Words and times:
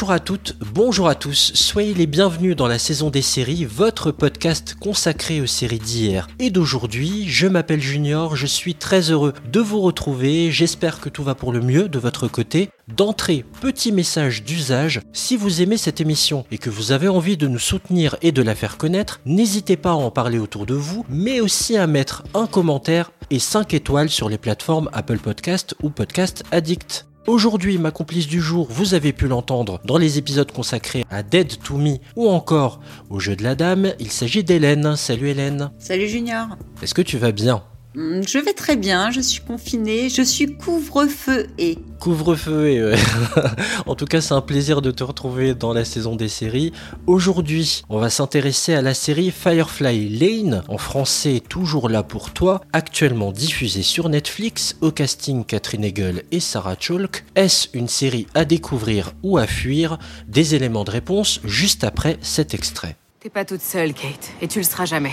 Bonjour 0.00 0.12
à 0.14 0.18
toutes, 0.18 0.56
bonjour 0.72 1.08
à 1.08 1.14
tous, 1.14 1.52
soyez 1.54 1.92
les 1.92 2.06
bienvenus 2.06 2.56
dans 2.56 2.66
la 2.66 2.78
saison 2.78 3.10
des 3.10 3.20
séries, 3.20 3.66
votre 3.66 4.12
podcast 4.12 4.74
consacré 4.80 5.42
aux 5.42 5.46
séries 5.46 5.78
d'hier 5.78 6.26
et 6.38 6.48
d'aujourd'hui. 6.48 7.28
Je 7.28 7.46
m'appelle 7.46 7.82
Junior, 7.82 8.34
je 8.34 8.46
suis 8.46 8.74
très 8.74 9.10
heureux 9.10 9.34
de 9.52 9.60
vous 9.60 9.82
retrouver, 9.82 10.50
j'espère 10.52 11.00
que 11.00 11.10
tout 11.10 11.22
va 11.22 11.34
pour 11.34 11.52
le 11.52 11.60
mieux 11.60 11.90
de 11.90 11.98
votre 11.98 12.28
côté. 12.28 12.70
D'entrée, 12.88 13.44
petit 13.60 13.92
message 13.92 14.42
d'usage, 14.42 15.02
si 15.12 15.36
vous 15.36 15.60
aimez 15.60 15.76
cette 15.76 16.00
émission 16.00 16.46
et 16.50 16.56
que 16.56 16.70
vous 16.70 16.92
avez 16.92 17.08
envie 17.08 17.36
de 17.36 17.46
nous 17.46 17.58
soutenir 17.58 18.16
et 18.22 18.32
de 18.32 18.40
la 18.40 18.54
faire 18.54 18.78
connaître, 18.78 19.20
n'hésitez 19.26 19.76
pas 19.76 19.90
à 19.90 19.96
en 19.96 20.10
parler 20.10 20.38
autour 20.38 20.64
de 20.64 20.74
vous, 20.74 21.04
mais 21.10 21.42
aussi 21.42 21.76
à 21.76 21.86
mettre 21.86 22.24
un 22.32 22.46
commentaire 22.46 23.12
et 23.28 23.38
5 23.38 23.74
étoiles 23.74 24.08
sur 24.08 24.30
les 24.30 24.38
plateformes 24.38 24.88
Apple 24.94 25.18
Podcast 25.18 25.74
ou 25.82 25.90
Podcast 25.90 26.42
Addict. 26.52 27.09
Aujourd'hui, 27.26 27.78
ma 27.78 27.90
complice 27.90 28.26
du 28.26 28.40
jour, 28.40 28.66
vous 28.70 28.94
avez 28.94 29.12
pu 29.12 29.28
l'entendre 29.28 29.78
dans 29.84 29.98
les 29.98 30.16
épisodes 30.18 30.50
consacrés 30.50 31.04
à 31.10 31.22
Dead 31.22 31.62
to 31.62 31.76
Me 31.76 31.98
ou 32.16 32.28
encore 32.28 32.80
au 33.10 33.20
jeu 33.20 33.36
de 33.36 33.42
la 33.42 33.54
dame, 33.54 33.92
il 34.00 34.10
s'agit 34.10 34.42
d'Hélène. 34.42 34.96
Salut 34.96 35.28
Hélène. 35.28 35.70
Salut 35.78 36.08
Junior. 36.08 36.48
Est-ce 36.82 36.94
que 36.94 37.02
tu 37.02 37.18
vas 37.18 37.32
bien? 37.32 37.62
Je 37.94 38.38
vais 38.38 38.52
très 38.52 38.76
bien, 38.76 39.10
je 39.10 39.20
suis 39.20 39.40
confinée, 39.40 40.08
je 40.10 40.22
suis 40.22 40.56
couvre-feu 40.56 41.48
et... 41.58 41.76
Couvre-feu 41.98 42.68
et 42.68 42.84
ouais. 42.84 42.96
en 43.86 43.96
tout 43.96 44.04
cas 44.04 44.20
c'est 44.20 44.32
un 44.32 44.40
plaisir 44.40 44.80
de 44.80 44.92
te 44.92 45.02
retrouver 45.02 45.54
dans 45.54 45.72
la 45.72 45.84
saison 45.84 46.14
des 46.14 46.28
séries. 46.28 46.72
Aujourd'hui 47.08 47.82
on 47.88 47.98
va 47.98 48.08
s'intéresser 48.08 48.74
à 48.74 48.80
la 48.80 48.94
série 48.94 49.32
Firefly 49.32 50.08
Lane, 50.08 50.62
en 50.68 50.78
français 50.78 51.42
toujours 51.46 51.88
là 51.88 52.04
pour 52.04 52.32
toi, 52.32 52.60
actuellement 52.72 53.32
diffusée 53.32 53.82
sur 53.82 54.08
Netflix, 54.08 54.76
au 54.82 54.92
casting 54.92 55.44
Catherine 55.44 55.84
Hegel 55.84 56.22
et 56.30 56.40
Sarah 56.40 56.76
Chalk. 56.78 57.24
Est-ce 57.34 57.68
une 57.74 57.88
série 57.88 58.28
à 58.34 58.44
découvrir 58.44 59.14
ou 59.24 59.36
à 59.36 59.48
fuir? 59.48 59.98
Des 60.28 60.54
éléments 60.54 60.84
de 60.84 60.92
réponse 60.92 61.40
juste 61.42 61.82
après 61.82 62.18
cet 62.20 62.54
extrait. 62.54 62.96
T'es 63.18 63.30
pas 63.30 63.44
toute 63.44 63.62
seule, 63.62 63.92
Kate, 63.94 64.30
et 64.40 64.48
tu 64.48 64.60
le 64.60 64.64
seras 64.64 64.86
jamais. 64.86 65.12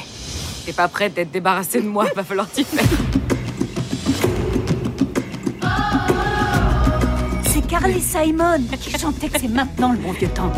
T'es 0.67 0.73
pas 0.73 0.89
prête 0.89 1.13
d'être 1.13 1.31
débarrassée 1.31 1.79
de 1.79 1.87
moi, 1.87 2.07
va 2.13 2.25
falloir 2.25 2.45
t'y 2.49 2.65
faire. 2.65 2.83
C'est 7.45 7.65
Carly 7.65 8.01
Simon 8.01 8.59
qui 8.77 8.91
chantait 8.99 9.29
que 9.29 9.39
c'est 9.39 9.47
maintenant 9.47 9.93
le 9.93 9.97
bon 9.97 10.11
vieux 10.11 10.27
temps. 10.27 10.51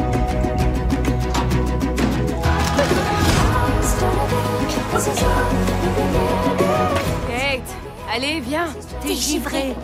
Kate, 7.27 7.61
allez, 8.11 8.39
viens. 8.39 8.65
T'es 9.03 9.13
givré. 9.13 9.75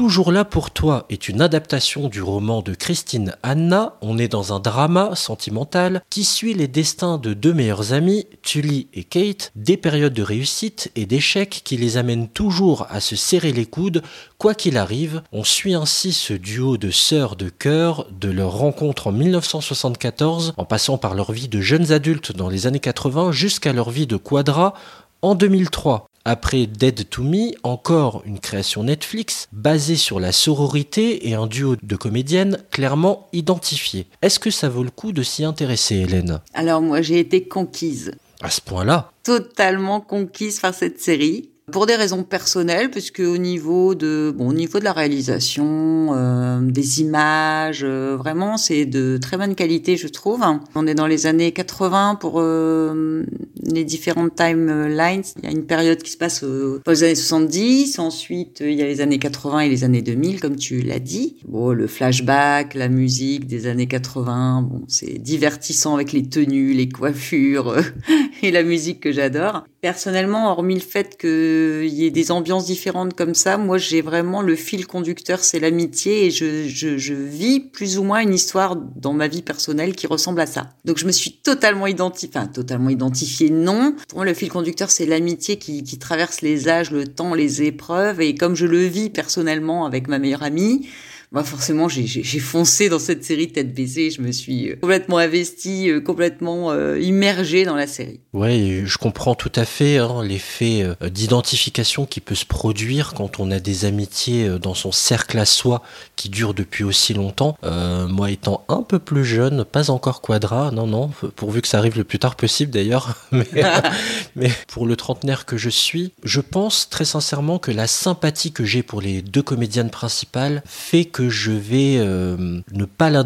Toujours 0.00 0.32
là 0.32 0.46
pour 0.46 0.70
toi 0.70 1.04
est 1.10 1.28
une 1.28 1.42
adaptation 1.42 2.08
du 2.08 2.22
roman 2.22 2.62
de 2.62 2.72
Christine 2.72 3.36
Anna. 3.42 3.98
On 4.00 4.16
est 4.16 4.28
dans 4.28 4.54
un 4.54 4.58
drama 4.58 5.14
sentimental 5.14 6.00
qui 6.08 6.24
suit 6.24 6.54
les 6.54 6.68
destins 6.68 7.18
de 7.18 7.34
deux 7.34 7.52
meilleures 7.52 7.92
amies, 7.92 8.26
Tully 8.40 8.88
et 8.94 9.04
Kate, 9.04 9.52
des 9.56 9.76
périodes 9.76 10.14
de 10.14 10.22
réussite 10.22 10.90
et 10.96 11.04
d'échecs 11.04 11.60
qui 11.64 11.76
les 11.76 11.98
amènent 11.98 12.28
toujours 12.28 12.86
à 12.88 13.00
se 13.00 13.14
serrer 13.14 13.52
les 13.52 13.66
coudes, 13.66 14.02
quoi 14.38 14.54
qu'il 14.54 14.78
arrive. 14.78 15.20
On 15.32 15.44
suit 15.44 15.74
ainsi 15.74 16.14
ce 16.14 16.32
duo 16.32 16.78
de 16.78 16.90
sœurs 16.90 17.36
de 17.36 17.50
cœur 17.50 18.06
de 18.10 18.30
leur 18.30 18.52
rencontre 18.52 19.08
en 19.08 19.12
1974, 19.12 20.54
en 20.56 20.64
passant 20.64 20.96
par 20.96 21.12
leur 21.12 21.30
vie 21.30 21.48
de 21.48 21.60
jeunes 21.60 21.92
adultes 21.92 22.34
dans 22.34 22.48
les 22.48 22.66
années 22.66 22.80
80 22.80 23.32
jusqu'à 23.32 23.74
leur 23.74 23.90
vie 23.90 24.06
de 24.06 24.16
quadra 24.16 24.72
en 25.20 25.34
2003. 25.34 26.09
Après 26.24 26.66
Dead 26.66 27.08
to 27.08 27.22
Me, 27.22 27.52
encore 27.62 28.22
une 28.26 28.40
création 28.40 28.84
Netflix 28.84 29.48
basée 29.52 29.96
sur 29.96 30.20
la 30.20 30.32
sororité 30.32 31.28
et 31.28 31.34
un 31.34 31.46
duo 31.46 31.76
de 31.82 31.96
comédiennes 31.96 32.58
clairement 32.70 33.28
identifiés. 33.32 34.06
Est-ce 34.20 34.38
que 34.38 34.50
ça 34.50 34.68
vaut 34.68 34.84
le 34.84 34.90
coup 34.90 35.12
de 35.12 35.22
s'y 35.22 35.44
intéresser, 35.44 35.96
Hélène? 35.96 36.40
Alors 36.52 36.82
moi 36.82 37.00
j'ai 37.00 37.18
été 37.18 37.44
conquise, 37.48 38.12
À 38.42 38.50
ce 38.50 38.60
point-là? 38.60 39.12
Totalement 39.22 40.00
conquise 40.00 40.60
par 40.60 40.74
cette 40.74 41.00
série. 41.00 41.49
Pour 41.72 41.86
des 41.86 41.94
raisons 41.94 42.22
personnelles, 42.22 42.90
puisque 42.90 43.20
au 43.20 43.36
niveau 43.36 43.94
de, 43.94 44.32
bon, 44.36 44.48
au 44.48 44.52
niveau 44.52 44.78
de 44.78 44.84
la 44.84 44.92
réalisation, 44.92 46.14
euh, 46.14 46.60
des 46.62 47.00
images, 47.00 47.82
euh, 47.84 48.16
vraiment, 48.16 48.56
c'est 48.56 48.86
de 48.86 49.18
très 49.18 49.36
bonne 49.36 49.54
qualité, 49.54 49.96
je 49.96 50.08
trouve. 50.08 50.42
On 50.74 50.86
est 50.86 50.94
dans 50.94 51.06
les 51.06 51.26
années 51.26 51.52
80 51.52 52.16
pour 52.20 52.40
euh, 52.40 53.24
les 53.62 53.84
différentes 53.84 54.34
timelines. 54.34 55.22
Il 55.38 55.44
y 55.44 55.48
a 55.48 55.50
une 55.50 55.66
période 55.66 56.02
qui 56.02 56.10
se 56.10 56.16
passe 56.16 56.42
aux 56.42 56.80
années 56.86 57.14
70. 57.14 57.98
Ensuite, 57.98 58.60
il 58.60 58.74
y 58.74 58.82
a 58.82 58.86
les 58.86 59.00
années 59.00 59.18
80 59.18 59.60
et 59.60 59.68
les 59.68 59.84
années 59.84 60.02
2000, 60.02 60.40
comme 60.40 60.56
tu 60.56 60.80
l'as 60.80 60.98
dit. 60.98 61.36
Bon, 61.46 61.70
le 61.70 61.86
flashback, 61.86 62.74
la 62.74 62.88
musique 62.88 63.46
des 63.46 63.66
années 63.66 63.86
80, 63.86 64.62
bon, 64.62 64.82
c'est 64.88 65.18
divertissant 65.18 65.94
avec 65.94 66.12
les 66.12 66.28
tenues, 66.28 66.72
les 66.72 66.88
coiffures 66.88 67.76
et 68.42 68.50
la 68.50 68.62
musique 68.62 69.00
que 69.00 69.12
j'adore. 69.12 69.64
Personnellement, 69.80 70.50
hormis 70.50 70.74
le 70.74 70.80
fait 70.80 71.16
qu'il 71.16 71.88
y 71.88 72.04
ait 72.04 72.10
des 72.10 72.30
ambiances 72.30 72.66
différentes 72.66 73.14
comme 73.14 73.34
ça, 73.34 73.56
moi 73.56 73.78
j'ai 73.78 74.02
vraiment 74.02 74.42
le 74.42 74.54
fil 74.54 74.86
conducteur, 74.86 75.38
c'est 75.38 75.58
l'amitié 75.58 76.26
et 76.26 76.30
je, 76.30 76.68
je, 76.68 76.98
je 76.98 77.14
vis 77.14 77.60
plus 77.60 77.96
ou 77.96 78.02
moins 78.02 78.20
une 78.20 78.34
histoire 78.34 78.76
dans 78.76 79.14
ma 79.14 79.26
vie 79.26 79.40
personnelle 79.40 79.94
qui 79.94 80.06
ressemble 80.06 80.42
à 80.42 80.46
ça. 80.46 80.74
Donc 80.84 80.98
je 80.98 81.06
me 81.06 81.12
suis 81.12 81.32
totalement 81.32 81.86
identifiée, 81.86 82.28
enfin 82.34 82.46
totalement 82.46 82.90
identifiée, 82.90 83.48
non. 83.48 83.94
Pour 84.08 84.18
moi 84.18 84.26
le 84.26 84.34
fil 84.34 84.50
conducteur 84.50 84.90
c'est 84.90 85.06
l'amitié 85.06 85.56
qui, 85.56 85.82
qui 85.82 85.98
traverse 85.98 86.42
les 86.42 86.68
âges, 86.68 86.90
le 86.90 87.06
temps, 87.06 87.32
les 87.32 87.62
épreuves 87.62 88.20
et 88.20 88.34
comme 88.34 88.56
je 88.56 88.66
le 88.66 88.84
vis 88.84 89.08
personnellement 89.08 89.86
avec 89.86 90.08
ma 90.08 90.18
meilleure 90.18 90.42
amie, 90.42 90.88
bah 91.32 91.44
forcément 91.44 91.88
j'ai 91.88 92.38
foncé 92.40 92.88
dans 92.88 92.98
cette 92.98 93.24
série 93.24 93.52
tête 93.52 93.72
baissée, 93.72 94.10
je 94.10 94.20
me 94.20 94.32
suis 94.32 94.70
euh, 94.70 94.76
complètement 94.80 95.18
investie, 95.18 95.88
euh, 95.88 96.00
complètement 96.00 96.72
euh, 96.72 96.98
immergée 96.98 97.64
dans 97.64 97.76
la 97.76 97.86
série. 97.86 98.18
Ouais, 98.32 98.82
je 98.84 98.98
comprends 98.98 99.36
tout 99.36 99.52
à 99.54 99.64
fait 99.64 99.98
hein, 99.98 100.24
l'effet 100.24 100.84
d'identification 101.08 102.04
qui 102.04 102.20
peut 102.20 102.34
se 102.34 102.44
produire 102.44 103.14
quand 103.14 103.38
on 103.38 103.50
a 103.52 103.60
des 103.60 103.84
amitiés 103.84 104.48
dans 104.60 104.74
son 104.74 104.90
cercle 104.90 105.38
à 105.38 105.44
soi 105.44 105.82
qui 106.16 106.28
durent 106.28 106.54
depuis 106.54 106.84
aussi 106.84 107.14
longtemps. 107.14 107.56
Euh, 107.64 108.08
moi 108.08 108.30
étant 108.30 108.64
un 108.68 108.82
peu 108.82 108.98
plus 108.98 109.24
jeune, 109.24 109.64
pas 109.64 109.90
encore 109.90 110.22
quadra, 110.22 110.70
non, 110.70 110.86
non, 110.86 111.10
pourvu 111.36 111.62
que 111.62 111.68
ça 111.68 111.78
arrive 111.78 111.96
le 111.96 112.04
plus 112.04 112.18
tard 112.18 112.36
possible 112.36 112.72
d'ailleurs, 112.72 113.16
mais, 113.32 113.46
mais 114.36 114.50
pour 114.68 114.86
le 114.86 114.96
trentenaire 114.96 115.44
que 115.44 115.56
je 115.56 115.70
suis, 115.70 116.12
je 116.24 116.40
pense 116.40 116.88
très 116.90 117.04
sincèrement 117.04 117.58
que 117.58 117.70
la 117.70 117.86
sympathie 117.86 118.52
que 118.52 118.64
j'ai 118.64 118.82
pour 118.82 119.00
les 119.00 119.22
deux 119.22 119.42
comédiennes 119.42 119.90
principales 119.90 120.62
fait 120.66 121.04
que 121.04 121.19
je 121.28 121.52
vais 121.52 121.96
euh, 121.98 122.60
ne 122.72 122.84
pas 122.84 123.10
la. 123.10 123.24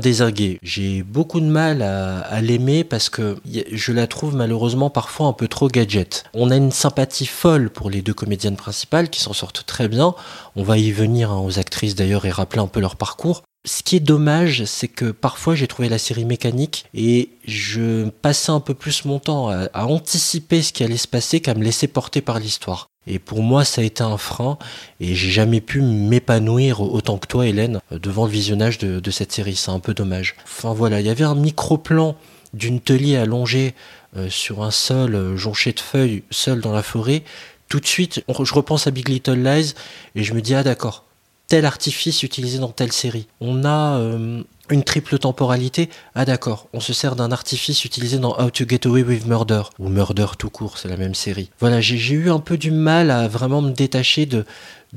J'ai 0.62 1.03
beaucoup 1.03 1.41
de 1.41 1.47
mal 1.47 1.82
à, 1.82 2.41
l'aimer 2.41 2.84
parce 2.84 3.09
que 3.09 3.37
je 3.44 3.93
la 3.93 4.06
trouve 4.06 4.34
malheureusement 4.34 4.91
parfois 4.91 5.28
un 5.28 5.32
peu 5.32 5.49
trop 5.49 5.69
gadget. 5.69 6.25
On 6.34 6.50
a 6.50 6.56
une 6.56 6.72
sympathie 6.72 7.27
folle 7.27 7.71
pour 7.71 7.91
les 7.91 8.03
deux 8.03 8.12
comédiennes 8.12 8.56
principales 8.56 9.09
qui 9.09 9.21
s'en 9.21 9.33
sortent 9.33 9.65
très 9.66 9.88
bien. 9.88 10.15
On 10.56 10.62
va 10.62 10.78
y 10.78 10.91
venir 10.93 11.31
hein, 11.31 11.41
aux 11.41 11.59
actrices 11.59 11.94
d'ailleurs 11.94 12.27
et 12.27 12.31
rappeler 12.31 12.60
un 12.60 12.66
peu 12.66 12.81
leur 12.81 12.97
parcours. 12.97 13.43
Ce 13.66 13.83
qui 13.83 13.97
est 13.97 14.00
dommage, 14.00 14.65
c'est 14.65 14.88
que 14.88 15.10
parfois 15.10 15.54
j'ai 15.54 15.66
trouvé 15.66 15.88
la 15.88 15.99
série 15.99 16.27
mécanique 16.27 16.84
et 16.93 17.31
je 17.47 18.10
passais 18.10 18.53
un 18.53 18.60
peu 18.60 18.75
plus 18.75 19.07
mon 19.07 19.18
temps 19.18 19.48
à 19.48 19.86
anticiper 19.86 20.60
ce 20.60 20.72
qui 20.72 20.84
allait 20.84 20.98
se 20.98 21.09
passer 21.09 21.41
qu'à 21.41 21.54
me 21.54 21.65
laisser 21.65 21.89
porter 21.89 22.21
par 22.21 22.39
l'histoire. 22.39 22.89
Et 23.06 23.18
pour 23.18 23.42
moi, 23.42 23.65
ça 23.65 23.83
a 23.83 23.84
été 23.84 24.03
un 24.03 24.16
frein 24.16 24.59
et 25.01 25.15
j'ai 25.15 25.30
jamais 25.30 25.60
pu 25.60 25.83
m'épanouir 25.83 26.80
autant 26.80 27.18
que 27.18 27.27
toi, 27.27 27.47
Hélène, 27.47 27.80
devant 27.91 28.24
le 28.24 28.30
visionnage 28.30 28.78
de, 28.78 29.10
cette 29.10 29.33
série. 29.33 29.56
C'est 29.56 29.71
un 29.71 29.80
peu 29.80 29.95
dommage. 29.95 30.36
Enfin 30.45 30.72
voilà, 30.72 31.01
il 31.01 31.06
y 31.06 31.10
avait 31.10 31.24
un 31.24 31.34
micro-plan 31.34 32.16
d'une 32.54 32.80
tellier 32.80 33.16
allongée 33.16 33.74
euh, 34.16 34.30
sur 34.30 34.62
un 34.62 34.71
sol 34.71 35.15
euh, 35.15 35.36
jonché 35.36 35.72
de 35.72 35.80
feuilles, 35.80 36.22
seul 36.30 36.60
dans 36.60 36.72
la 36.72 36.83
forêt. 36.83 37.24
Tout 37.68 37.80
de 37.80 37.86
suite, 37.86 38.22
on- 38.28 38.45
je 38.45 38.54
repense 38.54 38.86
à 38.86 38.91
Big 38.91 39.09
Little 39.09 39.42
Lies 39.42 39.74
et 40.15 40.22
je 40.22 40.34
me 40.34 40.41
dis, 40.41 40.54
ah 40.54 40.62
d'accord, 40.62 41.04
tel 41.48 41.65
artifice 41.66 42.22
utilisé 42.22 42.59
dans 42.59 42.68
telle 42.68 42.92
série. 42.92 43.27
On 43.41 43.65
a 43.65 43.98
euh, 43.98 44.42
une 44.71 44.83
triple 44.83 45.19
temporalité. 45.19 45.89
Ah 46.15 46.25
d'accord, 46.25 46.69
on 46.72 46.81
se 46.81 46.93
sert 46.93 47.16
d'un 47.16 47.33
artifice 47.33 47.84
utilisé 47.84 48.19
dans 48.19 48.39
How 48.39 48.51
to 48.51 48.65
Get 48.69 48.87
Away 48.87 49.03
with 49.03 49.27
Murder, 49.27 49.63
ou 49.78 49.89
Murder 49.89 50.27
tout 50.39 50.51
court, 50.51 50.78
c'est 50.78 50.89
la 50.89 50.97
même 50.97 51.15
série. 51.15 51.51
Voilà, 51.61 51.81
j'ai 51.81 51.97
eu 52.15 52.31
un 52.31 52.41
peu 52.41 52.57
du 52.57 52.71
mal 52.71 53.11
à 53.11 53.28
vraiment 53.28 53.63
me 53.63 53.72
détacher 53.72 54.27
de, 54.27 54.45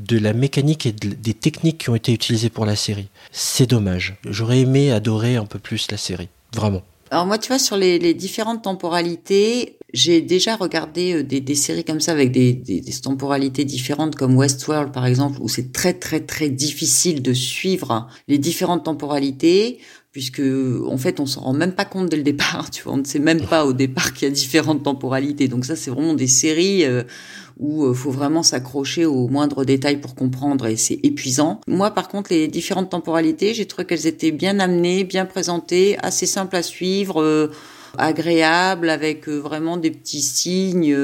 la 0.09 0.33
mécanique 0.33 0.85
et 0.85 0.91
de- 0.91 1.13
des 1.13 1.33
techniques 1.33 1.79
qui 1.79 1.89
ont 1.89 1.95
été 1.95 2.13
utilisées 2.13 2.49
pour 2.49 2.65
la 2.65 2.75
série. 2.75 3.07
C'est 3.31 3.67
dommage. 3.69 4.15
J'aurais 4.25 4.59
aimé 4.59 4.91
adorer 4.91 5.35
un 5.35 5.45
peu 5.45 5.59
plus 5.59 5.89
la 5.91 5.97
série. 5.97 6.29
Vraiment. 6.55 6.83
Alors 7.11 7.25
moi, 7.25 7.37
tu 7.37 7.47
vois, 7.47 7.59
sur 7.59 7.77
les, 7.77 7.99
les 7.99 8.13
différentes 8.13 8.63
temporalités, 8.63 9.77
j'ai 9.93 10.21
déjà 10.21 10.55
regardé 10.55 11.13
euh, 11.13 11.23
des, 11.23 11.39
des, 11.39 11.55
séries 11.55 11.85
comme 11.85 12.01
ça 12.01 12.11
avec 12.11 12.31
des, 12.31 12.53
des, 12.53 12.81
des, 12.81 12.93
temporalités 12.93 13.65
différentes, 13.65 14.15
comme 14.15 14.35
Westworld 14.35 14.91
par 14.91 15.05
exemple, 15.05 15.37
où 15.41 15.47
c'est 15.47 15.71
très 15.71 15.93
très 15.93 16.19
très 16.19 16.49
difficile 16.49 17.21
de 17.21 17.33
suivre 17.33 18.07
les 18.27 18.37
différentes 18.37 18.83
temporalités 18.85 19.79
puisque 20.11 20.41
en 20.41 20.97
fait 20.97 21.19
on 21.19 21.27
s'en 21.27 21.41
rend 21.41 21.53
même 21.53 21.73
pas 21.73 21.85
compte 21.85 22.09
dès 22.09 22.17
le 22.17 22.23
départ, 22.23 22.71
tu 22.71 22.81
vois, 22.81 22.93
on 22.93 22.97
ne 22.97 23.05
sait 23.05 23.19
même 23.19 23.41
pas 23.41 23.65
au 23.65 23.73
départ 23.73 24.13
qu'il 24.13 24.27
y 24.27 24.31
a 24.31 24.33
différentes 24.33 24.83
temporalités. 24.83 25.47
Donc 25.47 25.63
ça 25.63 25.75
c'est 25.75 25.91
vraiment 25.91 26.15
des 26.15 26.27
séries 26.27 26.85
euh, 26.85 27.03
où 27.59 27.85
il 27.85 27.89
euh, 27.89 27.93
faut 27.93 28.11
vraiment 28.11 28.43
s'accrocher 28.43 29.05
aux 29.05 29.27
moindres 29.27 29.65
détails 29.65 29.97
pour 29.97 30.15
comprendre 30.15 30.67
et 30.67 30.75
c'est 30.75 30.99
épuisant. 31.03 31.61
Moi 31.67 31.91
par 31.91 32.07
contre 32.07 32.31
les 32.31 32.47
différentes 32.47 32.89
temporalités, 32.89 33.53
j'ai 33.53 33.65
trouvé 33.65 33.85
qu'elles 33.85 34.07
étaient 34.07 34.31
bien 34.31 34.59
amenées, 34.59 35.03
bien 35.03 35.25
présentées, 35.25 35.97
assez 36.01 36.25
simples 36.25 36.55
à 36.55 36.63
suivre, 36.63 37.21
euh, 37.21 37.51
agréables 37.97 38.89
avec 38.89 39.27
vraiment 39.27 39.77
des 39.77 39.91
petits 39.91 40.21
signes 40.21 40.95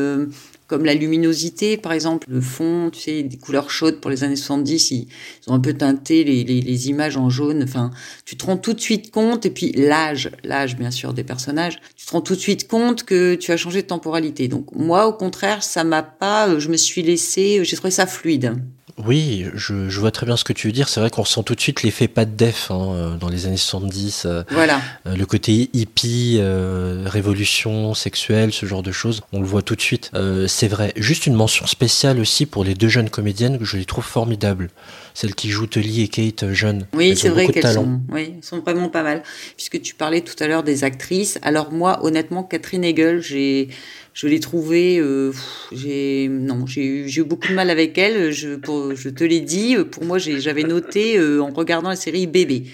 comme 0.74 0.86
la 0.86 0.96
luminosité, 0.96 1.78
par 1.78 1.92
exemple, 1.92 2.26
le 2.32 2.42
fond, 2.42 2.90
tu 2.92 3.00
sais, 3.00 3.22
des 3.22 3.38
couleurs 3.38 3.70
chaudes 3.70 4.02
pour 4.02 4.10
les 4.10 4.24
années 4.24 4.36
70, 4.36 4.90
ils, 4.90 5.08
ont 5.46 5.54
un 5.54 5.60
peu 5.60 5.74
teinté 5.74 6.24
les, 6.24 6.44
les, 6.44 6.62
les, 6.62 6.90
images 6.90 7.16
en 7.16 7.30
jaune. 7.30 7.62
Enfin, 7.62 7.92
tu 8.26 8.36
te 8.36 8.44
rends 8.44 8.58
tout 8.58 8.74
de 8.74 8.82
suite 8.82 9.12
compte, 9.12 9.46
et 9.46 9.52
puis 9.52 9.72
l'âge, 9.74 10.32
l'âge 10.44 10.76
bien 10.76 10.90
sûr 10.90 11.14
des 11.14 11.24
personnages, 11.24 11.80
tu 11.96 12.08
te 12.08 12.12
rends 12.12 12.22
tout 12.22 12.34
de 12.34 12.40
suite 12.40 12.68
compte 12.68 13.04
que 13.04 13.36
tu 13.36 13.52
as 13.52 13.58
changé 13.58 13.84
de 13.84 13.88
temporalité. 13.88 14.48
Donc 14.48 14.72
moi, 14.74 15.06
au 15.06 15.14
contraire, 15.14 15.62
ça 15.62 15.84
m'a 15.84 16.02
pas, 16.02 16.58
je 16.58 16.70
me 16.70 16.78
suis 16.78 17.04
laissé, 17.04 17.64
j'ai 17.64 17.76
trouvé 17.76 17.92
ça 17.92 18.08
fluide. 18.08 18.56
Oui, 18.98 19.48
je, 19.56 19.90
je, 19.90 20.00
vois 20.00 20.12
très 20.12 20.26
bien 20.26 20.38
ce 20.38 20.44
que 20.44 20.54
tu 20.54 20.68
veux 20.68 20.74
dire. 20.74 20.88
C'est 20.88 21.00
vrai 21.00 21.10
qu'on 21.10 21.24
ressent 21.24 21.42
tout 21.42 21.56
de 21.56 21.62
suite 21.62 21.82
l'effet 21.82 22.08
pas 22.08 22.26
de 22.26 22.36
def 22.36 22.70
hein, 22.70 22.94
euh, 22.94 23.16
dans 23.16 23.30
les 23.30 23.48
années 23.48 23.58
70. 23.58 24.26
Euh, 24.26 24.44
voilà. 24.52 24.82
Euh, 25.08 25.16
le 25.16 25.26
côté 25.26 25.70
hippie, 25.74 26.38
euh, 26.40 27.04
révolution 27.08 27.96
sexuelle, 27.96 28.54
ce 28.54 28.66
genre 28.66 28.84
de 28.84 28.92
choses, 28.92 29.22
on 29.32 29.40
le 29.40 29.48
voit 29.48 29.64
tout 29.64 29.76
de 29.76 29.82
suite. 29.82 30.12
Euh, 30.14 30.48
c'est 30.48 30.68
vrai. 30.68 30.94
Juste 30.96 31.26
une 31.26 31.34
mention 31.34 31.66
spéciale 31.66 32.20
aussi 32.20 32.46
pour 32.46 32.64
les 32.64 32.76
deux 32.76 32.88
jeunes 32.88 33.10
comédiennes 33.10 33.58
que 33.58 33.66
je 33.66 33.78
les 33.78 33.86
trouve 33.86 34.06
formidables. 34.06 34.70
Celles 35.16 35.36
qui 35.36 35.50
jouent 35.50 35.68
Tully 35.68 36.02
et 36.02 36.08
Kate 36.08 36.52
jeunes. 36.54 36.88
Oui, 36.94 37.16
c'est 37.16 37.30
vrai 37.30 37.48
qu'elles 37.48 37.74
sont, 37.74 38.02
oui, 38.12 38.36
sont 38.42 38.60
vraiment 38.60 38.90
pas 38.90 39.04
mal. 39.04 39.24
Puisque 39.56 39.82
tu 39.82 39.96
parlais 39.96 40.22
tout 40.22 40.36
à 40.40 40.48
l'heure 40.48 40.64
des 40.64 40.84
actrices. 40.84 41.40
Alors 41.42 41.72
moi, 41.72 42.04
honnêtement, 42.04 42.44
Catherine 42.44 42.84
Hegel, 42.84 43.22
j'ai 43.22 43.70
je 44.14 44.28
l'ai 44.28 44.40
trouvée, 44.40 45.00
euh, 45.00 45.32
j'ai 45.72 46.28
non, 46.30 46.68
j'ai 46.68 46.86
eu, 46.86 47.24
beaucoup 47.24 47.48
de 47.48 47.54
mal 47.54 47.70
avec 47.70 47.98
elle. 47.98 48.32
Je, 48.32 48.56
te 48.56 49.24
l'ai 49.24 49.42
dit, 49.42 49.76
pour 49.92 50.06
moi, 50.06 50.20
j'avais 50.20 50.64
noté 50.64 51.18
euh, 51.18 51.42
en 51.42 51.52
regardant 51.52 51.90
la 51.90 51.96
série 51.96 52.28
Bébé, 52.28 52.66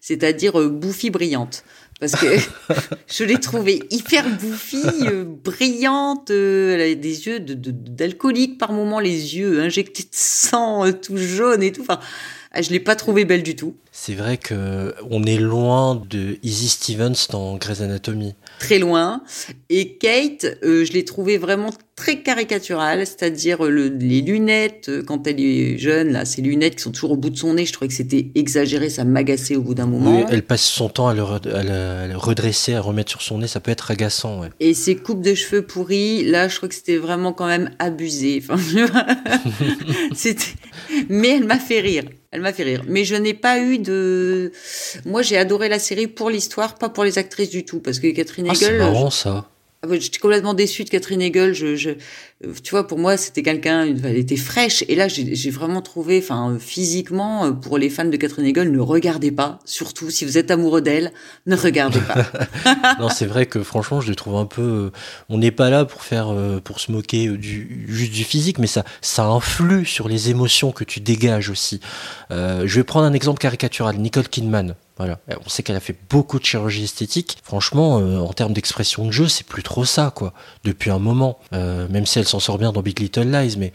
c'est-à-dire 0.00 0.60
euh, 0.60 0.68
bouffie 0.68 1.10
brillante. 1.10 1.64
Parce 2.00 2.12
que 2.12 2.26
je 3.08 3.24
l'ai 3.24 3.38
trouvée 3.38 3.82
hyper 3.90 4.28
bouffie, 4.38 5.06
euh, 5.06 5.24
brillante. 5.24 6.30
Elle 6.30 6.80
avait 6.80 6.96
des 6.96 7.26
yeux 7.26 7.38
d'alcoolique 7.40 8.58
par 8.58 8.72
moments, 8.72 9.00
les 9.00 9.36
yeux 9.36 9.60
injectés 9.60 10.02
de 10.02 10.08
sang, 10.12 10.92
tout 10.92 11.16
jaune 11.16 11.62
et 11.62 11.70
tout. 11.70 11.82
Enfin, 11.82 12.00
ah, 12.50 12.62
je 12.62 12.70
l'ai 12.70 12.80
pas 12.80 12.96
trouvée 12.96 13.24
belle 13.24 13.42
du 13.42 13.54
tout. 13.54 13.76
C'est 13.92 14.14
vrai 14.14 14.36
que 14.36 14.94
on 15.10 15.22
est 15.24 15.38
loin 15.38 16.02
de 16.08 16.38
Izzy 16.42 16.68
Stevens 16.68 17.28
dans 17.30 17.56
Grey's 17.56 17.82
Anatomy 17.82 18.34
très 18.58 18.78
loin. 18.78 19.22
Et 19.68 19.96
Kate, 19.96 20.46
euh, 20.62 20.84
je 20.84 20.92
l'ai 20.92 21.04
trouvée 21.04 21.38
vraiment 21.38 21.72
très 21.98 22.20
caricaturale, 22.22 23.04
c'est-à-dire 23.04 23.64
le, 23.64 23.88
les 23.88 24.20
lunettes, 24.20 24.88
euh, 24.88 25.02
quand 25.02 25.26
elle 25.26 25.40
est 25.40 25.78
jeune, 25.78 26.12
là, 26.12 26.24
ces 26.24 26.40
lunettes 26.42 26.76
qui 26.76 26.82
sont 26.82 26.92
toujours 26.92 27.10
au 27.10 27.16
bout 27.16 27.28
de 27.28 27.36
son 27.36 27.54
nez, 27.54 27.66
je 27.66 27.72
trouvais 27.72 27.88
que 27.88 27.94
c'était 27.94 28.30
exagéré, 28.36 28.88
ça 28.88 29.02
m'agaçait 29.02 29.56
au 29.56 29.62
bout 29.62 29.74
d'un 29.74 29.86
moment. 29.86 30.20
Oui, 30.20 30.24
elle 30.30 30.44
passe 30.44 30.62
son 30.62 30.88
temps 30.88 31.08
à 31.08 31.14
le, 31.14 31.24
à, 31.24 31.40
le, 31.42 31.70
à 31.72 32.06
le, 32.06 32.16
redresser, 32.16 32.74
à 32.74 32.80
remettre 32.80 33.10
sur 33.10 33.20
son 33.20 33.38
nez, 33.38 33.48
ça 33.48 33.58
peut 33.58 33.72
être 33.72 33.90
agaçant. 33.90 34.40
Ouais. 34.40 34.48
Et 34.60 34.74
ses 34.74 34.94
coupes 34.94 35.22
de 35.22 35.34
cheveux 35.34 35.62
pourries, 35.62 36.22
là, 36.24 36.46
je 36.46 36.56
crois 36.56 36.68
que 36.68 36.76
c'était 36.76 36.98
vraiment 36.98 37.32
quand 37.32 37.48
même 37.48 37.70
abusé. 37.80 38.42
Enfin. 38.48 38.56
Mais 41.08 41.30
elle 41.30 41.44
m'a 41.44 41.58
fait 41.58 41.80
rire. 41.80 42.04
Elle 42.30 42.42
m'a 42.42 42.52
fait 42.52 42.62
rire. 42.62 42.84
Mais 42.86 43.04
je 43.04 43.16
n'ai 43.16 43.34
pas 43.34 43.58
eu 43.58 43.78
de. 43.78 44.52
Moi, 45.04 45.22
j'ai 45.22 45.36
adoré 45.36 45.68
la 45.68 45.80
série 45.80 46.06
pour 46.06 46.30
l'histoire, 46.30 46.76
pas 46.76 46.90
pour 46.90 47.02
les 47.02 47.18
actrices 47.18 47.50
du 47.50 47.64
tout. 47.64 47.80
Parce 47.80 47.98
que 47.98 48.06
Catherine 48.12 48.46
ah, 48.48 48.52
Hegel. 48.52 48.68
C'est 48.68 48.78
marrant 48.78 49.10
ça. 49.10 49.48
Ah 49.82 49.86
j'étais 49.96 50.18
complètement 50.18 50.54
déçue 50.54 50.84
de 50.84 50.90
Catherine 50.90 51.22
Hegel. 51.22 51.52
Je, 51.54 51.76
je, 51.76 51.90
tu 52.62 52.70
vois, 52.70 52.86
pour 52.86 52.98
moi, 52.98 53.16
c'était 53.16 53.42
quelqu'un, 53.42 53.82
elle 54.04 54.16
était 54.16 54.36
fraîche. 54.36 54.84
Et 54.88 54.94
là, 54.94 55.08
j'ai 55.08 55.50
vraiment 55.50 55.82
trouvé, 55.82 56.20
enfin, 56.22 56.56
physiquement, 56.60 57.52
pour 57.52 57.78
les 57.78 57.90
fans 57.90 58.04
de 58.04 58.16
Catherine 58.16 58.46
Hegel, 58.46 58.70
ne 58.70 58.80
regardez 58.80 59.32
pas. 59.32 59.58
Surtout, 59.64 60.10
si 60.10 60.24
vous 60.24 60.38
êtes 60.38 60.50
amoureux 60.50 60.80
d'elle, 60.80 61.12
ne 61.46 61.56
regardez 61.56 62.00
pas. 62.00 62.26
non, 63.00 63.08
c'est 63.08 63.26
vrai 63.26 63.46
que 63.46 63.62
franchement, 63.62 64.00
je 64.00 64.10
les 64.10 64.16
trouve 64.16 64.36
un 64.36 64.46
peu. 64.46 64.92
On 65.28 65.38
n'est 65.38 65.50
pas 65.50 65.70
là 65.70 65.84
pour 65.84 66.02
faire, 66.02 66.32
pour 66.62 66.80
se 66.80 66.92
moquer 66.92 67.28
du 67.28 67.86
juste 67.88 68.12
du 68.12 68.24
physique, 68.24 68.58
mais 68.58 68.66
ça, 68.66 68.84
ça 69.00 69.24
influe 69.24 69.84
sur 69.84 70.08
les 70.08 70.30
émotions 70.30 70.72
que 70.72 70.84
tu 70.84 71.00
dégages 71.00 71.50
aussi. 71.50 71.80
Euh, 72.30 72.62
je 72.66 72.76
vais 72.76 72.84
prendre 72.84 73.06
un 73.06 73.12
exemple 73.12 73.38
caricatural. 73.38 73.96
Nicole 73.96 74.28
Kidman. 74.28 74.74
Voilà. 74.96 75.20
On 75.44 75.48
sait 75.48 75.62
qu'elle 75.62 75.76
a 75.76 75.80
fait 75.80 75.96
beaucoup 76.10 76.40
de 76.40 76.44
chirurgie 76.44 76.84
esthétique. 76.84 77.38
Franchement, 77.44 78.00
euh, 78.00 78.18
en 78.18 78.32
termes 78.32 78.52
d'expression 78.52 79.06
de 79.06 79.12
jeu, 79.12 79.28
c'est 79.28 79.46
plus 79.46 79.62
trop 79.62 79.84
ça, 79.84 80.12
quoi. 80.14 80.32
Depuis 80.64 80.90
un 80.90 80.98
moment. 80.98 81.38
Euh, 81.52 81.86
même 81.88 82.04
si 82.04 82.18
s'en 82.28 82.40
sort 82.40 82.58
bien 82.58 82.72
dans 82.72 82.82
Big 82.82 82.98
Little 82.98 83.30
Lies, 83.30 83.56
mais. 83.58 83.72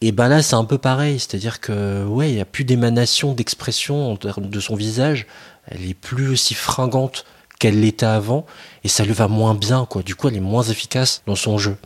Et 0.00 0.12
ben 0.12 0.28
là, 0.28 0.42
c'est 0.42 0.56
un 0.56 0.64
peu 0.64 0.76
pareil. 0.76 1.18
C'est-à-dire 1.18 1.60
que, 1.60 2.04
ouais, 2.04 2.30
il 2.30 2.34
n'y 2.34 2.40
a 2.40 2.44
plus 2.44 2.64
d'émanation 2.64 3.32
d'expression 3.32 4.18
de 4.20 4.60
son 4.60 4.74
visage. 4.74 5.26
Elle 5.66 5.88
est 5.88 5.94
plus 5.94 6.28
aussi 6.28 6.52
fringante 6.52 7.24
qu'elle 7.58 7.80
l'était 7.80 8.06
avant. 8.06 8.46
Et 8.84 8.88
ça 8.88 9.04
lui 9.04 9.12
va 9.12 9.28
moins 9.28 9.54
bien, 9.54 9.86
quoi. 9.86 10.02
Du 10.02 10.14
coup, 10.14 10.28
elle 10.28 10.36
est 10.36 10.40
moins 10.40 10.62
efficace 10.62 11.22
dans 11.26 11.36
son 11.36 11.56
jeu. 11.58 11.76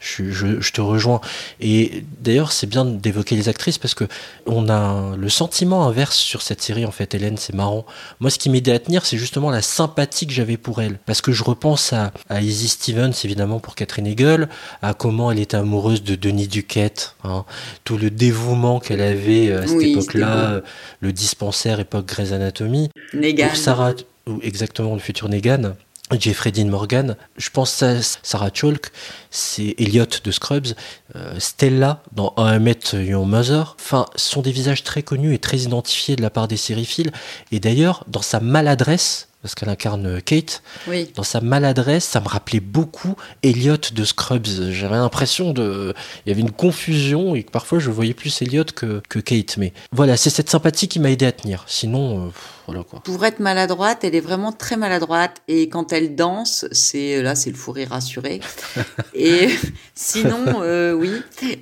Je, 0.00 0.30
je, 0.30 0.60
je, 0.60 0.72
te 0.72 0.80
rejoins. 0.80 1.20
Et 1.60 2.04
d'ailleurs, 2.20 2.52
c'est 2.52 2.68
bien 2.68 2.84
d'évoquer 2.84 3.34
les 3.34 3.48
actrices 3.48 3.78
parce 3.78 3.94
que 3.94 4.04
on 4.46 4.68
a 4.68 5.16
le 5.16 5.28
sentiment 5.28 5.86
inverse 5.88 6.16
sur 6.16 6.40
cette 6.42 6.62
série. 6.62 6.86
En 6.86 6.92
fait, 6.92 7.14
Hélène, 7.14 7.36
c'est 7.36 7.54
marrant. 7.54 7.84
Moi, 8.20 8.30
ce 8.30 8.38
qui 8.38 8.48
m'aidait 8.48 8.72
à 8.72 8.78
tenir, 8.78 9.04
c'est 9.04 9.18
justement 9.18 9.50
la 9.50 9.60
sympathie 9.60 10.28
que 10.28 10.32
j'avais 10.32 10.56
pour 10.56 10.80
elle. 10.80 11.00
Parce 11.04 11.20
que 11.20 11.32
je 11.32 11.42
repense 11.42 11.92
à, 11.92 12.12
à 12.28 12.40
Izzy 12.40 12.68
Stevens, 12.68 13.12
évidemment, 13.24 13.58
pour 13.58 13.74
Catherine 13.74 14.06
Hegel, 14.06 14.48
à 14.82 14.94
comment 14.94 15.32
elle 15.32 15.40
était 15.40 15.56
amoureuse 15.56 16.04
de 16.04 16.14
Denis 16.14 16.46
Duquette, 16.46 17.16
hein, 17.24 17.44
tout 17.82 17.98
le 17.98 18.10
dévouement 18.10 18.78
qu'elle 18.78 19.00
avait 19.00 19.52
à 19.52 19.66
cette 19.66 19.78
oui, 19.78 19.92
époque-là, 19.92 20.60
le 21.00 21.12
dispensaire, 21.12 21.80
époque 21.80 22.06
Grey's 22.06 22.30
Anatomy. 22.30 22.90
Pour 23.12 23.56
Sarah, 23.56 23.94
exactement, 24.42 24.94
le 24.94 25.00
futur 25.00 25.28
Negan. 25.28 25.74
Jeffrey 26.18 26.52
Dean 26.52 26.68
Morgan, 26.68 27.16
je 27.36 27.50
pense 27.50 27.82
à 27.82 28.00
Sarah 28.00 28.50
Chalk, 28.52 28.90
c'est 29.30 29.74
Elliot 29.78 30.06
de 30.24 30.30
Scrubs, 30.30 30.68
euh, 31.14 31.38
Stella 31.38 32.02
dans 32.12 32.34
I 32.38 32.58
Met 32.58 32.78
Your 32.94 33.26
Mother. 33.26 33.76
Enfin, 33.78 34.06
ce 34.16 34.30
sont 34.30 34.40
des 34.40 34.52
visages 34.52 34.84
très 34.84 35.02
connus 35.02 35.34
et 35.34 35.38
très 35.38 35.58
identifiés 35.58 36.16
de 36.16 36.22
la 36.22 36.30
part 36.30 36.48
des 36.48 36.56
sériphiles. 36.56 37.12
Et 37.52 37.60
d'ailleurs, 37.60 38.04
dans 38.08 38.22
sa 38.22 38.40
maladresse, 38.40 39.28
parce 39.42 39.54
qu'elle 39.54 39.68
incarne 39.68 40.20
Kate, 40.22 40.62
oui. 40.88 41.10
dans 41.14 41.22
sa 41.22 41.40
maladresse, 41.40 42.04
ça 42.04 42.20
me 42.20 42.28
rappelait 42.28 42.60
beaucoup 42.60 43.14
Elliot 43.42 43.76
de 43.92 44.04
Scrubs. 44.04 44.46
J'avais 44.70 44.96
l'impression 44.96 45.52
de, 45.52 45.94
il 46.24 46.30
y 46.30 46.32
avait 46.32 46.40
une 46.40 46.50
confusion 46.50 47.34
et 47.36 47.44
que 47.44 47.50
parfois 47.50 47.78
je 47.78 47.90
voyais 47.90 48.14
plus 48.14 48.42
Elliot 48.42 48.64
que, 48.64 49.00
que 49.08 49.18
Kate. 49.18 49.56
Mais 49.58 49.72
voilà, 49.92 50.16
c'est 50.16 50.30
cette 50.30 50.50
sympathie 50.50 50.88
qui 50.88 50.98
m'a 50.98 51.10
aidé 51.10 51.26
à 51.26 51.32
tenir. 51.32 51.64
Sinon, 51.68 52.26
euh, 52.26 52.30
voilà 52.68 52.84
quoi. 52.84 53.00
Pour 53.02 53.24
être 53.24 53.40
maladroite, 53.40 54.04
elle 54.04 54.14
est 54.14 54.20
vraiment 54.20 54.52
très 54.52 54.76
maladroite 54.76 55.38
et 55.48 55.70
quand 55.70 55.90
elle 55.94 56.14
danse, 56.14 56.66
c'est 56.70 57.22
là, 57.22 57.34
c'est 57.34 57.48
le 57.48 57.56
fou 57.56 57.72
rire 57.72 57.88
rassuré. 57.88 58.40
et 59.14 59.48
sinon, 59.94 60.44
euh, 60.60 60.92
oui. 60.92 61.10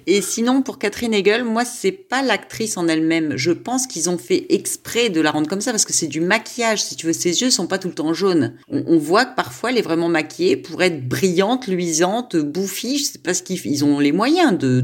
Et 0.09 0.21
sinon, 0.21 0.63
pour 0.63 0.81
Catherine 0.81 1.15
Hegel, 1.15 1.45
moi, 1.45 1.65
c'est 1.65 1.93
pas 1.93 2.23
l'actrice 2.23 2.77
en 2.77 2.89
elle-même. 2.89 3.37
Je 3.37 3.53
pense 3.53 3.87
qu'ils 3.87 4.11
ont 4.11 4.19
fait 4.19 4.47
exprès 4.49 5.09
de 5.09 5.21
la 5.21 5.31
rendre 5.31 5.49
comme 5.49 5.61
ça 5.61 5.71
parce 5.71 5.85
que 5.85 5.93
c'est 5.93 6.09
du 6.09 6.21
maquillage. 6.21 6.83
Si 6.83 6.97
tu 6.97 7.07
veux, 7.07 7.13
ses 7.13 7.41
yeux 7.41 7.51
sont 7.51 7.69
pas 7.69 7.79
tout 7.79 7.87
le 7.87 7.95
temps 7.95 8.13
jaunes. 8.13 8.55
On, 8.69 8.83
on, 8.89 8.99
voit 8.99 9.27
que 9.27 9.37
parfois 9.37 9.71
elle 9.71 9.79
est 9.79 9.83
vraiment 9.83 10.09
maquillée 10.09 10.57
pour 10.57 10.83
être 10.83 11.07
brillante, 11.07 11.69
luisante, 11.69 12.35
bouffie. 12.35 12.99
Je 12.99 13.05
sais 13.05 13.19
pas 13.21 13.33
ce 13.33 13.45
qu'ils 13.45 13.85
ont 13.85 14.01
les 14.01 14.11
moyens 14.11 14.59
de 14.59 14.81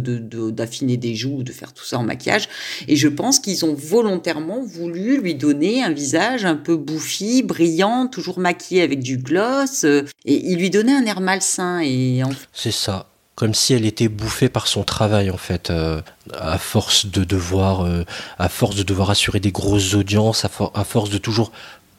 d'affiner 0.51 0.97
de, 0.97 1.03
de, 1.03 1.09
des 1.09 1.17
joues, 1.17 1.43
de 1.43 1.51
faire 1.51 1.73
tout 1.73 1.85
ça 1.85 1.99
en 1.99 2.05
maquillage. 2.05 2.49
Et 2.87 2.95
je 2.95 3.09
pense 3.09 3.41
qu'ils 3.41 3.65
ont 3.65 3.75
volontairement 3.75 4.63
voulu 4.63 5.21
lui 5.21 5.35
donner 5.35 5.83
un 5.83 5.91
visage 5.91 6.12
un 6.15 6.57
peu 6.57 6.77
bouffi, 6.77 7.43
brillant, 7.43 8.07
toujours 8.07 8.39
maquillé 8.39 8.83
avec 8.83 9.01
du 9.01 9.19
gloss. 9.19 9.85
Et 9.85 10.05
il 10.25 10.59
lui 10.59 10.71
donnait 10.71 10.95
un 10.95 11.05
air 11.05 11.21
malsain. 11.21 11.81
Et 11.81 12.23
c'est 12.53 12.73
ça 12.73 13.07
comme 13.35 13.55
si 13.55 13.73
elle 13.73 13.87
était 13.87 14.09
bouffée 14.09 14.51
par 14.51 14.67
son 14.67 14.85
travail 14.85 15.31
en 15.31 15.39
fait 15.39 15.71
euh, 15.71 16.03
à 16.35 16.59
force 16.59 17.07
de 17.07 17.25
devoir 17.25 17.81
euh, 17.81 18.05
à 18.39 18.51
force 18.51 18.77
de 18.77 18.83
devoir 18.83 19.11
assurer 19.11 19.41
des 19.41 19.53
grosses 19.53 19.95
audiences 19.95 20.45
à 20.45 20.85
force 20.85 21.09
de 21.09 21.17
toujours 21.17 21.51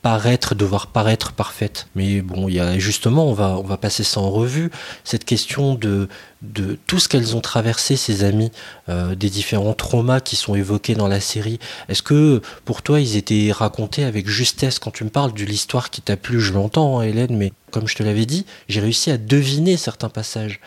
paraître, 0.03 0.53
devoir 0.53 0.87
paraître 0.87 1.31
parfaite. 1.31 1.87
Mais 1.95 2.21
bon, 2.21 2.49
il 2.49 2.55
y 2.55 2.59
a 2.59 2.77
justement, 2.77 3.25
on 3.25 3.33
va, 3.33 3.57
on 3.57 3.63
va 3.63 3.77
passer 3.77 4.03
ça 4.03 4.19
en 4.19 4.29
revue, 4.29 4.69
cette 5.05 5.23
question 5.23 5.75
de, 5.75 6.09
de 6.41 6.77
tout 6.87 6.99
ce 6.99 7.07
qu'elles 7.07 7.37
ont 7.37 7.41
traversé, 7.41 7.95
ces 7.95 8.25
amis, 8.25 8.51
euh, 8.89 9.15
des 9.15 9.29
différents 9.29 9.73
traumas 9.73 10.19
qui 10.19 10.35
sont 10.35 10.55
évoqués 10.55 10.93
dans 10.93 11.07
la 11.07 11.21
série. 11.21 11.57
Est-ce 11.87 12.03
que 12.03 12.41
pour 12.65 12.81
toi, 12.81 12.99
ils 12.99 13.15
étaient 13.15 13.51
racontés 13.51 14.03
avec 14.03 14.27
justesse? 14.27 14.77
Quand 14.77 14.91
tu 14.91 15.05
me 15.05 15.09
parles 15.09 15.33
de 15.33 15.45
l'histoire 15.45 15.89
qui 15.89 16.01
t'a 16.01 16.17
plu 16.17 16.41
Je 16.41 16.51
l'entends, 16.51 16.99
hein, 16.99 17.03
Hélène, 17.03 17.37
mais 17.37 17.53
comme 17.71 17.87
je 17.87 17.95
te 17.95 18.03
l'avais 18.03 18.25
dit, 18.25 18.45
j'ai 18.67 18.81
réussi 18.81 19.09
à 19.09 19.17
deviner 19.17 19.77
certains 19.77 20.09
passages. 20.09 20.59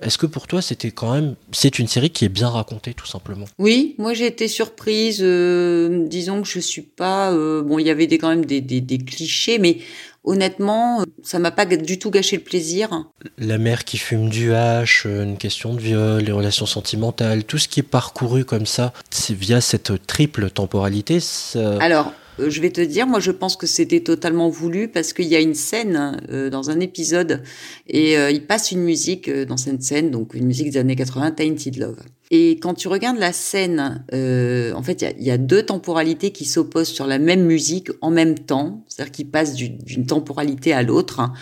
Est-ce 0.00 0.16
que 0.16 0.26
pour 0.26 0.46
toi, 0.46 0.62
c'était 0.62 0.92
quand 0.92 1.12
même, 1.12 1.34
c'est 1.50 1.80
une 1.80 1.88
série 1.88 2.10
qui 2.10 2.24
est 2.24 2.28
bien 2.28 2.48
racontée, 2.48 2.94
tout 2.94 3.06
simplement? 3.06 3.46
Oui, 3.58 3.96
moi 3.98 4.14
j'ai 4.14 4.26
été 4.26 4.46
surprise. 4.46 5.18
Euh, 5.22 6.06
disons 6.06 6.40
que 6.40 6.48
je 6.48 6.60
suis 6.60 6.82
pas, 6.82 7.32
euh, 7.32 7.62
bon, 7.62 7.80
il 7.80 7.86
y 7.86 7.90
avait 7.90 8.06
des, 8.06 8.18
quand 8.18 8.28
même 8.28 8.44
des, 8.44 8.60
des, 8.60 8.80
des 8.80 8.98
clichés, 8.98 9.58
mais 9.58 9.78
honnêtement, 10.22 11.04
ça 11.22 11.40
m'a 11.40 11.50
pas 11.50 11.66
du 11.66 11.98
tout 11.98 12.10
gâché 12.10 12.36
le 12.36 12.42
plaisir. 12.42 13.06
La 13.38 13.58
mère 13.58 13.84
qui 13.84 13.98
fume 13.98 14.28
du 14.28 14.52
hache, 14.52 15.04
euh, 15.06 15.24
une 15.24 15.36
question 15.36 15.74
de 15.74 15.80
viol, 15.80 16.22
les 16.22 16.32
relations 16.32 16.66
sentimentales, 16.66 17.42
tout 17.42 17.58
ce 17.58 17.66
qui 17.66 17.80
est 17.80 17.82
parcouru 17.82 18.44
comme 18.44 18.66
ça, 18.66 18.92
via 19.30 19.60
cette 19.60 20.06
triple 20.06 20.50
temporalité. 20.50 21.18
Ça... 21.18 21.78
Alors, 21.78 22.12
euh, 22.40 22.50
je 22.50 22.60
vais 22.60 22.70
te 22.70 22.80
dire, 22.80 23.06
moi 23.06 23.20
je 23.20 23.30
pense 23.30 23.56
que 23.56 23.66
c'était 23.66 24.00
totalement 24.00 24.48
voulu 24.48 24.88
parce 24.88 25.12
qu'il 25.12 25.26
y 25.26 25.36
a 25.36 25.40
une 25.40 25.54
scène 25.54 26.20
euh, 26.30 26.50
dans 26.50 26.70
un 26.70 26.80
épisode 26.80 27.42
et 27.86 28.18
euh, 28.18 28.30
il 28.30 28.46
passe 28.46 28.72
une 28.72 28.82
musique 28.82 29.28
euh, 29.28 29.44
dans 29.44 29.56
cette 29.56 29.82
scène, 29.82 30.10
donc 30.10 30.34
une 30.34 30.46
musique 30.46 30.70
des 30.70 30.78
années 30.78 30.96
80, 30.96 31.32
Tainted 31.32 31.76
Love. 31.76 31.98
Et 32.30 32.58
quand 32.58 32.74
tu 32.74 32.88
regardes 32.88 33.18
la 33.18 33.32
scène, 33.32 34.04
euh, 34.12 34.72
en 34.74 34.82
fait, 34.82 35.00
il 35.00 35.22
y, 35.22 35.28
y, 35.28 35.30
a 35.30 35.38
deux 35.38 35.62
temporalités 35.62 36.30
qui 36.30 36.44
s'opposent 36.44 36.88
sur 36.88 37.06
la 37.06 37.18
même 37.18 37.42
musique 37.44 37.88
en 38.02 38.10
même 38.10 38.38
temps, 38.38 38.84
c'est-à-dire 38.86 39.12
qu'ils 39.12 39.30
passent 39.30 39.54
d'une 39.54 40.04
temporalité 40.04 40.74
à 40.74 40.82
l'autre. 40.82 41.20
Hein. 41.20 41.32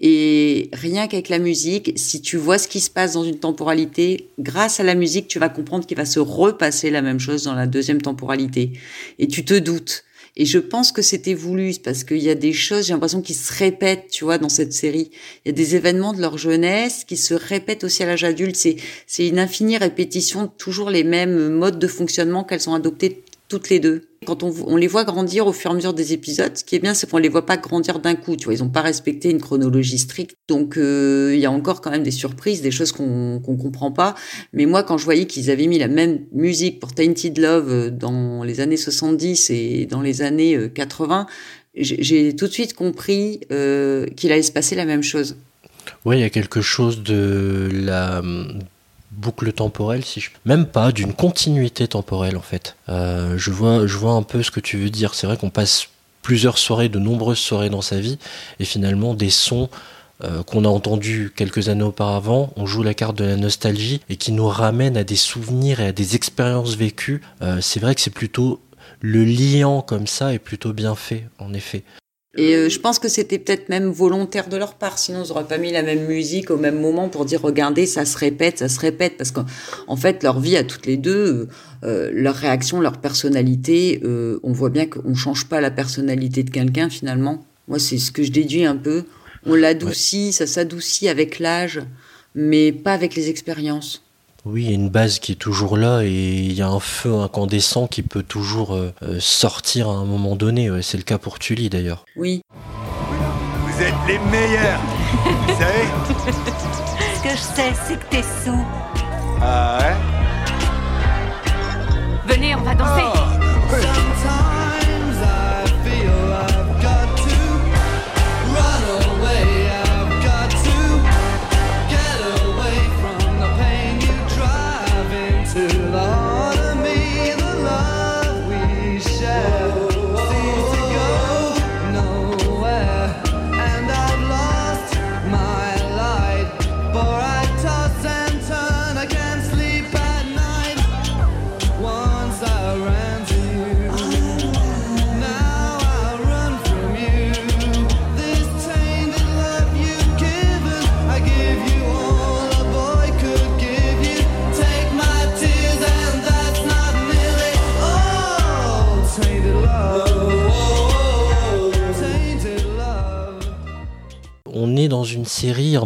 Et 0.00 0.68
rien 0.72 1.06
qu'avec 1.06 1.28
la 1.28 1.38
musique, 1.38 1.92
si 1.94 2.20
tu 2.20 2.36
vois 2.36 2.58
ce 2.58 2.66
qui 2.66 2.80
se 2.80 2.90
passe 2.90 3.12
dans 3.12 3.22
une 3.22 3.38
temporalité, 3.38 4.30
grâce 4.40 4.80
à 4.80 4.82
la 4.82 4.96
musique, 4.96 5.28
tu 5.28 5.38
vas 5.38 5.48
comprendre 5.48 5.86
qu'il 5.86 5.96
va 5.96 6.06
se 6.06 6.18
repasser 6.18 6.90
la 6.90 7.02
même 7.02 7.20
chose 7.20 7.44
dans 7.44 7.54
la 7.54 7.68
deuxième 7.68 8.02
temporalité. 8.02 8.72
Et 9.20 9.28
tu 9.28 9.44
te 9.44 9.56
doutes. 9.56 10.04
Et 10.36 10.46
je 10.46 10.58
pense 10.58 10.92
que 10.92 11.02
c'était 11.02 11.34
voulu 11.34 11.74
parce 11.84 12.04
qu'il 12.04 12.22
y 12.22 12.30
a 12.30 12.34
des 12.34 12.54
choses, 12.54 12.86
j'ai 12.86 12.94
l'impression 12.94 13.20
qui 13.20 13.34
se 13.34 13.52
répètent, 13.52 14.08
tu 14.10 14.24
vois, 14.24 14.38
dans 14.38 14.48
cette 14.48 14.72
série. 14.72 15.10
Il 15.44 15.48
y 15.48 15.50
a 15.50 15.52
des 15.52 15.76
événements 15.76 16.14
de 16.14 16.22
leur 16.22 16.38
jeunesse 16.38 17.04
qui 17.04 17.18
se 17.18 17.34
répètent 17.34 17.84
aussi 17.84 18.02
à 18.02 18.06
l'âge 18.06 18.24
adulte. 18.24 18.56
C'est, 18.56 18.76
c'est 19.06 19.28
une 19.28 19.38
infinie 19.38 19.76
répétition, 19.76 20.46
toujours 20.46 20.88
les 20.88 21.04
mêmes 21.04 21.50
modes 21.50 21.78
de 21.78 21.86
fonctionnement 21.86 22.44
qu'elles 22.44 22.70
ont 22.70 22.74
adoptés 22.74 23.22
toutes 23.52 23.68
les 23.68 23.80
deux. 23.80 24.08
Quand 24.24 24.42
on, 24.44 24.76
les 24.76 24.86
voit 24.86 25.04
grandir 25.04 25.46
au 25.46 25.52
fur 25.52 25.70
et 25.70 25.72
à 25.72 25.76
mesure 25.76 25.92
des 25.92 26.14
épisodes, 26.14 26.56
ce 26.56 26.64
qui 26.64 26.74
est 26.74 26.78
bien, 26.78 26.94
c'est 26.94 27.10
qu'on 27.10 27.18
les 27.18 27.28
voit 27.28 27.44
pas 27.44 27.58
grandir 27.58 27.98
d'un 27.98 28.14
coup. 28.14 28.34
Tu 28.34 28.46
vois, 28.46 28.54
ils 28.54 28.62
ont 28.62 28.70
pas 28.70 28.80
respecté 28.80 29.28
une 29.28 29.42
chronologie 29.42 29.98
stricte, 29.98 30.36
donc 30.48 30.78
euh, 30.78 31.32
il 31.34 31.40
y 31.40 31.44
a 31.44 31.50
encore 31.50 31.82
quand 31.82 31.90
même 31.90 32.02
des 32.02 32.12
surprises, 32.12 32.62
des 32.62 32.70
choses 32.70 32.92
qu'on 32.92 33.40
qu'on 33.40 33.58
comprend 33.58 33.92
pas. 33.92 34.14
Mais 34.54 34.64
moi, 34.64 34.84
quand 34.84 34.96
je 34.96 35.04
voyais 35.04 35.26
qu'ils 35.26 35.50
avaient 35.50 35.66
mis 35.66 35.78
la 35.78 35.88
même 35.88 36.20
musique 36.32 36.80
pour 36.80 36.94
Tainted 36.94 37.36
Love 37.36 37.70
euh, 37.70 37.90
dans 37.90 38.42
les 38.42 38.60
années 38.60 38.78
70 38.78 39.50
et 39.50 39.84
dans 39.84 40.00
les 40.00 40.22
années 40.22 40.56
euh, 40.56 40.68
80, 40.68 41.26
j'ai 41.74 42.34
tout 42.34 42.46
de 42.46 42.52
suite 42.52 42.72
compris 42.72 43.40
qu'il 43.48 44.32
allait 44.32 44.42
se 44.42 44.52
passer 44.52 44.76
la 44.76 44.86
même 44.86 45.02
chose. 45.02 45.36
Oui, 46.06 46.16
il 46.16 46.20
y 46.20 46.24
a 46.24 46.30
quelque 46.30 46.62
chose 46.62 47.02
de 47.02 47.68
la 47.70 48.22
boucle 49.12 49.52
temporelle, 49.52 50.04
si 50.04 50.20
je... 50.20 50.30
même 50.44 50.66
pas 50.66 50.92
d'une 50.92 51.12
continuité 51.12 51.86
temporelle 51.86 52.36
en 52.36 52.42
fait. 52.42 52.76
Euh, 52.88 53.36
je 53.36 53.50
vois, 53.50 53.86
je 53.86 53.96
vois 53.96 54.12
un 54.12 54.22
peu 54.22 54.42
ce 54.42 54.50
que 54.50 54.60
tu 54.60 54.78
veux 54.78 54.90
dire. 54.90 55.14
C'est 55.14 55.26
vrai 55.26 55.36
qu'on 55.36 55.50
passe 55.50 55.88
plusieurs 56.22 56.58
soirées, 56.58 56.88
de 56.88 56.98
nombreuses 56.98 57.38
soirées 57.38 57.70
dans 57.70 57.82
sa 57.82 58.00
vie, 58.00 58.18
et 58.60 58.64
finalement 58.64 59.14
des 59.14 59.30
sons 59.30 59.68
euh, 60.24 60.42
qu'on 60.44 60.64
a 60.64 60.68
entendus 60.68 61.32
quelques 61.34 61.68
années 61.68 61.82
auparavant, 61.82 62.52
on 62.56 62.64
joue 62.64 62.82
la 62.82 62.94
carte 62.94 63.16
de 63.16 63.24
la 63.24 63.36
nostalgie 63.36 64.00
et 64.08 64.16
qui 64.16 64.30
nous 64.30 64.46
ramène 64.46 64.96
à 64.96 65.02
des 65.02 65.16
souvenirs 65.16 65.80
et 65.80 65.86
à 65.86 65.92
des 65.92 66.14
expériences 66.14 66.76
vécues. 66.76 67.22
Euh, 67.42 67.58
c'est 67.60 67.80
vrai 67.80 67.94
que 67.94 68.00
c'est 68.00 68.14
plutôt 68.14 68.60
le 69.00 69.24
liant 69.24 69.82
comme 69.82 70.06
ça 70.06 70.32
est 70.32 70.38
plutôt 70.38 70.72
bien 70.72 70.94
fait, 70.94 71.24
en 71.38 71.52
effet. 71.54 71.82
Et 72.36 72.54
euh, 72.54 72.66
euh, 72.66 72.68
je 72.70 72.78
pense 72.78 72.98
que 72.98 73.08
c'était 73.08 73.38
peut-être 73.38 73.68
même 73.68 73.90
volontaire 73.90 74.48
de 74.48 74.56
leur 74.56 74.74
part, 74.74 74.98
sinon 74.98 75.22
ils 75.24 75.28
n'auraient 75.28 75.46
pas 75.46 75.58
mis 75.58 75.70
la 75.70 75.82
même 75.82 76.06
musique 76.06 76.50
au 76.50 76.56
même 76.56 76.80
moment 76.80 77.08
pour 77.08 77.26
dire 77.26 77.42
regardez, 77.42 77.86
ça 77.86 78.06
se 78.06 78.16
répète, 78.16 78.58
ça 78.58 78.68
se 78.68 78.80
répète, 78.80 79.18
parce 79.18 79.30
qu'en 79.30 79.44
en 79.86 79.96
fait 79.96 80.22
leur 80.22 80.40
vie 80.40 80.56
à 80.56 80.64
toutes 80.64 80.86
les 80.86 80.96
deux, 80.96 81.26
euh, 81.26 81.46
euh 81.84 82.10
leur 82.12 82.34
réaction, 82.34 82.80
leur 82.80 82.98
personnalité, 82.98 84.00
euh, 84.04 84.40
on 84.42 84.52
voit 84.52 84.70
bien 84.70 84.86
qu'on 84.86 85.14
change 85.14 85.46
pas 85.46 85.60
la 85.60 85.70
personnalité 85.70 86.42
de 86.42 86.50
quelqu'un 86.50 86.88
finalement. 86.88 87.44
Moi 87.68 87.78
c'est 87.78 87.98
ce 87.98 88.10
que 88.10 88.22
je 88.22 88.32
déduis 88.32 88.64
un 88.64 88.76
peu. 88.76 89.04
On 89.44 89.54
l'adoucit, 89.54 90.32
ça 90.32 90.46
s'adoucit 90.46 91.08
avec 91.08 91.38
l'âge, 91.38 91.82
mais 92.34 92.72
pas 92.72 92.94
avec 92.94 93.14
les 93.14 93.28
expériences. 93.28 94.04
Oui, 94.44 94.64
il 94.64 94.68
y 94.70 94.72
a 94.72 94.74
une 94.74 94.90
base 94.90 95.20
qui 95.20 95.32
est 95.32 95.36
toujours 95.36 95.76
là 95.76 96.02
et 96.02 96.10
il 96.10 96.52
y 96.52 96.62
a 96.62 96.68
un 96.68 96.80
feu 96.80 97.14
incandescent 97.14 97.86
qui 97.86 98.02
peut 98.02 98.24
toujours 98.24 98.74
euh, 98.74 98.92
euh, 99.02 99.20
sortir 99.20 99.88
à 99.88 99.92
un 99.92 100.04
moment 100.04 100.34
donné. 100.34 100.68
C'est 100.82 100.96
le 100.96 101.04
cas 101.04 101.18
pour 101.18 101.38
Tully 101.38 101.70
d'ailleurs. 101.70 102.04
Oui. 102.16 102.42
Vous 102.50 103.82
êtes 103.82 103.94
les 104.08 104.18
meilleurs 104.30 104.80
Vous 105.46 105.54
savez 105.54 105.86
Ce 107.14 107.22
que 107.22 107.30
je 107.30 107.36
sais, 107.36 107.72
c'est 107.86 107.98
que 108.00 108.10
t'es 108.10 108.22
sous. 108.22 108.64
Ah 109.40 109.78
ouais? 109.80 110.11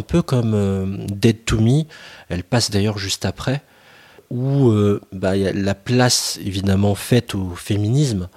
peu 0.07 0.21
comme 0.21 0.53
euh, 0.53 0.85
Dead 1.09 1.45
to 1.45 1.59
Me, 1.59 1.83
elle 2.29 2.43
passe 2.43 2.71
d'ailleurs 2.71 2.97
juste 2.97 3.25
après, 3.25 3.61
où 4.29 4.69
euh, 4.69 5.01
bah, 5.11 5.37
y 5.37 5.47
a 5.47 5.53
la 5.53 5.75
place 5.75 6.39
évidemment 6.43 6.95
faite 6.95 7.35
au 7.35 7.51
féminisme, 7.55 8.29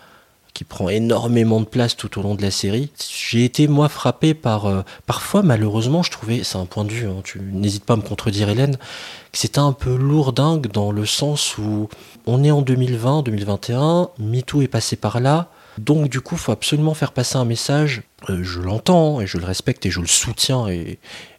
qui 0.53 0.65
prend 0.65 0.89
énormément 0.89 1.61
de 1.61 1.65
place 1.65 1.97
tout 1.97 2.19
au 2.19 2.23
long 2.23 2.35
de 2.35 2.43
la 2.43 2.51
série. 2.51 2.91
J'ai 3.15 3.45
été 3.45 3.69
moi 3.69 3.89
frappé 3.89 4.35
par 4.35 4.67
euh, 4.67 4.83
parfois 5.07 5.43
malheureusement 5.43 6.03
je 6.03 6.11
trouvais 6.11 6.43
c'est 6.45 6.59
un 6.59 6.67
point 6.67 6.85
de 6.85 6.91
vue 6.91 7.07
hein, 7.07 7.21
tu 7.25 7.41
n'hésites 7.41 7.85
pas 7.85 7.95
à 7.95 7.97
me 7.97 8.03
contredire 8.03 8.49
Hélène 8.49 8.77
que 8.77 9.39
c'était 9.39 9.61
un 9.61 9.73
peu 9.73 9.97
lourdingue 9.97 10.67
dans 10.73 10.91
le 10.93 11.07
sens 11.07 11.57
où 11.57 11.89
on 12.27 12.43
est 12.43 12.51
en 12.51 12.63
2020 12.63 13.23
2021 13.23 14.11
MeToo 14.19 14.63
est 14.63 14.69
passé 14.69 14.97
par 14.97 15.21
là 15.21 15.51
donc 15.79 16.09
du 16.09 16.21
coup, 16.21 16.37
faut 16.37 16.53
absolument 16.53 16.95
faire 16.95 17.13
passer 17.13 17.37
un 17.37 17.45
message. 17.45 18.03
Euh, 18.29 18.43
je 18.43 18.61
l'entends 18.61 19.21
et 19.21 19.27
je 19.27 19.39
le 19.39 19.45
respecte 19.45 19.87
et 19.87 19.91
je 19.91 20.01
le 20.01 20.07
soutiens 20.07 20.69
et 20.69 20.99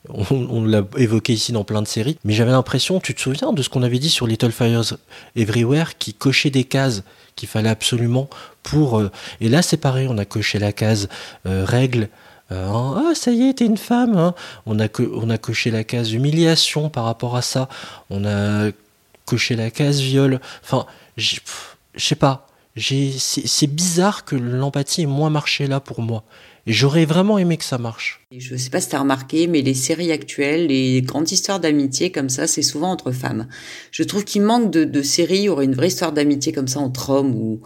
on, 0.10 0.64
l'a 0.66 0.84
évoqué 0.98 1.34
ici 1.34 1.52
dans 1.52 1.64
plein 1.64 1.82
de 1.82 1.88
séries. 1.88 2.18
Mais 2.24 2.34
j'avais 2.34 2.52
l'impression, 2.52 3.00
tu 3.00 3.14
te 3.14 3.22
souviens 3.22 3.54
de 3.54 3.62
ce 3.62 3.70
qu'on 3.70 3.84
avait 3.84 4.00
dit 4.00 4.10
sur 4.10 4.28
Little 4.28 4.52
Fires 4.52 4.98
Everywhere 5.36 5.98
qui 6.00 6.14
cochait 6.14 6.50
des 6.50 6.64
cases 6.64 7.04
qu'il 7.36 7.50
fallait 7.50 7.70
absolument 7.70 8.30
pour. 8.64 9.00
Euh, 9.00 9.12
et 9.42 9.50
là, 9.50 9.62
c'est 9.62 9.78
pareil, 9.78 10.08
on 10.10 10.18
a 10.18 10.26
coché 10.26 10.60
la 10.60 10.72
case 10.72 11.08
euh, 11.46 11.66
règle. 11.66 12.10
Hein, 12.50 12.96
ah, 12.98 13.16
ça 13.16 13.32
y 13.32 13.44
est, 13.44 13.60
t'es 13.60 13.66
une 13.66 13.78
femme. 13.78 14.18
Hein. 14.18 14.34
On, 14.66 14.80
a 14.80 14.88
on 15.14 15.30
a 15.30 15.38
coché 15.38 15.72
la 15.72 15.86
case 15.86 16.12
humiliation 16.12 16.90
par 16.90 17.06
rapport 17.06 17.38
à 17.38 17.42
ça. 17.42 17.70
On 18.10 18.26
a 18.26 18.72
coché 19.26 19.56
la 19.56 19.72
case 19.72 20.02
viol. 20.02 20.42
Enfin, 20.64 20.86
je 21.16 21.40
sais 21.96 22.16
pas 22.16 22.48
c'est 22.78 23.68
bizarre 23.68 24.24
que 24.26 24.36
l'empathie 24.36 25.02
ait 25.02 25.06
moins 25.06 25.30
marché 25.30 25.68
là 25.68 25.80
pour 25.80 26.02
moi. 26.02 26.24
Et 26.68 26.74
j'aurais 26.74 27.06
vraiment 27.06 27.38
aimé 27.40 27.58
que 27.58 27.64
ça 27.64 27.80
marche. 27.80 28.22
Je 28.32 28.54
ne 28.54 28.58
sais 28.58 28.70
pas 28.70 28.80
si 28.80 28.90
tu 28.90 28.96
as 28.96 29.00
remarqué, 29.00 29.48
mais 29.48 29.62
les 29.62 29.74
séries 29.74 30.12
actuelles, 30.12 30.68
les 30.68 31.02
grandes 31.02 31.32
histoires 31.32 31.60
d'amitié 31.60 32.12
comme 32.12 32.30
ça, 32.30 32.46
c'est 32.46 32.62
souvent 32.62 32.92
entre 32.92 33.12
femmes. 33.12 33.48
Je 33.92 34.04
trouve 34.04 34.24
qu'il 34.24 34.44
manque 34.44 34.72
de, 34.72 35.02
séries 35.02 35.40
où 35.40 35.42
il 35.42 35.46
y 35.46 35.50
aurait 35.50 35.66
une 35.66 35.74
vraie 35.74 35.88
histoire 35.88 36.12
d'amitié 36.12 36.54
comme 36.54 36.68
ça 36.68 36.80
entre 36.80 37.10
hommes 37.10 37.34
ou 37.36 37.62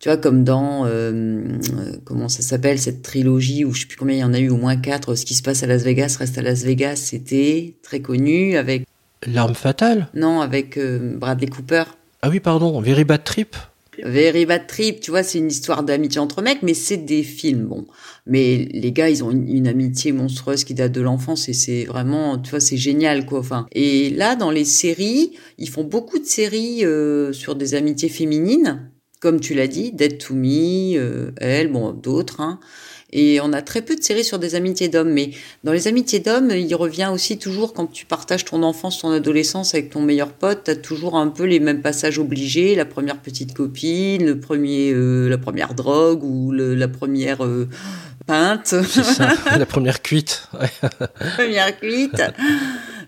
tu 0.00 0.08
vois, 0.08 0.16
comme 0.16 0.44
dans, 0.44 0.86
euh, 0.86 0.88
euh, 0.90 1.96
comment 2.04 2.28
ça 2.28 2.40
s'appelle, 2.42 2.78
cette 2.78 3.02
trilogie, 3.02 3.64
où 3.64 3.74
je 3.74 3.80
sais 3.80 3.86
plus 3.86 3.96
combien 3.96 4.14
il 4.14 4.20
y 4.20 4.24
en 4.24 4.32
a 4.32 4.38
eu, 4.38 4.48
au 4.48 4.56
moins 4.56 4.76
quatre, 4.76 5.16
ce 5.16 5.26
qui 5.26 5.34
se 5.34 5.42
passe 5.42 5.64
à 5.64 5.66
Las 5.66 5.82
Vegas 5.82 6.16
reste 6.20 6.38
à 6.38 6.42
Las 6.42 6.62
Vegas, 6.62 6.96
c'était 6.96 7.74
très 7.82 7.98
connu 7.98 8.56
avec... 8.56 8.86
L'arme 9.26 9.56
fatale? 9.56 10.06
Non, 10.14 10.40
avec 10.40 10.78
euh, 10.78 11.16
Bradley 11.16 11.48
Cooper. 11.48 11.82
Ah 12.22 12.28
oui, 12.28 12.38
pardon, 12.38 12.80
Very 12.80 13.02
Bad 13.02 13.24
Trip 13.24 13.56
Very 14.04 14.46
Bad 14.46 14.66
Trip, 14.66 15.00
tu 15.00 15.10
vois, 15.10 15.22
c'est 15.22 15.38
une 15.38 15.48
histoire 15.48 15.82
d'amitié 15.82 16.20
entre 16.20 16.42
mecs, 16.42 16.62
mais 16.62 16.74
c'est 16.74 16.98
des 16.98 17.22
films, 17.22 17.64
bon. 17.64 17.86
Mais 18.26 18.68
les 18.72 18.92
gars, 18.92 19.08
ils 19.08 19.24
ont 19.24 19.30
une, 19.30 19.66
amitié 19.66 20.12
monstrueuse 20.12 20.64
qui 20.64 20.74
date 20.74 20.92
de 20.92 21.00
l'enfance 21.00 21.48
et 21.48 21.52
c'est 21.52 21.84
vraiment, 21.84 22.38
tu 22.38 22.50
vois, 22.50 22.60
c'est 22.60 22.76
génial, 22.76 23.26
quoi. 23.26 23.40
Enfin, 23.40 23.66
et 23.72 24.10
là, 24.10 24.36
dans 24.36 24.50
les 24.50 24.64
séries, 24.64 25.32
ils 25.58 25.68
font 25.68 25.84
beaucoup 25.84 26.18
de 26.18 26.24
séries 26.24 26.84
euh, 26.84 27.32
sur 27.32 27.54
des 27.54 27.74
amitiés 27.74 28.08
féminines, 28.08 28.90
comme 29.20 29.40
tu 29.40 29.54
l'as 29.54 29.66
dit, 29.66 29.92
Dead 29.92 30.18
to 30.18 30.34
Me, 30.34 30.96
euh, 30.96 31.32
elle, 31.38 31.72
bon, 31.72 31.92
d'autres, 31.92 32.40
hein. 32.40 32.60
Et 33.10 33.40
on 33.40 33.52
a 33.54 33.62
très 33.62 33.80
peu 33.80 33.96
de 33.96 34.02
séries 34.02 34.24
sur 34.24 34.38
des 34.38 34.54
amitiés 34.54 34.88
d'hommes. 34.88 35.10
Mais 35.10 35.30
dans 35.64 35.72
les 35.72 35.88
amitiés 35.88 36.20
d'hommes, 36.20 36.50
il 36.50 36.74
revient 36.74 37.10
aussi 37.12 37.38
toujours 37.38 37.72
quand 37.72 37.86
tu 37.86 38.04
partages 38.04 38.44
ton 38.44 38.62
enfance, 38.62 39.00
ton 39.00 39.10
adolescence 39.10 39.74
avec 39.74 39.90
ton 39.90 40.02
meilleur 40.02 40.32
pote, 40.32 40.62
t'as 40.64 40.76
toujours 40.76 41.16
un 41.16 41.28
peu 41.28 41.44
les 41.44 41.60
mêmes 41.60 41.80
passages 41.80 42.18
obligés. 42.18 42.74
La 42.74 42.84
première 42.84 43.18
petite 43.18 43.54
copine, 43.54 44.26
le 44.26 44.38
premier, 44.38 44.92
euh, 44.92 45.28
la 45.28 45.38
première 45.38 45.74
drogue 45.74 46.22
ou 46.22 46.52
le, 46.52 46.74
la 46.74 46.88
première 46.88 47.44
euh, 47.44 47.68
peinte. 48.26 48.66
Ça, 48.66 49.30
la 49.58 49.66
première 49.66 50.02
cuite. 50.02 50.48
Première 51.36 51.78
cuite. 51.78 52.22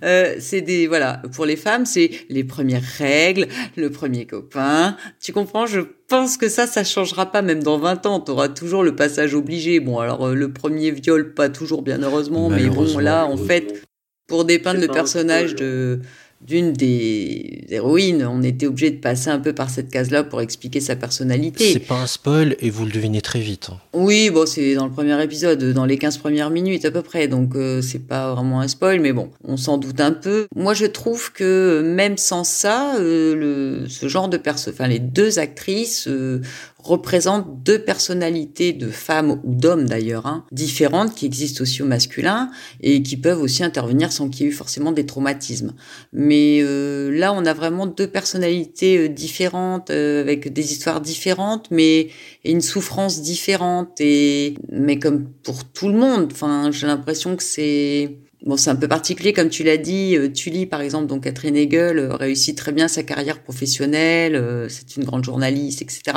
Euh, 0.04 0.36
c'est 0.38 0.60
des 0.60 0.86
voilà 0.86 1.22
pour 1.32 1.44
les 1.44 1.56
femmes 1.56 1.84
c'est 1.84 2.10
les 2.28 2.44
premières 2.44 2.82
règles 2.98 3.48
le 3.76 3.90
premier 3.90 4.26
copain. 4.26 4.96
Tu 5.20 5.32
comprends? 5.32 5.66
Je 5.66 5.80
pense 6.08 6.36
que 6.36 6.48
ça 6.48 6.66
ça 6.66 6.84
changera 6.84 7.30
pas. 7.30 7.42
Même 7.42 7.62
dans 7.62 7.78
20 7.78 8.06
ans 8.06 8.20
tu 8.20 8.30
auras 8.30 8.48
toujours 8.48 8.82
le 8.82 8.96
passage 8.96 9.34
obligé. 9.34 9.80
Bon 9.80 9.98
alors 9.98 10.28
euh, 10.28 10.34
le 10.34 10.52
premier 10.52 10.90
viol 10.90 11.34
pas 11.34 11.48
toujours 11.48 11.82
bien 11.82 12.02
heureusement 12.02 12.48
mais 12.48 12.66
bon 12.68 12.98
là 12.98 13.26
en 13.26 13.36
fait 13.36 13.82
pour 14.26 14.44
dépeindre 14.44 14.80
le 14.80 14.88
personnage 14.88 15.54
de 15.54 16.00
d'une 16.46 16.72
des 16.72 17.64
héroïnes, 17.68 18.24
on 18.24 18.42
était 18.42 18.66
obligé 18.66 18.90
de 18.90 18.96
passer 18.98 19.28
un 19.28 19.38
peu 19.38 19.52
par 19.52 19.68
cette 19.70 19.90
case-là 19.90 20.24
pour 20.24 20.40
expliquer 20.40 20.80
sa 20.80 20.96
personnalité. 20.96 21.72
C'est 21.72 21.78
pas 21.80 22.00
un 22.00 22.06
spoil 22.06 22.56
et 22.60 22.70
vous 22.70 22.84
le 22.86 22.90
devinez 22.92 23.20
très 23.20 23.40
vite. 23.40 23.68
hein. 23.70 23.78
Oui, 23.92 24.30
bon, 24.30 24.46
c'est 24.46 24.74
dans 24.74 24.86
le 24.86 24.90
premier 24.92 25.22
épisode, 25.22 25.62
dans 25.72 25.84
les 25.84 25.98
15 25.98 26.18
premières 26.18 26.50
minutes 26.50 26.84
à 26.84 26.90
peu 26.90 27.02
près, 27.02 27.28
donc 27.28 27.54
euh, 27.56 27.82
c'est 27.82 28.06
pas 28.06 28.34
vraiment 28.34 28.60
un 28.60 28.68
spoil, 28.68 29.00
mais 29.00 29.12
bon, 29.12 29.30
on 29.44 29.56
s'en 29.56 29.76
doute 29.78 30.00
un 30.00 30.12
peu. 30.12 30.46
Moi, 30.56 30.72
je 30.74 30.86
trouve 30.86 31.32
que 31.32 31.82
même 31.84 32.16
sans 32.16 32.44
ça, 32.44 32.94
euh, 32.98 33.34
le, 33.82 33.88
ce 33.88 34.08
genre 34.08 34.28
de 34.28 34.36
perso, 34.36 34.70
enfin 34.70 34.88
les 34.88 34.98
deux 34.98 35.38
actrices 35.38 36.08
euh, 36.08 36.40
représentent 36.82 37.62
deux 37.62 37.78
personnalités 37.78 38.72
de 38.72 38.88
femmes 38.88 39.40
ou 39.44 39.54
d'hommes 39.54 39.88
d'ailleurs, 39.88 40.26
hein, 40.26 40.44
différentes, 40.52 41.14
qui 41.14 41.26
existent 41.26 41.62
aussi 41.62 41.82
au 41.82 41.86
masculin 41.86 42.50
et 42.80 43.02
qui 43.02 43.16
peuvent 43.16 43.40
aussi 43.40 43.62
intervenir 43.62 44.12
sans 44.12 44.28
qu'il 44.28 44.46
y 44.46 44.48
ait 44.48 44.52
eu 44.52 44.54
forcément 44.54 44.92
des 44.92 45.06
traumatismes. 45.06 45.74
Mais 46.12 46.60
euh, 46.62 47.10
là, 47.10 47.32
on 47.32 47.44
a 47.44 47.54
vraiment 47.54 47.86
deux 47.86 48.06
personnalités 48.06 48.98
euh, 48.98 49.08
différentes, 49.08 49.90
euh, 49.90 50.20
avec 50.20 50.52
des 50.52 50.72
histoires 50.72 51.00
différentes, 51.00 51.70
mais 51.70 52.08
une 52.44 52.60
souffrance 52.60 53.22
différente. 53.22 54.00
Et 54.00 54.54
mais 54.70 54.98
comme 54.98 55.26
pour 55.42 55.64
tout 55.64 55.88
le 55.88 55.94
monde, 55.94 56.28
enfin, 56.32 56.70
j'ai 56.72 56.86
l'impression 56.86 57.36
que 57.36 57.42
c'est 57.42 58.16
Bon, 58.46 58.56
c'est 58.56 58.70
un 58.70 58.76
peu 58.76 58.88
particulier, 58.88 59.34
comme 59.34 59.50
tu 59.50 59.64
l'as 59.64 59.76
dit. 59.76 60.16
Euh, 60.16 60.30
Tully, 60.30 60.64
par 60.64 60.80
exemple, 60.80 61.06
donc 61.06 61.24
Catherine 61.24 61.56
Hegel, 61.56 61.98
euh, 61.98 62.14
réussit 62.14 62.56
très 62.56 62.72
bien 62.72 62.88
sa 62.88 63.02
carrière 63.02 63.42
professionnelle. 63.42 64.66
c'est 64.70 64.96
une 64.96 65.04
grande 65.04 65.24
journaliste, 65.24 65.82
etc. 65.82 66.16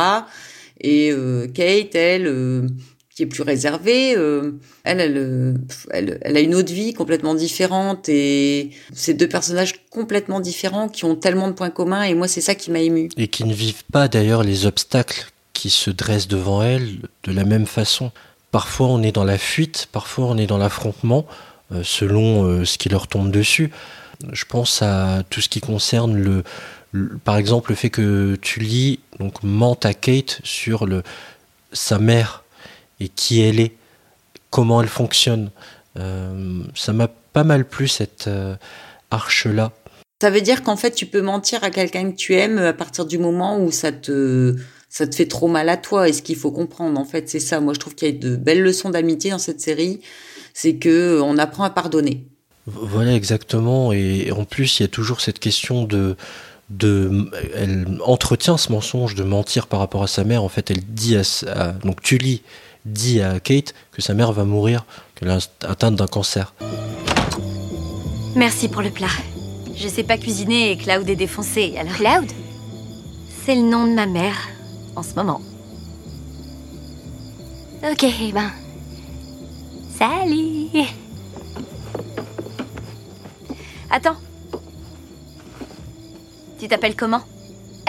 Et 0.81 1.11
euh, 1.11 1.47
Kate, 1.47 1.95
elle, 1.95 2.27
euh, 2.27 2.67
qui 3.15 3.23
est 3.23 3.27
plus 3.27 3.43
réservée, 3.43 4.15
euh, 4.17 4.53
elle, 4.83 4.99
elle, 4.99 5.57
elle, 5.91 6.19
elle 6.21 6.37
a 6.37 6.39
une 6.39 6.55
autre 6.55 6.73
vie 6.73 6.93
complètement 6.93 7.35
différente. 7.35 8.09
Et 8.09 8.71
c'est 8.93 9.13
deux 9.13 9.29
personnages 9.29 9.73
complètement 9.91 10.39
différents 10.39 10.89
qui 10.89 11.05
ont 11.05 11.15
tellement 11.15 11.47
de 11.47 11.53
points 11.53 11.69
communs. 11.69 12.03
Et 12.03 12.15
moi, 12.15 12.27
c'est 12.27 12.41
ça 12.41 12.55
qui 12.55 12.71
m'a 12.71 12.79
ému. 12.79 13.09
Et 13.17 13.27
qui 13.27 13.43
ne 13.45 13.53
vivent 13.53 13.83
pas 13.91 14.07
d'ailleurs 14.07 14.43
les 14.43 14.65
obstacles 14.65 15.31
qui 15.53 15.69
se 15.69 15.91
dressent 15.91 16.27
devant 16.27 16.63
elles 16.63 16.97
de 17.23 17.31
la 17.31 17.45
même 17.45 17.67
façon. 17.67 18.11
Parfois 18.51 18.87
on 18.87 19.01
est 19.01 19.11
dans 19.11 19.23
la 19.23 19.37
fuite, 19.37 19.87
parfois 19.91 20.25
on 20.25 20.37
est 20.37 20.45
dans 20.47 20.57
l'affrontement, 20.57 21.25
selon 21.83 22.63
ce 22.65 22.77
qui 22.77 22.89
leur 22.89 23.07
tombe 23.07 23.31
dessus. 23.31 23.71
Je 24.31 24.45
pense 24.45 24.81
à 24.81 25.23
tout 25.29 25.41
ce 25.41 25.49
qui 25.49 25.59
concerne 25.59 26.15
le- 26.15 26.43
par 27.23 27.37
exemple 27.37 27.71
le 27.71 27.75
fait 27.75 27.89
que 27.89 28.35
Tully 28.35 28.99
donc 29.19 29.43
mente 29.43 29.85
à 29.85 29.93
Kate 29.93 30.39
sur 30.43 30.85
le 30.85 31.03
sa 31.71 31.99
mère 31.99 32.43
et 32.99 33.09
qui 33.09 33.41
elle 33.41 33.59
est, 33.59 33.73
comment 34.49 34.81
elle 34.81 34.87
fonctionne. 34.87 35.51
Euh, 35.97 36.63
ça 36.75 36.93
m'a 36.93 37.07
pas 37.07 37.43
mal 37.43 37.65
plu 37.65 37.87
cette 37.87 38.27
euh, 38.27 38.55
arche 39.11 39.45
là. 39.45 39.71
Ça 40.21 40.29
veut 40.29 40.41
dire 40.41 40.63
qu'en 40.63 40.77
fait, 40.77 40.91
tu 40.91 41.05
peux 41.05 41.21
mentir 41.21 41.63
à 41.63 41.69
quelqu'un 41.69 42.11
que 42.11 42.15
tu 42.15 42.33
aimes 42.35 42.57
à 42.59 42.71
partir 42.71 43.05
du 43.05 43.17
moment 43.17 43.59
où 43.59 43.71
ça 43.71 43.91
te, 43.91 44.55
ça 44.87 45.05
te 45.05 45.15
fait 45.15 45.27
trop 45.27 45.49
mal 45.49 45.67
à 45.67 45.75
toi. 45.75 46.07
Et 46.07 46.13
ce 46.13 46.21
qu'il 46.21 46.37
faut 46.37 46.51
comprendre, 46.51 46.97
en 46.97 47.03
fait, 47.03 47.29
c'est 47.29 47.41
ça. 47.41 47.59
Moi, 47.59 47.73
je 47.73 47.79
trouve 47.79 47.93
qu'il 47.93 48.07
y 48.07 48.15
a 48.15 48.17
de 48.17 48.37
belles 48.37 48.61
leçons 48.61 48.89
d'amitié 48.89 49.31
dans 49.31 49.39
cette 49.39 49.59
série. 49.59 49.99
C'est 50.53 50.75
que 50.75 51.19
on 51.21 51.37
apprend 51.37 51.65
à 51.65 51.69
pardonner. 51.71 52.25
Voilà 52.67 53.13
exactement. 53.13 53.91
Et 53.91 54.31
en 54.31 54.45
plus, 54.45 54.79
il 54.79 54.83
y 54.83 54.85
a 54.85 54.87
toujours 54.87 55.19
cette 55.19 55.39
question 55.39 55.83
de 55.83 56.15
de 56.77 57.29
elle 57.55 57.99
entretient 58.05 58.57
ce 58.57 58.71
mensonge 58.71 59.15
de 59.15 59.23
mentir 59.23 59.67
par 59.67 59.79
rapport 59.79 60.03
à 60.03 60.07
sa 60.07 60.23
mère. 60.23 60.43
En 60.43 60.49
fait, 60.49 60.71
elle 60.71 60.83
dit 60.83 61.15
à, 61.15 61.71
donc 61.83 62.01
Tully 62.01 62.41
dit 62.85 63.21
à 63.21 63.39
Kate 63.39 63.73
que 63.91 64.01
sa 64.01 64.13
mère 64.13 64.31
va 64.31 64.43
mourir, 64.43 64.85
qu'elle 65.15 65.29
est 65.29 65.65
atteinte 65.65 65.95
d'un 65.95 66.07
cancer. 66.07 66.53
Merci 68.35 68.67
pour 68.67 68.81
le 68.81 68.89
plat. 68.89 69.07
Je 69.75 69.87
sais 69.87 70.03
pas 70.03 70.17
cuisiner 70.17 70.71
et 70.71 70.77
Cloud 70.77 71.09
est 71.09 71.15
défoncé, 71.15 71.75
alors... 71.77 71.93
Cloud 71.93 72.31
C'est 73.45 73.55
le 73.55 73.61
nom 73.61 73.87
de 73.87 73.93
ma 73.93 74.05
mère, 74.05 74.49
en 74.95 75.03
ce 75.03 75.13
moment. 75.15 75.41
Ok, 77.83 78.05
ben... 78.33 78.51
Salut 79.97 80.69
Attends. 83.89 84.17
Tu 86.63 86.69
t'appelles 86.69 86.95
comment 86.95 87.19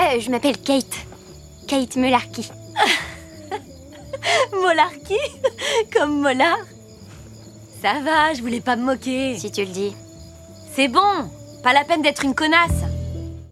Euh, 0.00 0.18
je 0.18 0.28
m'appelle 0.32 0.58
Kate. 0.58 0.96
Kate 1.68 1.94
Mularky. 1.94 2.50
Molarky 4.52 5.14
Comme 5.92 6.20
Mollard 6.22 6.58
Ça 7.80 8.00
va, 8.04 8.34
je 8.34 8.40
voulais 8.40 8.60
pas 8.60 8.74
me 8.74 8.82
moquer. 8.84 9.38
Si 9.38 9.52
tu 9.52 9.60
le 9.60 9.70
dis. 9.70 9.92
C'est 10.74 10.88
bon 10.88 11.30
Pas 11.62 11.72
la 11.72 11.84
peine 11.84 12.02
d'être 12.02 12.24
une 12.24 12.34
connasse 12.34 12.82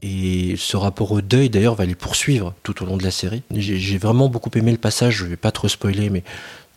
Et 0.02 0.56
ce 0.58 0.76
rapport 0.76 1.12
au 1.12 1.20
deuil, 1.20 1.50
d'ailleurs, 1.50 1.76
va 1.76 1.84
les 1.84 1.94
poursuivre 1.94 2.52
tout 2.64 2.82
au 2.82 2.86
long 2.86 2.96
de 2.96 3.04
la 3.04 3.12
série. 3.12 3.44
J'ai 3.54 3.78
j'ai 3.78 3.98
vraiment 3.98 4.28
beaucoup 4.28 4.50
aimé 4.56 4.72
le 4.72 4.78
passage, 4.78 5.14
je 5.18 5.24
vais 5.26 5.36
pas 5.36 5.52
trop 5.52 5.68
spoiler, 5.68 6.10
mais 6.10 6.24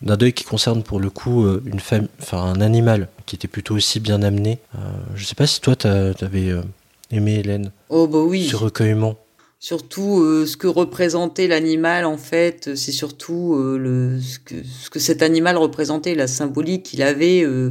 d'un 0.02 0.16
deuil 0.16 0.32
qui 0.32 0.44
concerne 0.44 0.84
pour 0.84 1.00
le 1.00 1.10
coup 1.10 1.44
euh, 1.44 1.64
une 1.66 1.80
femme, 1.80 2.06
enfin 2.22 2.38
un 2.44 2.60
animal 2.60 3.08
qui 3.26 3.34
était 3.34 3.48
plutôt 3.48 3.74
aussi 3.74 3.98
bien 3.98 4.22
amené. 4.22 4.60
Euh, 4.76 4.78
je 5.16 5.24
sais 5.24 5.34
pas 5.34 5.48
si 5.48 5.60
toi 5.60 5.74
t'as- 5.74 6.14
t'avais 6.14 6.50
euh, 6.50 6.62
aimé 7.10 7.36
Hélène 7.40 7.72
Oh, 7.88 8.06
bah 8.06 8.20
oui. 8.20 8.46
ce 8.46 8.56
recueillement. 8.56 9.16
Surtout, 9.58 10.20
euh, 10.20 10.44
ce 10.46 10.56
que 10.56 10.66
représentait 10.66 11.48
l'animal, 11.48 12.04
en 12.04 12.18
fait, 12.18 12.74
c'est 12.76 12.92
surtout 12.92 13.54
euh, 13.54 13.78
le, 13.78 14.20
ce, 14.20 14.38
que, 14.38 14.54
ce 14.62 14.90
que 14.90 14.98
cet 14.98 15.22
animal 15.22 15.56
représentait, 15.56 16.14
la 16.14 16.26
symbolique 16.26 16.82
qu'il 16.82 17.02
avait 17.02 17.42
euh, 17.42 17.70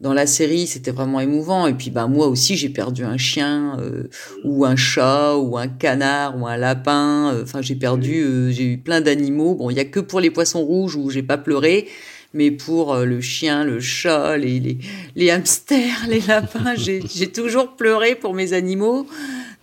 dans 0.00 0.14
la 0.14 0.26
série, 0.26 0.66
c'était 0.66 0.90
vraiment 0.90 1.20
émouvant. 1.20 1.66
Et 1.66 1.74
puis, 1.74 1.90
bah, 1.90 2.06
moi 2.06 2.28
aussi, 2.28 2.56
j'ai 2.56 2.70
perdu 2.70 3.04
un 3.04 3.18
chien, 3.18 3.76
euh, 3.78 4.04
ou 4.44 4.64
un 4.64 4.74
chat, 4.76 5.36
ou 5.36 5.58
un 5.58 5.68
canard, 5.68 6.40
ou 6.40 6.46
un 6.46 6.56
lapin. 6.56 7.38
Enfin, 7.42 7.60
j'ai 7.62 7.74
perdu, 7.74 8.22
euh, 8.22 8.50
j'ai 8.50 8.64
eu 8.64 8.78
plein 8.78 9.00
d'animaux. 9.00 9.54
Bon, 9.54 9.70
il 9.70 9.76
y 9.76 9.80
a 9.80 9.84
que 9.84 10.00
pour 10.00 10.20
les 10.20 10.30
poissons 10.30 10.62
rouges 10.62 10.96
où 10.96 11.10
j'ai 11.10 11.22
pas 11.22 11.36
pleuré. 11.36 11.88
Mais 12.34 12.50
pour 12.50 12.92
euh, 12.92 13.04
le 13.04 13.20
chien, 13.20 13.64
le 13.64 13.80
chat, 13.80 14.36
les, 14.36 15.30
hamsters, 15.30 16.06
les 16.08 16.20
lapins, 16.20 16.74
j'ai 16.76 17.32
toujours 17.32 17.76
pleuré 17.76 18.14
pour 18.14 18.34
mes 18.34 18.52
animaux. 18.52 19.06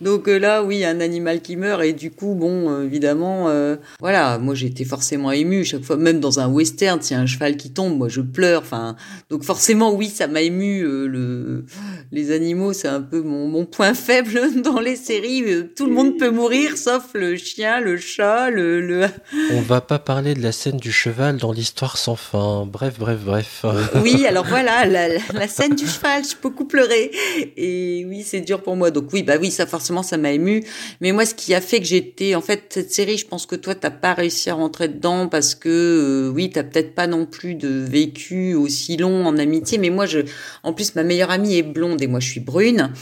Donc 0.00 0.28
euh, 0.28 0.38
là, 0.38 0.62
oui, 0.62 0.84
un 0.84 1.00
animal 1.00 1.40
qui 1.40 1.56
meurt 1.56 1.82
et 1.82 1.92
du 1.94 2.10
coup, 2.10 2.34
bon, 2.34 2.70
euh, 2.70 2.84
évidemment, 2.84 3.48
euh, 3.48 3.76
voilà, 4.00 4.36
moi 4.38 4.54
j'étais 4.54 4.84
forcément 4.84 5.32
émue 5.32 5.64
chaque 5.64 5.82
fois, 5.84 5.96
même 5.96 6.20
dans 6.20 6.38
un 6.38 6.48
western, 6.48 7.00
s'il 7.00 7.16
y 7.16 7.18
a 7.18 7.22
un 7.22 7.26
cheval 7.26 7.56
qui 7.56 7.70
tombe, 7.70 7.96
moi 7.96 8.08
je 8.08 8.20
pleure. 8.20 8.60
Enfin, 8.62 8.96
donc 9.30 9.42
forcément, 9.42 9.94
oui, 9.94 10.08
ça 10.08 10.26
m'a 10.26 10.42
ému. 10.42 10.82
euh, 10.82 11.06
le, 11.06 11.64
les 12.12 12.30
animaux, 12.30 12.72
c'est 12.74 12.88
un 12.88 13.00
peu 13.00 13.22
mon, 13.22 13.48
mon 13.48 13.64
point 13.64 13.94
faible 14.06 14.60
dans 14.62 14.80
les 14.80 14.96
séries. 14.96 15.44
Tout 15.74 15.86
le 15.86 15.92
monde 15.92 16.18
peut 16.18 16.30
mourir, 16.30 16.76
sauf 16.76 17.08
le 17.14 17.36
chien, 17.36 17.80
le 17.80 17.96
chat, 17.96 18.50
le. 18.50 18.80
le... 18.82 19.06
On 19.52 19.62
va 19.62 19.80
pas 19.80 19.98
parler 19.98 20.34
de 20.34 20.42
la 20.42 20.52
scène 20.52 20.76
du 20.76 20.92
cheval 20.92 21.38
dans 21.38 21.52
l'histoire 21.52 21.96
sans 21.96 22.16
fin. 22.16 22.66
Bref, 22.70 22.96
bref, 22.98 23.20
bref. 23.24 23.64
Oui, 24.02 24.26
alors 24.26 24.44
voilà, 24.46 24.84
la, 24.84 25.08
la- 25.08 25.14
la 25.32 25.48
scène 25.48 25.74
du 25.74 25.86
cheval, 25.86 26.22
j'ai 26.22 26.36
beaucoup 26.42 26.66
pleuré. 26.66 27.10
Et 27.56 28.04
oui, 28.08 28.22
c'est 28.22 28.40
dur 28.42 28.62
pour 28.62 28.76
moi. 28.76 28.90
Donc 28.90 29.06
oui, 29.14 29.22
bah 29.22 29.36
oui, 29.40 29.50
ça 29.50 29.64
forcément 29.66 29.85
ça 30.02 30.16
m'a 30.16 30.32
ému. 30.32 30.64
Mais 31.00 31.12
moi, 31.12 31.24
ce 31.26 31.34
qui 31.34 31.54
a 31.54 31.60
fait 31.60 31.80
que 31.80 31.86
j'étais, 31.86 32.34
en 32.34 32.40
fait, 32.40 32.64
cette 32.70 32.92
série, 32.92 33.18
je 33.18 33.26
pense 33.26 33.46
que 33.46 33.56
toi, 33.56 33.74
t'as 33.74 33.90
pas 33.90 34.14
réussi 34.14 34.50
à 34.50 34.54
rentrer 34.54 34.88
dedans 34.88 35.28
parce 35.28 35.54
que, 35.54 35.68
euh, 35.68 36.32
oui, 36.34 36.50
t'as 36.50 36.62
peut-être 36.62 36.94
pas 36.94 37.06
non 37.06 37.26
plus 37.26 37.54
de 37.54 37.68
vécu 37.68 38.54
aussi 38.54 38.96
long 38.96 39.26
en 39.26 39.38
amitié. 39.38 39.78
Mais 39.78 39.90
moi, 39.90 40.06
je, 40.06 40.20
en 40.62 40.72
plus, 40.72 40.94
ma 40.94 41.02
meilleure 41.02 41.30
amie 41.30 41.56
est 41.56 41.62
blonde 41.62 42.02
et 42.02 42.06
moi, 42.06 42.20
je 42.20 42.28
suis 42.28 42.40
brune. 42.40 42.92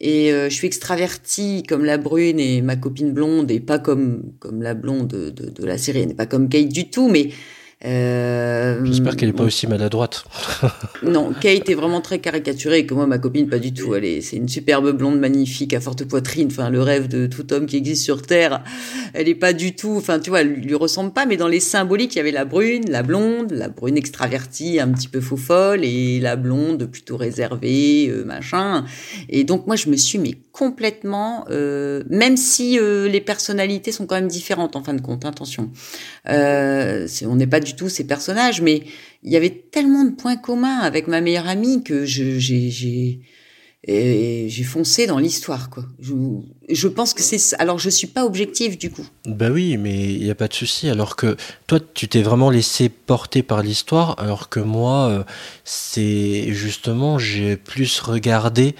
Et 0.00 0.32
euh, 0.32 0.48
je 0.48 0.54
suis 0.54 0.66
extravertie 0.66 1.62
comme 1.68 1.84
la 1.84 1.98
brune 1.98 2.40
et 2.40 2.62
ma 2.62 2.76
copine 2.76 3.12
blonde 3.12 3.50
et 3.50 3.60
pas 3.60 3.78
comme 3.78 4.32
comme 4.38 4.62
la 4.62 4.72
blonde 4.72 5.08
de, 5.08 5.28
de, 5.28 5.50
de 5.50 5.66
la 5.66 5.76
série. 5.76 6.00
Elle 6.00 6.08
n'est 6.08 6.14
pas 6.14 6.24
comme 6.24 6.48
Kate 6.48 6.70
du 6.70 6.88
tout, 6.88 7.08
mais 7.08 7.28
euh, 7.82 8.84
J'espère 8.84 9.16
qu'elle 9.16 9.30
n'est 9.30 9.34
pas 9.34 9.44
aussi 9.44 9.66
maladroite. 9.66 10.24
non, 11.02 11.32
Kate 11.32 11.70
est 11.70 11.74
vraiment 11.74 12.02
très 12.02 12.18
caricaturée, 12.18 12.84
que 12.84 12.92
moi, 12.92 13.06
ma 13.06 13.18
copine, 13.18 13.48
pas 13.48 13.58
du 13.58 13.72
tout. 13.72 13.94
Elle 13.94 14.04
est, 14.04 14.20
c'est 14.20 14.36
une 14.36 14.48
superbe 14.48 14.90
blonde 14.92 15.18
magnifique, 15.18 15.72
à 15.72 15.80
forte 15.80 16.04
poitrine, 16.04 16.48
enfin, 16.50 16.68
le 16.68 16.82
rêve 16.82 17.08
de 17.08 17.26
tout 17.26 17.52
homme 17.54 17.64
qui 17.64 17.78
existe 17.78 18.04
sur 18.04 18.20
Terre. 18.20 18.62
Elle 19.14 19.28
est 19.28 19.34
pas 19.34 19.54
du 19.54 19.74
tout, 19.74 19.94
enfin, 19.96 20.18
tu 20.18 20.28
vois, 20.28 20.42
elle 20.42 20.52
lui 20.52 20.74
ressemble 20.74 21.12
pas, 21.12 21.24
mais 21.24 21.38
dans 21.38 21.48
les 21.48 21.60
symboliques, 21.60 22.16
il 22.16 22.18
y 22.18 22.20
avait 22.20 22.32
la 22.32 22.44
brune, 22.44 22.84
la 22.90 23.02
blonde, 23.02 23.50
la 23.50 23.68
brune 23.68 23.96
extravertie, 23.96 24.78
un 24.78 24.88
petit 24.88 25.08
peu 25.08 25.22
faux 25.22 25.38
folle, 25.38 25.82
et 25.82 26.20
la 26.20 26.36
blonde 26.36 26.84
plutôt 26.84 27.16
réservée, 27.16 28.08
euh, 28.10 28.24
machin. 28.24 28.84
Et 29.30 29.44
donc, 29.44 29.66
moi, 29.66 29.76
je 29.76 29.88
me 29.88 29.96
suis, 29.96 30.18
mais 30.18 30.34
complètement, 30.52 31.46
euh, 31.48 32.02
même 32.10 32.36
si 32.36 32.78
les 32.78 33.20
personnalités 33.20 33.92
sont 33.92 34.04
quand 34.04 34.16
même 34.16 34.28
différentes, 34.28 34.76
en 34.76 34.82
fin 34.82 34.92
de 34.92 35.00
compte, 35.00 35.24
attention. 35.24 35.70
Euh, 36.28 37.06
on 37.26 37.36
n'est 37.36 37.46
pas 37.46 37.60
du 37.60 37.69
tout 37.76 37.88
ces 37.88 38.04
personnages, 38.04 38.60
mais 38.60 38.82
il 39.22 39.32
y 39.32 39.36
avait 39.36 39.50
tellement 39.50 40.04
de 40.04 40.10
points 40.10 40.36
communs 40.36 40.78
avec 40.78 41.06
ma 41.08 41.20
meilleure 41.20 41.48
amie 41.48 41.82
que 41.82 42.04
j'ai 42.04 43.20
foncé 44.64 45.06
dans 45.06 45.18
l'histoire. 45.18 45.68
Je, 46.68 46.88
pense 46.88 47.14
que 47.14 47.22
c'est 47.22 47.54
alors 47.60 47.78
je 47.78 47.90
suis 47.90 48.06
pas 48.06 48.24
objective 48.24 48.78
du 48.78 48.90
coup. 48.90 49.06
Bah 49.26 49.50
oui, 49.50 49.76
mais 49.76 50.04
il 50.04 50.24
y 50.24 50.30
a 50.30 50.34
pas 50.34 50.48
de 50.48 50.54
souci 50.54 50.88
alors 50.88 51.16
que 51.16 51.36
toi 51.66 51.78
tu 51.94 52.08
t'es 52.08 52.22
vraiment 52.22 52.50
laissé 52.50 52.88
porter 52.88 53.42
par 53.42 53.62
l'histoire 53.62 54.14
alors 54.18 54.48
que 54.48 54.60
moi 54.60 55.08
euh, 55.08 55.24
c'est 55.64 56.52
justement 56.52 57.18
j'ai 57.18 57.56
plus 57.56 58.00
regardé 58.00 58.74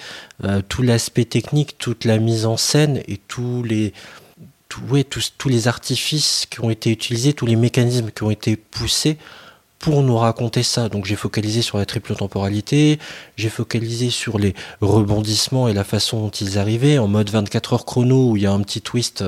euh, 0.45 0.63
tout 0.67 0.83
l'aspect 0.83 1.25
technique, 1.25 1.77
toute 1.79 2.05
la 2.05 2.19
mise 2.19 2.47
en 2.47 2.57
scène 2.57 3.03
et 3.09 3.17
tous 3.17 3.63
les 3.63 3.93
ouais, 4.89 5.05
tous, 5.05 5.49
les 5.49 5.69
artifices 5.69 6.47
qui 6.51 6.61
ont 6.61 6.71
été 6.71 6.91
utilisés, 6.91 7.33
tous 7.33 7.47
les 7.47 7.57
mécanismes 7.57 8.11
qui 8.11 8.23
ont 8.23 8.31
été 8.31 8.57
poussés 8.57 9.19
pour 9.79 10.03
nous 10.03 10.17
raconter 10.17 10.63
ça. 10.63 10.89
Donc 10.89 11.07
j'ai 11.07 11.17
focalisé 11.17 11.63
sur 11.63 11.79
la 11.79 11.87
triple 11.87 12.15
temporalité, 12.15 12.99
j'ai 13.37 13.49
focalisé 13.49 14.11
sur 14.11 14.39
les 14.39 14.55
rebondissements 14.81 15.69
et 15.69 15.73
la 15.73 15.85
façon 15.85 16.21
dont 16.21 16.31
ils 16.31 16.59
arrivaient, 16.59 16.99
en 16.99 17.09
mode 17.09 17.31
24 17.31 17.73
heures 17.73 17.85
chrono 17.87 18.31
où 18.31 18.37
il 18.37 18.43
y 18.43 18.47
a 18.47 18.53
un 18.53 18.61
petit 18.61 18.83
twist 18.83 19.25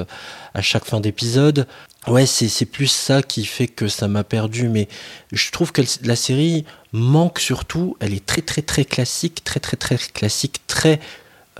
à 0.55 0.63
chaque 0.63 0.85
fin 0.85 1.01
d'épisode. 1.01 1.67
Ouais, 2.09 2.27
c'est 2.27 2.67
plus 2.67 2.89
ça 2.89 3.23
qui 3.23 3.45
fait 3.45 3.69
que 3.69 3.87
ça 3.87 4.09
m'a 4.09 4.25
perdu, 4.25 4.69
mais 4.69 4.89
je 5.31 5.51
trouve 5.53 5.71
que 5.73 5.83
la 6.03 6.17
série 6.17 6.65
manque 6.93 7.39
surtout, 7.39 7.97
elle 8.01 8.13
est 8.13 8.27
très 8.27 8.43
très 8.43 8.63
très 8.63 8.85
classique, 8.85 9.45
très 9.45 9.61
très 9.61 9.77
très 9.77 9.97
classique, 9.97 10.61
très... 10.67 11.01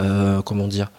Euh, 0.01 0.41
comment 0.43 0.69
dire 0.69 0.91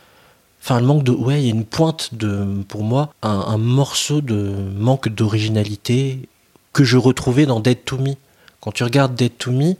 Enfin, 0.63 0.79
le 0.79 0.85
manque 0.85 1.03
de. 1.03 1.11
Ouais, 1.11 1.41
il 1.41 1.45
y 1.45 1.49
a 1.49 1.53
une 1.53 1.65
pointe 1.65 2.13
de. 2.13 2.63
Pour 2.69 2.83
moi, 2.83 3.13
un, 3.21 3.57
morceau 3.57 4.21
de 4.21 4.55
manque 4.77 5.09
d'originalité 5.09 6.29
que 6.71 6.85
je 6.85 6.95
retrouvais 6.95 7.45
dans 7.45 7.59
Dead 7.59 7.83
to 7.83 7.97
Me. 7.97 8.13
Quand 8.61 8.71
tu 8.71 8.85
regardes 8.85 9.13
Dead 9.13 9.37
to 9.37 9.51
Me, 9.51 9.73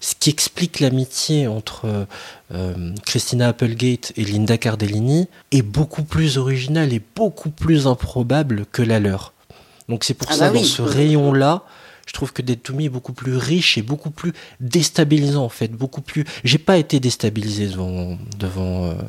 ce 0.00 0.14
qui 0.18 0.30
explique 0.30 0.80
l'amitié 0.80 1.46
entre 1.46 2.06
euh, 2.52 2.94
Christina 3.04 3.46
Applegate 3.46 4.12
et 4.16 4.24
Linda 4.24 4.58
Cardellini 4.58 5.28
est 5.52 5.62
beaucoup 5.62 6.02
plus 6.02 6.38
original 6.38 6.92
et 6.92 7.00
beaucoup 7.14 7.50
plus 7.50 7.86
improbable 7.86 8.66
que 8.72 8.82
la 8.82 8.98
leur. 8.98 9.32
Donc 9.88 10.02
c'est 10.02 10.14
pour 10.14 10.32
ah 10.32 10.34
ça, 10.34 10.50
bah 10.50 10.58
dans 10.58 10.64
ce 10.64 10.82
rayon-là, 10.82 11.62
je 12.04 12.12
trouve 12.12 12.32
que 12.32 12.42
Dead 12.42 12.60
to 12.60 12.74
Me 12.74 12.82
est 12.82 12.88
beaucoup 12.88 13.12
plus 13.12 13.36
riche 13.36 13.78
et 13.78 13.82
beaucoup 13.82 14.10
plus 14.10 14.32
déstabilisant 14.58 15.44
en 15.44 15.48
fait, 15.48 15.68
beaucoup 15.68 16.00
plus. 16.00 16.24
J'ai 16.42 16.58
pas 16.58 16.78
été 16.78 16.98
déstabilisé 16.98 17.68
devant 17.68 18.18
devant. 18.40 18.86
Euh, 18.86 18.90
euh, 18.90 19.02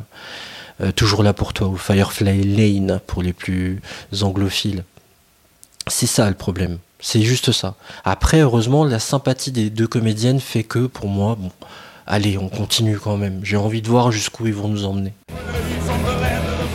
toujours 0.96 1.24
là 1.24 1.34
pour 1.34 1.54
toi, 1.54 1.68
ou 1.68 1.78
Firefly 1.78 2.44
Lane 2.44 3.00
pour 3.08 3.24
les 3.24 3.34
plus 3.34 3.82
anglophiles. 4.22 4.84
C'est 5.88 6.08
ça 6.08 6.28
le 6.30 6.36
problème. 6.36 6.80
C'est 7.00 7.22
juste 7.22 7.52
ça. 7.52 7.76
Après, 8.04 8.40
heureusement, 8.40 8.84
la 8.84 9.00
sympathie 9.00 9.52
des 9.52 9.70
deux 9.70 9.88
comédiennes 9.88 10.40
fait 10.40 10.63
que, 10.63 10.88
pour 10.88 11.08
moi, 11.08 11.36
bon, 11.38 11.52
allez, 12.08 12.38
on 12.38 12.50
continue 12.50 13.00
quand 13.00 13.18
même. 13.18 13.40
J'ai 13.44 13.58
envie 13.58 13.82
de 13.82 13.88
voir 13.88 14.12
jusqu'où 14.12 14.48
ils 14.48 14.54
vont 14.54 14.68
nous 14.68 14.86
emmener. 14.86 15.13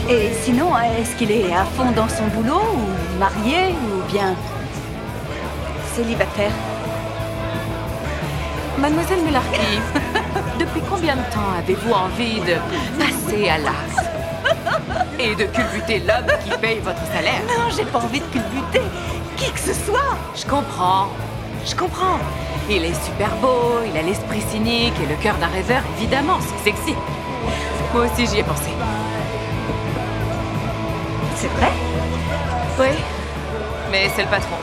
Et 0.09 0.31
sinon, 0.45 0.77
est-ce 0.79 1.17
qu'il 1.17 1.31
est 1.31 1.53
à 1.53 1.65
fond 1.65 1.91
dans 1.93 2.09
son 2.09 2.27
boulot, 2.29 2.61
ou 2.61 3.19
marié, 3.19 3.73
ou 3.73 4.13
bien 4.13 4.35
célibataire? 5.95 6.53
Mademoiselle 8.83 9.23
Mullarky, 9.23 9.79
depuis 10.59 10.81
combien 10.91 11.15
de 11.15 11.23
temps 11.33 11.53
avez-vous 11.57 11.93
envie 11.93 12.41
de 12.41 12.57
passer 12.99 13.49
à 13.49 13.59
l'as 13.59 15.21
Et 15.21 15.37
de 15.37 15.45
culbuter 15.45 16.01
l'homme 16.01 16.27
qui 16.45 16.51
paye 16.59 16.81
votre 16.81 17.07
salaire? 17.07 17.43
Non, 17.47 17.71
j'ai 17.77 17.85
pas 17.85 18.01
envie 18.01 18.19
de 18.19 18.25
culbuter 18.25 18.83
qui 19.37 19.53
que 19.53 19.61
ce 19.61 19.73
soit 19.73 20.17
Je 20.35 20.45
comprends, 20.45 21.11
je 21.65 21.77
comprends. 21.77 22.19
Il 22.69 22.85
est 22.85 23.05
super 23.05 23.29
beau, 23.37 23.83
il 23.89 23.97
a 23.97 24.03
l'esprit 24.03 24.41
cynique 24.51 24.95
et 25.01 25.07
le 25.07 25.15
cœur 25.23 25.37
d'un 25.37 25.47
rêveur, 25.47 25.83
évidemment, 25.97 26.39
c'est 26.41 26.73
sexy. 26.73 26.97
Moi 27.95 28.07
aussi 28.07 28.27
j'y 28.27 28.41
ai 28.41 28.43
pensé. 28.43 28.71
C'est 31.37 31.51
vrai? 31.53 31.71
Oui, 32.81 32.97
mais 33.93 34.11
c'est 34.17 34.23
le 34.23 34.29
patron. 34.29 34.57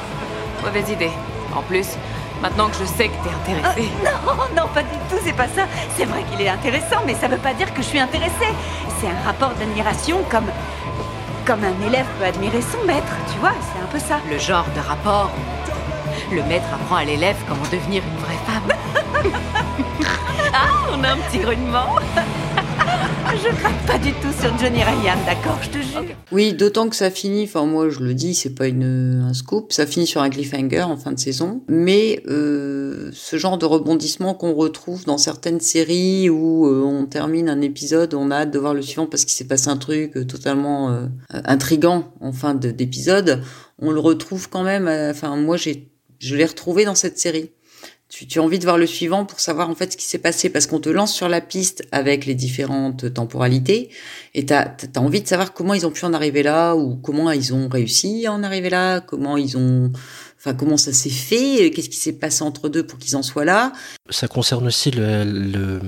Mauvaise 0.62 0.90
idée. 0.90 1.12
En 1.56 1.62
plus, 1.62 1.88
Maintenant 2.42 2.70
que 2.70 2.76
je 2.78 2.86
sais 2.86 3.10
que 3.10 3.16
t'es 3.24 3.54
intéressée. 3.54 3.90
Euh, 4.06 4.10
non, 4.26 4.62
non, 4.64 4.68
pas 4.74 4.84
du 4.84 4.98
tout, 5.10 5.18
c'est 5.24 5.34
pas 5.34 5.48
ça. 5.48 5.64
C'est 5.98 6.06
vrai 6.06 6.24
qu'il 6.24 6.42
est 6.42 6.50
intéressant, 6.50 7.02
mais 7.06 7.14
ça 7.16 7.28
veut 7.28 7.38
pas 7.38 7.54
dire 7.54 7.74
que 7.74 7.82
je 7.82 7.88
suis 7.88 8.00
intéressée. 8.00 8.54
C'est 9.00 9.08
un 9.08 9.26
rapport 9.26 9.52
d'admiration 9.60 10.18
comme. 10.30 10.48
comme 11.46 11.64
un 11.64 11.88
élève 11.88 12.06
peut 12.18 12.26
admirer 12.26 12.62
son 12.62 12.86
maître, 12.86 13.14
tu 13.32 13.40
vois, 13.40 13.54
c'est 13.62 13.82
un 13.82 13.88
peu 13.88 14.00
ça. 14.00 14.20
Le 14.30 14.38
genre 14.38 14.66
de 14.76 14.80
rapport 14.80 15.32
le 16.32 16.44
maître 16.44 16.68
apprend 16.74 16.98
à 16.98 17.06
l'élève 17.06 17.36
comment 17.48 17.64
devenir 17.72 18.04
une 18.04 18.18
vraie 18.18 18.38
femme. 18.46 19.32
ah, 20.54 20.68
on 20.94 21.04
a 21.04 21.12
un 21.12 21.18
petit 21.18 21.40
grunnement. 21.40 21.96
Je 23.36 23.50
craque 23.56 23.86
pas 23.86 23.98
du 24.00 24.12
tout 24.14 24.32
sur 24.40 24.58
Johnny 24.58 24.84
Ryan, 24.84 25.18
d'accord, 25.26 25.60
je 25.62 25.70
te 25.70 25.78
jure. 25.78 26.16
Oui, 26.32 26.54
d'autant 26.54 26.90
que 26.90 26.96
ça 26.96 27.12
finit, 27.12 27.44
enfin 27.44 27.66
moi 27.66 27.90
je 27.90 28.00
le 28.00 28.14
dis, 28.14 28.34
c'est 28.34 28.56
pas 28.56 28.68
une, 28.68 29.24
un 29.28 29.34
scoop, 29.34 29.72
ça 29.72 29.86
finit 29.86 30.08
sur 30.08 30.22
un 30.22 30.30
cliffhanger 30.30 30.82
en 30.82 30.98
fin 30.98 31.12
de 31.12 31.20
saison, 31.20 31.62
mais 31.68 32.24
euh, 32.28 33.10
ce 33.14 33.38
genre 33.38 33.58
de 33.58 33.66
rebondissement 33.66 34.34
qu'on 34.34 34.54
retrouve 34.54 35.06
dans 35.06 35.18
certaines 35.18 35.60
séries 35.60 36.30
où 36.30 36.68
euh, 36.68 36.82
on 36.82 37.06
termine 37.06 37.50
un 37.50 37.62
épisode, 37.62 38.14
on 38.14 38.32
a 38.32 38.38
hâte 38.38 38.52
de 38.52 38.60
voir 38.60 38.74
le 38.74 38.82
suivant 38.82 39.06
parce 39.06 39.26
qu'il 39.26 39.34
s'est 39.34 39.48
passé 39.48 39.70
un 39.70 39.78
truc 39.78 40.18
euh, 40.18 40.26
totalement 40.26 40.90
euh, 40.90 41.06
intrigant 41.30 42.12
en 42.22 42.32
fin 42.32 42.56
d'épisode, 42.56 43.44
on 43.80 43.92
le 43.92 44.00
retrouve 44.00 44.50
quand 44.50 44.64
même, 44.64 44.88
enfin 44.88 45.36
moi 45.36 45.58
j'ai 45.58 45.90
je 46.20 46.36
l'ai 46.36 46.46
retrouvé 46.46 46.84
dans 46.84 46.96
cette 46.96 47.18
série 47.18 47.52
tu, 48.10 48.26
tu, 48.26 48.40
as 48.40 48.44
envie 48.44 48.58
de 48.58 48.64
voir 48.64 48.78
le 48.78 48.88
suivant 48.88 49.24
pour 49.24 49.40
savoir 49.40 49.70
en 49.70 49.76
fait 49.76 49.92
ce 49.92 49.98
qui 49.98 50.06
s'est 50.06 50.18
passé 50.18 50.50
parce 50.50 50.66
qu'on 50.66 50.80
te 50.80 50.90
lance 50.90 51.14
sur 51.14 51.30
la 51.30 51.42
piste 51.42 51.88
avec 51.92 52.26
les 52.26 52.34
différentes 52.34 53.14
temporalités 53.14 53.90
et 54.34 54.46
tu 54.46 54.54
as, 54.54 54.76
envie 54.98 55.22
de 55.22 55.28
savoir 55.28 55.54
comment 55.54 55.76
ils 55.76 55.86
ont 55.86 55.92
pu 55.92 56.04
en 56.06 56.14
arriver 56.14 56.42
là 56.42 56.76
ou 56.76 56.96
comment 56.96 57.32
ils 57.32 57.54
ont 57.54 57.70
réussi 57.70 58.26
à 58.26 58.34
en 58.34 58.44
arriver 58.44 58.70
là, 58.70 59.00
comment 59.00 59.38
ils 59.38 59.58
ont 59.58 59.92
enfin 60.40 60.54
comment 60.54 60.78
ça 60.78 60.94
s'est 60.94 61.10
fait, 61.10 61.70
qu'est-ce 61.72 61.90
qui 61.90 61.98
s'est 61.98 62.14
passé 62.14 62.44
entre 62.44 62.70
deux 62.70 62.86
pour 62.86 62.98
qu'ils 62.98 63.16
en 63.16 63.24
soient 63.24 63.46
là. 63.46 63.74
Ça 64.10 64.28
concerne 64.28 64.68
aussi 64.68 64.90
le, 64.90 65.24
le, 65.24 65.80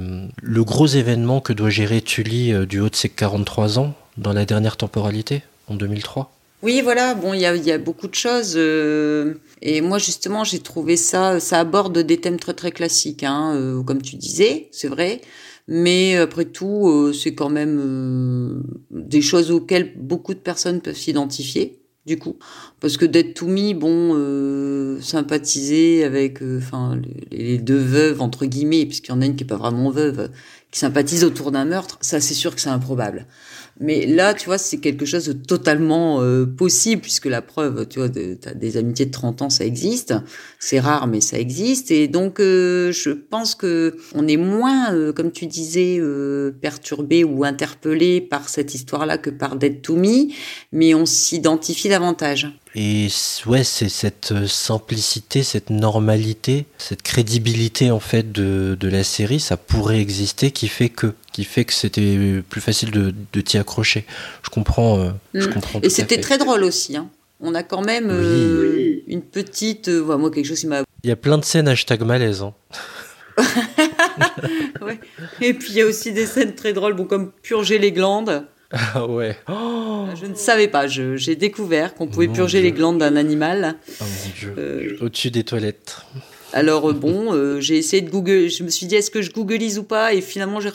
le 0.41 0.63
gros 0.63 0.87
événement 0.87 1.41
que 1.41 1.53
doit 1.53 1.69
gérer 1.69 2.01
Tully 2.01 2.53
euh, 2.53 2.65
du 2.65 2.79
haut 2.79 2.89
de 2.89 2.95
ses 2.95 3.09
43 3.09 3.79
ans 3.79 3.95
dans 4.17 4.33
la 4.33 4.45
dernière 4.45 4.77
temporalité 4.77 5.41
en 5.67 5.75
2003. 5.75 6.31
Oui, 6.63 6.81
voilà. 6.83 7.15
Bon, 7.15 7.33
il 7.33 7.41
y 7.41 7.45
a, 7.45 7.77
beaucoup 7.79 8.07
de 8.07 8.13
choses. 8.13 8.53
Euh, 8.55 9.33
et 9.61 9.81
moi, 9.81 9.97
justement, 9.97 10.43
j'ai 10.43 10.59
trouvé 10.59 10.95
ça. 10.95 11.39
Ça 11.39 11.59
aborde 11.59 11.97
des 11.97 12.17
thèmes 12.17 12.39
très 12.39 12.53
très 12.53 12.71
classiques, 12.71 13.23
hein, 13.23 13.55
euh, 13.55 13.81
comme 13.83 14.01
tu 14.01 14.15
disais, 14.15 14.69
c'est 14.71 14.87
vrai. 14.87 15.21
Mais 15.67 16.17
après 16.17 16.45
tout, 16.45 16.87
euh, 16.87 17.13
c'est 17.13 17.33
quand 17.33 17.49
même 17.49 18.63
des 18.91 19.21
choses 19.21 19.51
auxquelles 19.51 19.93
beaucoup 19.97 20.33
de 20.33 20.39
personnes 20.39 20.81
peuvent 20.81 20.95
s'identifier. 20.95 21.77
Du 22.07 22.17
coup, 22.17 22.37
parce 22.79 22.97
que 22.97 23.05
d'être 23.05 23.35
to 23.35 23.45
me, 23.45 23.73
bon, 23.73 24.99
sympathiser 25.01 26.03
avec, 26.03 26.41
enfin, 26.41 26.99
les, 27.29 27.59
deux 27.59 27.77
veuves 27.77 28.21
entre 28.21 28.47
guillemets, 28.47 28.87
puisqu'il 28.87 29.11
y 29.11 29.13
en 29.13 29.21
a 29.21 29.25
une 29.27 29.35
qui 29.35 29.43
est 29.43 29.47
pas 29.47 29.55
vraiment 29.55 29.91
veuve, 29.91 30.31
qui 30.71 30.79
sympathise 30.79 31.23
autour 31.23 31.51
d'un 31.51 31.65
meurtre, 31.65 31.99
ça, 32.01 32.19
c'est 32.19 32.33
sûr 32.33 32.55
que 32.55 32.61
c'est 32.61 32.69
improbable. 32.69 33.27
Mais 33.81 34.05
là, 34.05 34.35
tu 34.35 34.45
vois, 34.45 34.59
c'est 34.59 34.77
quelque 34.77 35.05
chose 35.05 35.25
de 35.25 35.33
totalement 35.33 36.21
euh, 36.21 36.45
possible, 36.45 37.01
puisque 37.01 37.25
la 37.25 37.41
preuve, 37.41 37.87
tu 37.87 37.97
vois, 37.97 38.09
des 38.09 38.77
amitiés 38.77 39.07
de 39.07 39.11
30 39.11 39.41
ans, 39.41 39.49
ça 39.49 39.65
existe. 39.65 40.13
C'est 40.59 40.79
rare, 40.79 41.07
mais 41.07 41.19
ça 41.19 41.39
existe. 41.39 41.89
Et 41.89 42.07
donc, 42.07 42.39
euh, 42.39 42.91
je 42.91 43.09
pense 43.09 43.55
que 43.55 43.97
on 44.13 44.27
est 44.27 44.37
moins, 44.37 44.93
euh, 44.93 45.11
comme 45.11 45.31
tu 45.31 45.47
disais, 45.47 45.99
perturbé 46.61 47.23
ou 47.23 47.43
interpellé 47.43 48.21
par 48.21 48.49
cette 48.49 48.75
histoire-là 48.75 49.17
que 49.17 49.31
par 49.31 49.55
Dead 49.55 49.81
to 49.81 49.95
Me, 49.95 50.31
mais 50.71 50.93
on 50.93 51.07
s'identifie 51.07 51.89
davantage. 51.89 52.47
Et 52.75 53.07
ouais, 53.47 53.63
c'est 53.63 53.89
cette 53.89 54.45
simplicité, 54.47 55.41
cette 55.43 55.71
normalité, 55.71 56.65
cette 56.77 57.01
crédibilité 57.01 57.91
en 57.91 57.99
fait 57.99 58.31
de, 58.31 58.77
de 58.79 58.87
la 58.87 59.03
série, 59.03 59.39
ça 59.39 59.57
pourrait 59.57 59.99
exister, 59.99 60.51
qui 60.51 60.67
fait 60.67 60.89
que 60.89 61.13
qui 61.31 61.43
fait 61.43 61.65
que 61.65 61.73
c'était 61.73 62.41
plus 62.49 62.61
facile 62.61 62.91
de, 62.91 63.13
de 63.31 63.41
t'y 63.41 63.57
accrocher. 63.57 64.05
Je 64.43 64.49
comprends. 64.49 64.99
Euh, 64.99 65.09
je 65.33 65.47
mm. 65.47 65.53
comprends 65.53 65.81
Et 65.81 65.89
c'était 65.89 66.19
très 66.19 66.37
drôle 66.37 66.63
aussi. 66.63 66.97
Hein. 66.97 67.09
On 67.39 67.55
a 67.55 67.63
quand 67.63 67.81
même 67.81 68.09
euh, 68.11 69.01
une 69.07 69.21
petite. 69.21 69.87
Euh, 69.87 70.17
moi, 70.17 70.29
quelque 70.29 70.45
chose 70.45 70.59
qui 70.59 70.67
m'a. 70.67 70.83
Il 71.03 71.09
y 71.09 71.13
a 71.13 71.15
plein 71.15 71.37
de 71.37 71.45
scènes 71.45 71.67
hashtag 71.67 72.03
malaise. 72.03 72.43
Hein. 72.43 72.53
ouais. 74.81 74.99
Et 75.39 75.53
puis 75.53 75.69
il 75.71 75.75
y 75.77 75.81
a 75.81 75.85
aussi 75.85 76.11
des 76.11 76.25
scènes 76.25 76.53
très 76.53 76.73
drôles, 76.73 76.93
bon, 76.93 77.05
comme 77.05 77.31
purger 77.31 77.79
les 77.79 77.91
glandes. 77.91 78.45
Ah 78.71 79.05
ouais. 79.05 79.37
Oh 79.49 80.05
je 80.15 80.25
ne 80.25 80.35
savais 80.35 80.67
pas. 80.67 80.87
J'ai 80.87 81.35
découvert 81.35 81.93
qu'on 81.93 82.07
pouvait 82.07 82.27
purger 82.27 82.61
les 82.61 82.71
glandes 82.71 82.99
d'un 82.99 83.15
animal. 83.15 83.75
Oh 83.99 84.03
mon 84.03 84.33
Dieu. 84.39 84.97
Au-dessus 85.01 85.31
des 85.31 85.43
toilettes. 85.43 86.05
Alors 86.53 86.93
bon, 86.93 87.33
euh, 87.33 87.59
j'ai 87.59 87.77
essayé 87.77 88.01
de 88.01 88.09
Google. 88.09 88.49
Je 88.49 88.63
me 88.63 88.69
suis 88.69 88.85
dit 88.85 88.95
est-ce 88.95 89.11
que 89.11 89.21
je 89.21 89.31
Googleise 89.31 89.79
ou 89.79 89.83
pas? 89.83 90.13
Et 90.13 90.21
finalement 90.21 90.59
j'ai 90.59 90.71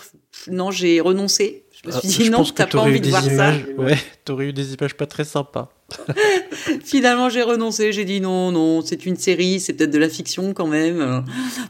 non 0.50 0.70
j'ai 0.70 1.00
renoncé. 1.00 1.64
Je 1.82 1.88
me 1.88 1.92
suis 1.92 2.08
ah, 2.20 2.24
dit 2.24 2.30
non, 2.30 2.44
t'as 2.44 2.66
pas 2.66 2.78
envie 2.78 3.00
de 3.00 3.08
voir 3.08 3.24
images... 3.26 3.64
ça. 3.64 3.82
Ouais, 3.82 3.98
t'aurais 4.24 4.46
eu 4.46 4.52
des 4.52 4.74
images 4.74 4.94
pas 4.94 5.06
très 5.06 5.24
sympas. 5.24 5.70
finalement 6.84 7.28
j'ai 7.28 7.42
renoncé. 7.42 7.92
J'ai 7.92 8.04
dit 8.04 8.20
non 8.20 8.50
non, 8.50 8.82
c'est 8.82 9.06
une 9.06 9.16
série, 9.16 9.60
c'est 9.60 9.74
peut-être 9.74 9.90
de 9.90 9.98
la 9.98 10.08
fiction 10.08 10.52
quand 10.54 10.66
même. 10.66 11.24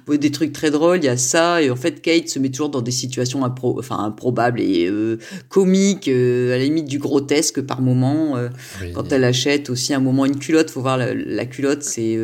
Euh, 0.09 0.17
des 0.17 0.31
trucs 0.31 0.53
très 0.53 0.71
drôles, 0.71 0.99
il 0.99 1.05
y 1.05 1.09
a 1.09 1.17
ça 1.17 1.61
et 1.63 1.71
en 1.71 1.77
fait 1.77 2.01
Kate 2.01 2.29
se 2.29 2.39
met 2.39 2.51
toujours 2.51 2.71
dans 2.71 2.83
des 2.83 2.93
situations 2.93 3.45
impro... 3.45 3.77
enfin 3.79 3.99
improbables 3.99 4.61
et 4.61 4.91
comiques, 5.49 6.09
à 6.09 6.11
la 6.11 6.59
limite 6.59 6.87
du 6.87 6.99
grotesque 6.99 7.61
par 7.61 7.83
moment. 7.83 8.37
Quand 8.95 9.13
elle 9.13 9.25
achète 9.25 9.71
aussi 9.71 9.93
un 9.93 10.01
moment 10.01 10.25
une 10.25 10.39
culotte, 10.39 10.71
faut 10.71 10.81
voir 10.81 10.97
la, 10.97 11.13
la 11.15 11.47
culotte, 11.47 11.83
c'est. 11.83 12.19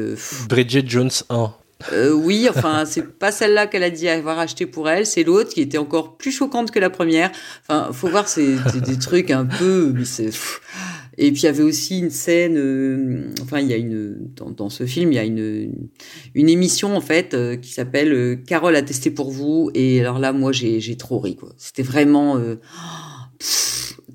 Bridget 0.49 0.85
Jones 0.87 1.11
1. 1.29 1.55
Euh, 1.92 2.12
oui, 2.12 2.49
enfin, 2.49 2.85
c'est 2.87 3.18
pas 3.18 3.33
celle-là 3.33 3.66
qu'elle 3.66 3.83
a 3.83 3.90
dit 3.90 4.09
avoir 4.09 4.38
acheté 4.38 4.66
pour 4.66 4.88
elle, 4.88 5.07
c'est 5.07 5.25
l'autre 5.25 5.51
qui 5.51 5.61
était 5.61 5.79
encore 5.79 6.16
plus 6.16 6.33
choquante 6.33 6.71
que 6.71 6.79
la 6.79 6.90
première. 6.90 7.31
Enfin, 7.62 7.90
faut 7.92 8.09
voir, 8.09 8.29
c'est 8.29 8.57
des, 8.81 8.99
trucs 8.99 9.31
un 9.31 9.45
peu. 9.45 9.95
Et 11.18 11.31
puis 11.31 11.42
il 11.42 11.45
y 11.45 11.49
avait 11.49 11.62
aussi 11.62 11.99
une 11.99 12.11
scène, 12.11 12.57
euh, 12.57 13.31
enfin 13.42 13.61
il 13.61 13.68
y 13.68 13.75
a 13.75 13.77
une 13.77 14.16
dans, 14.57 14.71
ce 14.71 14.87
film 14.87 15.12
il 15.12 15.16
y 15.16 15.18
a 15.18 15.25
une 15.25 15.90
une 16.35 16.49
émission 16.49 16.97
en 16.97 17.03
fait 17.03 17.35
euh, 17.35 17.57
qui 17.57 17.71
s'appelle 17.71 18.40
Carole 18.47 18.75
a 18.77 18.83
testé 18.83 19.11
pour 19.11 19.31
vous 19.31 19.71
et 19.75 20.01
alors 20.01 20.18
là 20.18 20.33
moi 20.33 20.53
j'ai 20.53 20.81
j'ai 20.81 20.97
trop 20.97 21.18
ri 21.18 21.37
quoi. 21.37 21.51
C'était 21.59 21.83
vraiment 21.83 22.38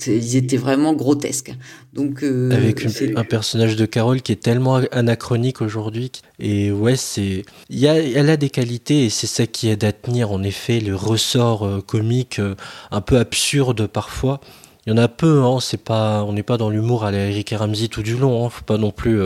ils 0.06 0.36
étaient 0.36 0.58
vraiment 0.58 0.94
grotesques. 0.94 1.54
Donc 1.94 2.24
euh, 2.24 2.52
avec 2.52 2.86
un 3.16 3.24
personnage 3.24 3.76
de 3.76 3.86
Carole 3.86 4.22
qui 4.22 4.32
est 4.32 4.42
tellement 4.42 4.76
anachronique 4.92 5.62
aujourd'hui 5.62 6.12
et 6.38 6.72
ouais 6.72 6.96
c'est 6.96 7.44
il 7.70 7.80
y 7.80 7.88
a 7.88 7.96
elle 7.96 8.30
a 8.30 8.38
des 8.38 8.50
qualités 8.50 9.06
et 9.06 9.10
c'est 9.10 9.28
ça 9.28 9.48
qui 9.48 9.70
aide 9.70 9.84
à 9.84 9.92
tenir 9.92 10.32
en 10.32 10.44
effet 10.44 10.80
le 10.80 10.96
ressort 10.96 11.66
euh, 11.66 11.82
comique 11.82 12.40
euh, 12.40 12.56
un 12.92 13.02
peu 13.02 13.18
absurde 13.18 13.88
parfois. 13.88 14.42
Il 14.86 14.92
y 14.92 14.94
en 14.94 14.98
a 14.98 15.08
peu 15.08 15.44
hein, 15.44 15.58
c'est 15.60 15.84
pas 15.84 16.24
on 16.24 16.34
n'est 16.34 16.44
pas 16.44 16.58
dans 16.58 16.70
l'humour 16.70 17.04
à 17.04 17.12
la 17.12 17.30
Eric 17.30 17.52
et 17.52 17.56
Ramsey 17.56 17.88
tout 17.88 18.04
du 18.04 18.16
long 18.16 18.46
hein, 18.46 18.50
faut 18.50 18.64
pas 18.64 18.78
non 18.78 18.92
plus 18.92 19.20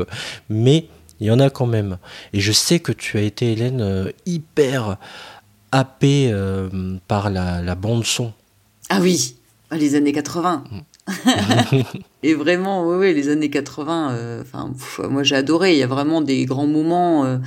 mais 0.49 0.88
il 1.19 1.27
y 1.27 1.31
en 1.31 1.39
a 1.39 1.51
quand 1.51 1.67
même. 1.67 1.99
Et 2.34 2.39
je 2.39 2.51
sais 2.51 2.79
que 2.79 2.91
tu 2.91 3.19
as 3.19 3.21
été 3.21 3.51
Hélène 3.51 4.12
hyper 4.25 4.97
happée 5.71 6.34
par 7.07 7.29
la, 7.29 7.62
la 7.62 7.75
bande 7.75 8.05
son. 8.05 8.34
Ah 8.89 8.97
oui, 9.01 9.36
les 9.71 9.95
années 9.95 10.12
80. 10.12 10.63
et 12.23 12.34
vraiment, 12.34 12.88
oui, 12.88 12.97
oui, 12.97 13.13
les 13.13 13.29
années 13.29 13.49
80, 13.49 14.12
euh, 14.12 14.43
moi 15.10 15.23
j'ai 15.23 15.36
adoré. 15.36 15.73
Il 15.73 15.79
y 15.79 15.84
a 15.84 15.88
vraiment 15.88 16.21
des 16.21 16.45
grands 16.45 16.67
moments. 16.67 17.25
Euh, 17.25 17.38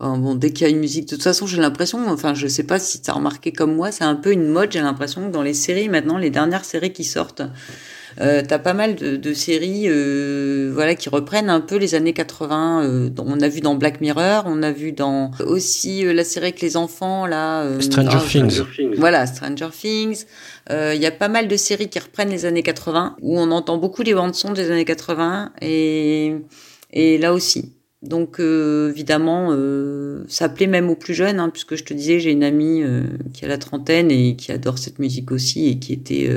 bon, 0.00 0.34
dès 0.34 0.52
qu'il 0.52 0.66
y 0.66 0.70
a 0.70 0.72
une 0.72 0.80
musique, 0.80 1.06
de 1.06 1.10
toute 1.10 1.22
façon, 1.22 1.46
j'ai 1.46 1.60
l'impression, 1.60 2.06
enfin, 2.08 2.34
je 2.34 2.46
sais 2.46 2.62
pas 2.62 2.78
si 2.78 3.02
tu 3.02 3.10
as 3.10 3.14
remarqué 3.14 3.52
comme 3.52 3.74
moi, 3.74 3.90
c'est 3.90 4.04
un 4.04 4.14
peu 4.14 4.32
une 4.32 4.46
mode, 4.46 4.72
j'ai 4.72 4.80
l'impression 4.80 5.26
que 5.26 5.32
dans 5.32 5.42
les 5.42 5.54
séries, 5.54 5.88
maintenant, 5.88 6.18
les 6.18 6.30
dernières 6.30 6.64
séries 6.64 6.92
qui 6.92 7.04
sortent, 7.04 7.42
euh, 8.20 8.42
t'as 8.46 8.58
pas 8.58 8.74
mal 8.74 8.96
de, 8.96 9.16
de 9.16 9.32
séries 9.32 9.84
euh, 9.86 10.70
voilà 10.72 10.94
qui 10.94 11.08
reprennent 11.08 11.50
un 11.50 11.60
peu 11.60 11.76
les 11.76 11.94
années 11.94 12.12
80 12.12 12.82
euh, 12.82 13.10
on 13.18 13.40
a 13.40 13.48
vu 13.48 13.60
dans 13.60 13.76
Black 13.76 14.00
Mirror 14.00 14.44
on 14.46 14.62
a 14.62 14.72
vu 14.72 14.92
dans 14.92 15.30
aussi 15.46 16.04
euh, 16.04 16.12
la 16.12 16.24
série 16.24 16.46
avec 16.46 16.60
les 16.60 16.76
enfants 16.76 17.26
là 17.26 17.62
euh, 17.62 17.80
Stranger, 17.80 18.18
Things. 18.28 18.62
voilà 18.96 19.26
Stranger 19.26 19.68
Things. 19.72 20.24
Il 20.70 21.00
y 21.00 21.06
a 21.06 21.10
pas 21.10 21.28
mal 21.28 21.48
de 21.48 21.56
séries 21.56 21.88
qui 21.88 21.98
reprennent 21.98 22.30
les 22.30 22.44
années 22.44 22.62
80 22.62 23.16
où 23.22 23.38
on 23.38 23.50
entend 23.50 23.78
beaucoup 23.78 24.02
les 24.02 24.14
bandes 24.14 24.34
son 24.34 24.52
des 24.52 24.70
années 24.70 24.84
80 24.84 25.52
et 25.62 26.34
et 26.92 27.18
là 27.18 27.32
aussi. 27.32 27.72
Donc 28.02 28.38
évidemment, 28.38 29.56
ça 30.28 30.48
plaît 30.48 30.66
même 30.66 30.88
aux 30.88 30.94
plus 30.94 31.14
jeunes, 31.14 31.40
hein, 31.40 31.48
puisque 31.48 31.74
je 31.74 31.84
te 31.84 31.94
disais, 31.94 32.20
j'ai 32.20 32.30
une 32.30 32.44
amie 32.44 32.82
qui 33.32 33.44
a 33.44 33.48
la 33.48 33.58
trentaine 33.58 34.10
et 34.10 34.36
qui 34.36 34.52
adore 34.52 34.78
cette 34.78 34.98
musique 34.98 35.32
aussi 35.32 35.68
et 35.68 35.78
qui 35.78 35.94
était 35.94 36.30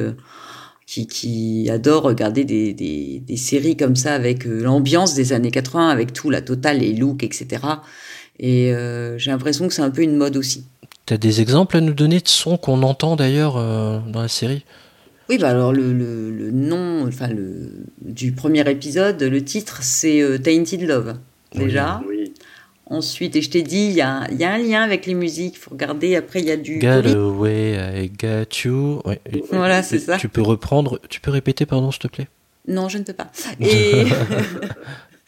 qui, 0.92 1.08
qui 1.08 1.70
adore 1.70 2.04
regarder 2.04 2.44
des, 2.44 2.74
des, 2.74 3.24
des, 3.26 3.38
séries 3.38 3.78
comme 3.78 3.96
ça 3.96 4.14
avec 4.14 4.46
euh, 4.46 4.62
l'ambiance 4.62 5.14
des 5.14 5.32
années 5.32 5.50
80, 5.50 5.88
avec 5.88 6.12
tout, 6.12 6.30
la 6.30 6.42
totale, 6.42 6.80
les 6.80 6.94
looks, 6.94 7.24
etc. 7.24 7.48
Et 8.40 8.74
euh, 8.74 9.18
j'ai 9.18 9.32
l'impression 9.32 9.70
que 9.70 9.74
c'est 9.74 9.84
un 9.84 9.90
peu 9.90 10.02
une 10.02 10.18
mode 10.18 10.36
aussi. 10.36 10.66
Tu 11.06 11.14
as 11.14 11.18
des 11.18 11.40
exemples 11.40 11.78
à 11.78 11.82
nous 11.82 11.94
donner 11.94 12.20
de 12.20 12.28
sons 12.28 12.58
qu'on 12.58 12.84
entend 12.84 13.16
d'ailleurs 13.16 13.56
euh, 13.56 14.00
dans 14.12 14.22
la 14.22 14.28
série? 14.28 14.66
Oui, 15.30 15.38
bah 15.38 15.48
alors 15.52 15.72
le, 15.72 15.94
le, 15.94 16.30
le, 16.30 16.52
nom 16.52 17.08
enfin 17.08 17.30
le, 17.30 17.86
du 18.02 18.34
premier 18.34 18.70
épisode, 18.70 19.24
le 19.24 19.44
titre, 19.46 19.80
c'est 19.84 20.42
Tainted 20.44 20.82
Love, 20.82 21.16
déjà. 21.56 22.02
Ensuite, 22.92 23.38
et 23.38 23.42
je 23.42 23.50
t'ai 23.50 23.64
dit, 23.64 23.86
il 23.86 23.94
y 23.94 24.02
a, 24.02 24.30
y 24.34 24.44
a, 24.44 24.52
un 24.52 24.58
lien 24.58 24.82
avec 24.82 25.06
les 25.06 25.14
musiques. 25.14 25.54
Il 25.56 25.60
faut 25.60 25.72
regarder. 25.72 26.18
Après, 26.18 26.42
il 26.42 26.46
y 26.46 26.52
a 26.52 26.58
du. 26.58 26.80
Got 26.80 27.08
away, 27.08 28.04
I 28.04 28.10
got 28.10 28.54
you. 28.66 29.02
Ouais. 29.06 29.22
Voilà, 29.50 29.82
c'est 29.82 30.00
ça. 30.00 30.18
Tu 30.18 30.28
peux 30.28 30.42
reprendre. 30.42 31.00
Tu 31.10 31.22
peux 31.22 31.32
répéter, 31.32 31.66
pardon, 31.66 31.92
s'il 31.92 32.02
te 32.02 32.08
plaît? 32.10 32.28
Non, 32.68 32.90
je 32.90 32.98
ne 32.98 33.04
peux 33.04 33.14
pas. 33.14 33.32
Et, 33.62 34.04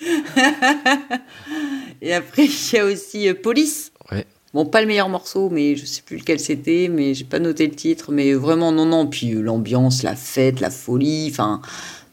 et 2.02 2.14
après, 2.14 2.48
il 2.48 2.74
y 2.74 2.80
a 2.80 2.84
aussi 2.84 3.30
euh, 3.30 3.34
Police. 3.34 3.94
Ouais. 4.12 4.26
Bon, 4.54 4.66
pas 4.66 4.82
le 4.82 4.88
meilleur 4.88 5.08
morceau, 5.08 5.50
mais 5.50 5.78
je 5.78 5.86
sais 5.86 6.02
plus 6.02 6.18
lequel 6.18 6.42
c'était, 6.42 6.90
mais 6.92 7.14
j'ai 7.14 7.24
pas 7.24 7.40
noté 7.40 7.66
le 7.66 7.76
titre. 7.76 8.12
Mais 8.12 8.34
vraiment, 8.34 8.74
non, 8.74 8.86
non. 8.86 9.08
Puis 9.08 9.34
euh, 9.34 9.42
l'ambiance, 9.42 10.04
la 10.04 10.18
fête, 10.18 10.60
la 10.60 10.70
folie. 10.70 11.30
Enfin, 11.32 11.62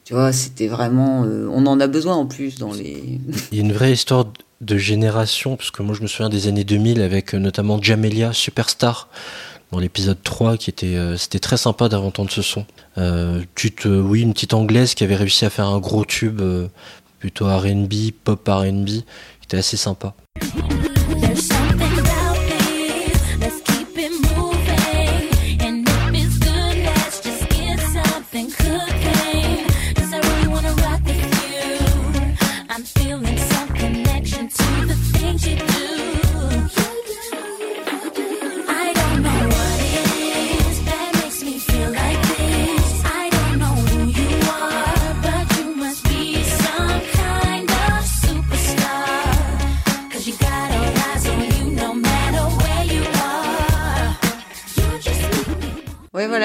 tu 0.05 0.15
vois, 0.15 0.33
c'était 0.33 0.69
vraiment. 0.69 1.25
Euh, 1.25 1.49
on 1.51 1.67
en 1.67 1.81
a 1.81 1.89
besoin 1.89 2.15
en 2.15 2.27
plus 2.27 2.57
dans 2.57 2.73
les. 2.73 3.19
il 3.51 3.59
y 3.59 3.61
a 3.61 3.65
une 3.65 3.73
vraie 3.73 3.93
histoire 3.93 4.27
de 4.27 4.31
génération, 4.77 5.57
parce 5.57 5.71
que 5.71 5.83
moi 5.83 5.95
je 5.95 6.03
me 6.03 6.07
souviens 6.07 6.29
des 6.29 6.47
années 6.49 6.65
2000 6.65 7.01
avec 7.01 7.35
euh, 7.35 7.39
notamment 7.39 7.81
Jamelia, 7.81 8.33
Superstar, 8.33 9.09
dans 9.73 9.79
l'épisode 9.79 10.23
3, 10.23 10.57
qui 10.57 10.71
était, 10.71 10.97
euh, 10.97 11.17
c'était 11.17 11.39
très 11.39 11.57
sympa 11.57 11.89
d'entendre 11.89 12.31
ce 12.31 12.43
son. 12.43 12.67
Euh, 12.99 13.43
oui, 13.85 14.23
une 14.23 14.33
petite 14.33 14.55
anglaise 14.55 14.95
qui 14.95 15.05
avait 15.05 15.17
réussi 15.17 15.45
à 15.45 15.51
faire 15.51 15.67
un 15.67 15.79
gros 15.79 16.05
tube, 16.05 16.43
plutôt 17.19 17.47
RB, 17.47 18.13
pop 18.25 18.49
RB, 18.49 18.87
qui 18.87 19.03
était 19.45 19.59
assez 19.59 19.77
sympa. 19.77 20.15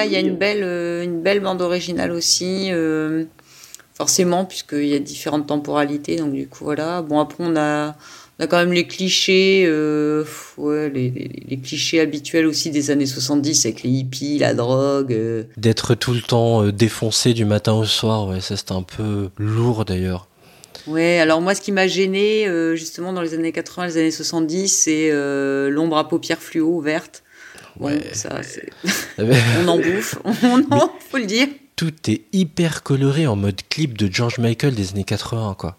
Il 0.06 0.12
y 0.12 0.16
a 0.16 0.20
une 0.20 0.36
belle, 0.36 0.62
euh, 0.62 1.04
une 1.04 1.20
belle 1.20 1.40
bande 1.40 1.60
originale 1.60 2.10
aussi, 2.12 2.68
euh, 2.70 3.24
forcément, 3.94 4.44
puisqu'il 4.44 4.86
y 4.86 4.94
a 4.94 4.98
différentes 4.98 5.46
temporalités, 5.46 6.16
donc 6.16 6.32
du 6.32 6.48
coup, 6.48 6.64
voilà. 6.64 7.02
Bon, 7.02 7.20
après, 7.20 7.44
on 7.46 7.56
a 7.56 7.96
On 8.38 8.44
a 8.44 8.46
quand 8.48 8.58
même 8.58 8.72
les 8.72 8.86
clichés, 8.86 9.64
euh, 9.66 10.22
ouais, 10.58 10.90
les, 10.90 11.08
les, 11.08 11.30
les, 11.48 11.56
clichés 11.56 12.00
habituels 12.00 12.46
aussi 12.46 12.70
des 12.70 12.90
années 12.90 13.06
70 13.06 13.64
avec 13.64 13.82
les 13.82 13.88
hippies, 13.88 14.38
la 14.38 14.52
drogue. 14.52 15.14
Euh. 15.14 15.44
D'être 15.56 15.94
tout 15.94 16.12
le 16.12 16.20
temps 16.20 16.62
euh, 16.62 16.70
défoncé 16.70 17.32
du 17.32 17.46
matin 17.46 17.72
au 17.72 17.86
soir, 17.86 18.28
ouais, 18.28 18.42
ça 18.42 18.58
c'est 18.58 18.72
un 18.72 18.82
peu 18.82 19.30
lourd 19.38 19.86
d'ailleurs. 19.86 20.28
Ouais, 20.86 21.18
alors 21.18 21.40
moi 21.40 21.54
ce 21.54 21.62
qui 21.62 21.72
m'a 21.72 21.88
gêné 21.88 22.46
justement 22.76 23.12
dans 23.12 23.22
les 23.22 23.34
années 23.34 23.50
80, 23.50 23.86
les 23.86 23.96
années 23.96 24.10
70, 24.10 24.68
c'est 24.68 25.10
l'ombre 25.70 25.96
à 25.96 26.06
paupières 26.06 26.40
fluo 26.40 26.80
verte. 26.80 27.24
Ouais. 27.80 28.00
ça, 28.12 28.40
on 29.18 29.68
en 29.68 29.76
bouffe, 29.78 30.18
on 30.24 30.64
en, 30.70 30.92
faut 31.10 31.18
le 31.18 31.26
dire. 31.26 31.48
Tout 31.76 31.92
est 32.08 32.22
hyper 32.32 32.82
coloré 32.82 33.26
en 33.26 33.36
mode 33.36 33.60
clip 33.68 33.98
de 33.98 34.12
George 34.12 34.38
Michael 34.38 34.74
des 34.74 34.90
années 34.90 35.04
80, 35.04 35.56
quoi. 35.58 35.78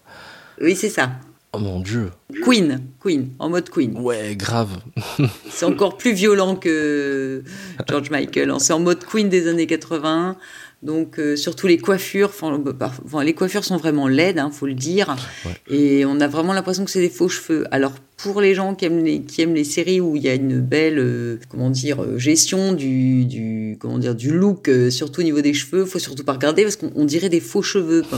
Oui, 0.60 0.76
c'est 0.76 0.90
ça. 0.90 1.10
Oh 1.52 1.58
mon 1.58 1.80
dieu. 1.80 2.10
Queen, 2.44 2.80
Queen, 3.00 3.30
en 3.38 3.48
mode 3.48 3.70
Queen. 3.70 3.96
Ouais, 3.98 4.36
grave. 4.36 4.78
c'est 5.50 5.64
encore 5.64 5.96
plus 5.96 6.12
violent 6.12 6.56
que 6.56 7.42
George 7.88 8.10
Michael. 8.10 8.52
C'est 8.58 8.72
en 8.72 8.80
mode 8.80 9.04
Queen 9.04 9.28
des 9.28 9.48
années 9.48 9.66
80. 9.66 10.36
Donc 10.82 11.18
euh, 11.18 11.34
surtout 11.34 11.66
les 11.66 11.78
coiffures, 11.78 12.30
bah, 12.76 12.92
enfin, 13.04 13.24
les 13.24 13.34
coiffures 13.34 13.64
sont 13.64 13.78
vraiment 13.78 14.06
laides, 14.06 14.38
hein, 14.38 14.50
faut 14.52 14.66
le 14.66 14.74
dire, 14.74 15.16
ouais. 15.44 15.76
et 15.76 16.06
on 16.06 16.20
a 16.20 16.28
vraiment 16.28 16.52
l'impression 16.52 16.84
que 16.84 16.90
c'est 16.92 17.00
des 17.00 17.10
faux 17.10 17.28
cheveux. 17.28 17.64
Alors 17.72 17.94
pour 18.18 18.40
les 18.40 18.54
gens 18.54 18.74
qui 18.74 18.84
aiment 18.84 19.04
les, 19.04 19.22
qui 19.22 19.42
aiment 19.42 19.54
les 19.54 19.64
séries 19.64 20.00
où 20.00 20.16
il 20.16 20.22
y 20.22 20.28
a 20.28 20.34
une 20.34 20.60
belle, 20.60 20.98
euh, 20.98 21.38
comment 21.48 21.70
dire, 21.70 22.02
euh, 22.02 22.18
gestion 22.18 22.72
du, 22.72 23.24
du, 23.24 23.76
comment 23.80 23.98
dire, 23.98 24.14
du 24.14 24.36
look, 24.36 24.68
euh, 24.68 24.90
surtout 24.90 25.20
au 25.20 25.24
niveau 25.24 25.40
des 25.40 25.54
cheveux, 25.54 25.84
faut 25.84 26.00
surtout 26.00 26.24
pas 26.24 26.32
regarder 26.32 26.64
parce 26.64 26.76
qu'on 26.76 27.04
dirait 27.04 27.28
des 27.28 27.40
faux 27.40 27.62
cheveux. 27.62 28.02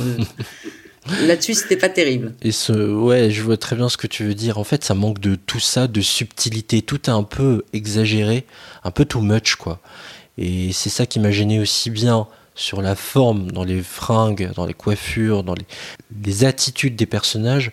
Là-dessus, 1.07 1.55
c'était 1.55 1.77
pas 1.77 1.89
terrible. 1.89 2.35
Et 2.43 2.53
ce, 2.53 2.73
ouais, 2.73 3.31
je 3.31 3.43
vois 3.43 3.57
très 3.57 3.75
bien 3.75 3.89
ce 3.89 3.97
que 3.97 4.07
tu 4.07 4.25
veux 4.25 4.35
dire. 4.35 4.59
En 4.59 4.65
fait, 4.65 4.85
ça 4.85 4.95
manque 4.95 5.19
de 5.19 5.35
tout 5.35 5.61
ça, 5.61 5.87
de 5.87 6.01
subtilité. 6.01 6.83
Tout 6.83 7.07
est 7.07 7.13
un 7.13 7.23
peu 7.23 7.65
exagéré, 7.73 8.47
un 8.85 8.91
peu 8.91 9.05
too 9.05 9.21
much, 9.21 9.57
quoi. 9.57 9.81
Et 10.37 10.73
c'est 10.73 10.91
ça 10.91 11.07
qui 11.07 11.19
m'a 11.19 11.31
gêné 11.31 11.59
aussi 11.59 11.91
bien 11.91 12.27
sur 12.55 12.83
la 12.83 12.95
forme, 12.95 13.51
dans 13.51 13.65
les 13.65 13.83
fringues, 13.83 14.53
dans 14.55 14.67
les 14.67 14.75
coiffures, 14.75 15.43
dans 15.43 15.55
les, 15.55 16.45
attitudes 16.45 16.97
des 16.97 17.07
personnages, 17.07 17.73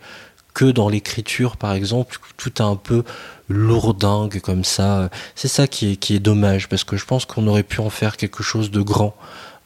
que 0.54 0.66
dans 0.66 0.88
l'écriture, 0.88 1.58
par 1.58 1.74
exemple. 1.74 2.18
Tout 2.38 2.62
est 2.62 2.66
un 2.66 2.78
peu 2.78 3.04
lourdingue 3.50 4.40
comme 4.40 4.64
ça. 4.64 5.10
C'est 5.36 5.50
ça 5.50 5.68
qui 5.68 5.94
est, 5.94 5.96
qui 5.98 6.16
est 6.16 6.20
dommage, 6.20 6.70
parce 6.70 6.86
que 6.86 6.96
je 6.96 7.06
pense 7.06 7.26
qu'on 7.26 7.48
aurait 7.48 7.64
pu 7.64 7.82
en 7.82 7.90
faire 7.90 8.16
quelque 8.16 8.42
chose 8.42 8.72
de 8.72 8.82
grand. 8.82 9.16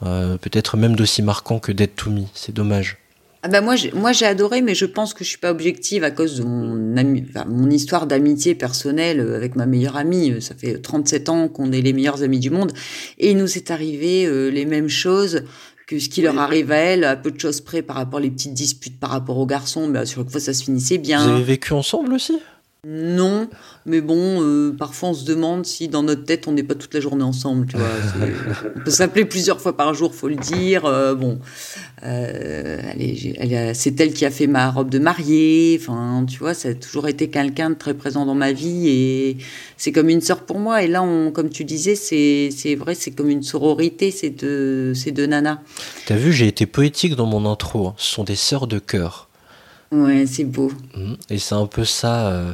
Euh, 0.03 0.37
peut-être 0.37 0.77
même 0.77 0.95
d'aussi 0.95 1.21
marquant 1.21 1.59
que 1.59 1.71
Dead 1.71 1.95
to 1.95 2.09
Me. 2.09 2.23
C'est 2.33 2.53
dommage. 2.53 2.97
Ah 3.43 3.47
bah 3.47 3.61
moi, 3.61 3.75
j'ai, 3.75 3.91
moi 3.91 4.11
j'ai 4.11 4.25
adoré, 4.25 4.61
mais 4.61 4.75
je 4.75 4.85
pense 4.85 5.15
que 5.15 5.23
je 5.23 5.29
suis 5.29 5.39
pas 5.39 5.49
objective 5.49 6.03
à 6.03 6.11
cause 6.11 6.37
de 6.37 6.43
mon, 6.43 6.95
ami, 6.95 7.25
enfin, 7.27 7.45
mon 7.49 7.69
histoire 7.71 8.05
d'amitié 8.05 8.53
personnelle 8.53 9.19
avec 9.19 9.55
ma 9.55 9.65
meilleure 9.65 9.97
amie. 9.97 10.39
Ça 10.41 10.53
fait 10.53 10.77
37 10.77 11.29
ans 11.29 11.47
qu'on 11.47 11.71
est 11.71 11.81
les 11.81 11.93
meilleurs 11.93 12.21
amis 12.21 12.39
du 12.39 12.51
monde. 12.51 12.71
Et 13.17 13.31
il 13.31 13.37
nous 13.37 13.57
est 13.57 13.71
arrivé 13.71 14.25
euh, 14.25 14.49
les 14.49 14.65
mêmes 14.65 14.89
choses 14.89 15.43
que 15.87 15.97
ce 15.97 16.07
qui 16.07 16.21
leur 16.21 16.37
arrive 16.37 16.71
à 16.71 16.77
elle, 16.77 17.03
à 17.03 17.15
peu 17.15 17.31
de 17.31 17.39
choses 17.39 17.61
près 17.61 17.81
par 17.81 17.95
rapport 17.95 18.19
aux 18.19 18.29
petites 18.29 18.53
disputes 18.53 18.99
par 18.99 19.09
rapport 19.09 19.37
aux 19.37 19.47
garçons. 19.47 19.87
Mais 19.87 20.05
sur 20.05 20.21
chaque 20.21 20.31
fois, 20.31 20.39
ça 20.39 20.53
se 20.53 20.63
finissait 20.63 20.99
bien. 20.99 21.23
Vous 21.23 21.33
avez 21.33 21.43
vécu 21.43 21.73
ensemble 21.73 22.13
aussi? 22.13 22.39
Non, 22.87 23.47
mais 23.85 24.01
bon, 24.01 24.41
euh, 24.41 24.75
parfois 24.75 25.09
on 25.09 25.13
se 25.13 25.23
demande 25.23 25.67
si 25.67 25.87
dans 25.87 26.01
notre 26.01 26.23
tête 26.23 26.47
on 26.47 26.51
n'est 26.51 26.63
pas 26.63 26.73
toute 26.73 26.95
la 26.95 26.99
journée 26.99 27.23
ensemble, 27.23 27.67
tu 27.67 27.77
vois. 27.77 27.85
on 28.75 28.79
peut 28.79 28.89
s'appeler 28.89 29.25
plusieurs 29.25 29.61
fois 29.61 29.77
par 29.77 29.93
jour, 29.93 30.15
faut 30.15 30.27
le 30.27 30.35
dire. 30.35 30.85
Euh, 30.85 31.13
bon, 31.13 31.37
euh, 32.03 32.81
c'est 33.75 34.01
elle 34.01 34.13
qui 34.13 34.25
a 34.25 34.31
fait 34.31 34.47
ma 34.47 34.71
robe 34.71 34.89
de 34.89 34.97
mariée. 34.97 35.77
Enfin, 35.79 36.25
tu 36.27 36.39
vois, 36.39 36.55
ça 36.55 36.69
a 36.69 36.73
toujours 36.73 37.07
été 37.07 37.29
quelqu'un 37.29 37.69
de 37.69 37.75
très 37.75 37.93
présent 37.93 38.25
dans 38.25 38.33
ma 38.33 38.51
vie 38.51 38.87
et 38.87 39.37
c'est 39.77 39.91
comme 39.91 40.09
une 40.09 40.21
sœur 40.21 40.43
pour 40.43 40.57
moi. 40.57 40.81
Et 40.81 40.87
là, 40.87 41.03
on, 41.03 41.29
comme 41.29 41.51
tu 41.51 41.65
disais, 41.65 41.93
c'est, 41.93 42.49
c'est 42.49 42.73
vrai, 42.73 42.95
c'est 42.95 43.11
comme 43.11 43.29
une 43.29 43.43
sororité, 43.43 44.09
ces 44.09 44.31
deux, 44.31 44.95
ces 44.95 45.11
deux 45.11 45.27
nanas. 45.27 45.59
T'as 46.07 46.15
vu, 46.15 46.33
j'ai 46.33 46.47
été 46.47 46.65
poétique 46.65 47.15
dans 47.15 47.27
mon 47.27 47.45
intro. 47.45 47.89
Hein. 47.89 47.93
Ce 47.97 48.11
sont 48.11 48.23
des 48.23 48.35
sœurs 48.35 48.65
de 48.65 48.79
cœur. 48.79 49.29
Ouais, 49.91 50.25
c'est 50.25 50.45
beau. 50.45 50.71
Et 51.29 51.37
c'est 51.37 51.55
un 51.55 51.65
peu 51.65 51.83
ça, 51.83 52.27
euh, 52.27 52.53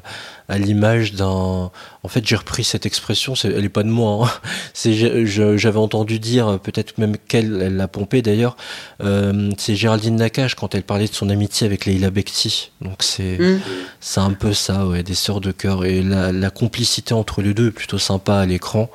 à 0.50 0.58
l'image 0.58 1.14
d'un. 1.14 1.70
En 2.02 2.08
fait, 2.08 2.26
j'ai 2.26 2.36
repris 2.36 2.64
cette 2.64 2.88
expression. 2.88 3.36
Elle 3.44 3.64
est 3.64 3.70
pas 3.70 3.84
de 3.84 3.90
moi. 3.90 4.26
Hein. 4.26 4.50
C'est 4.74 4.96
j'avais 5.28 5.78
entendu 5.78 6.18
dire, 6.18 6.60
peut-être 6.60 6.98
même 6.98 7.16
qu'elle 7.28 7.62
elle 7.62 7.76
l'a 7.76 7.88
pompé 7.88 8.24
d'ailleurs. 8.24 8.58
Euh, 9.04 9.52
c'est 9.58 9.76
Géraldine 9.76 10.16
Nakache 10.16 10.56
quand 10.56 10.74
elle 10.74 10.84
parlait 10.84 11.08
de 11.08 11.14
son 11.14 11.30
amitié 11.30 11.68
avec 11.68 11.86
Leila 11.86 12.10
Bekti. 12.10 12.72
Donc 12.82 13.04
c'est 13.04 13.38
mm. 13.38 13.60
c'est 14.00 14.20
un 14.20 14.34
peu 14.34 14.54
ça, 14.54 14.88
ouais, 14.88 15.04
des 15.04 15.16
sœurs 15.16 15.42
de 15.42 15.52
cœur. 15.52 15.86
Et 15.86 16.02
la, 16.02 16.32
la, 16.32 16.50
complicité 16.50 17.14
entre 17.14 17.42
les 17.42 17.54
deux 17.54 17.68
est 17.68 17.72
plutôt 17.72 18.00
sympa 18.00 18.38
à 18.38 18.46
l'écran. 18.48 18.90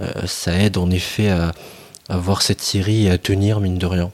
Euh, 0.00 0.26
ça 0.26 0.54
aide 0.58 0.76
en 0.76 0.90
effet 0.90 1.30
à, 1.30 1.52
à 2.08 2.16
voir 2.18 2.42
cette 2.42 2.60
série 2.60 3.06
et 3.06 3.10
à 3.10 3.18
tenir 3.18 3.60
mine 3.60 3.78
de 3.78 3.86
rien. 3.86 4.12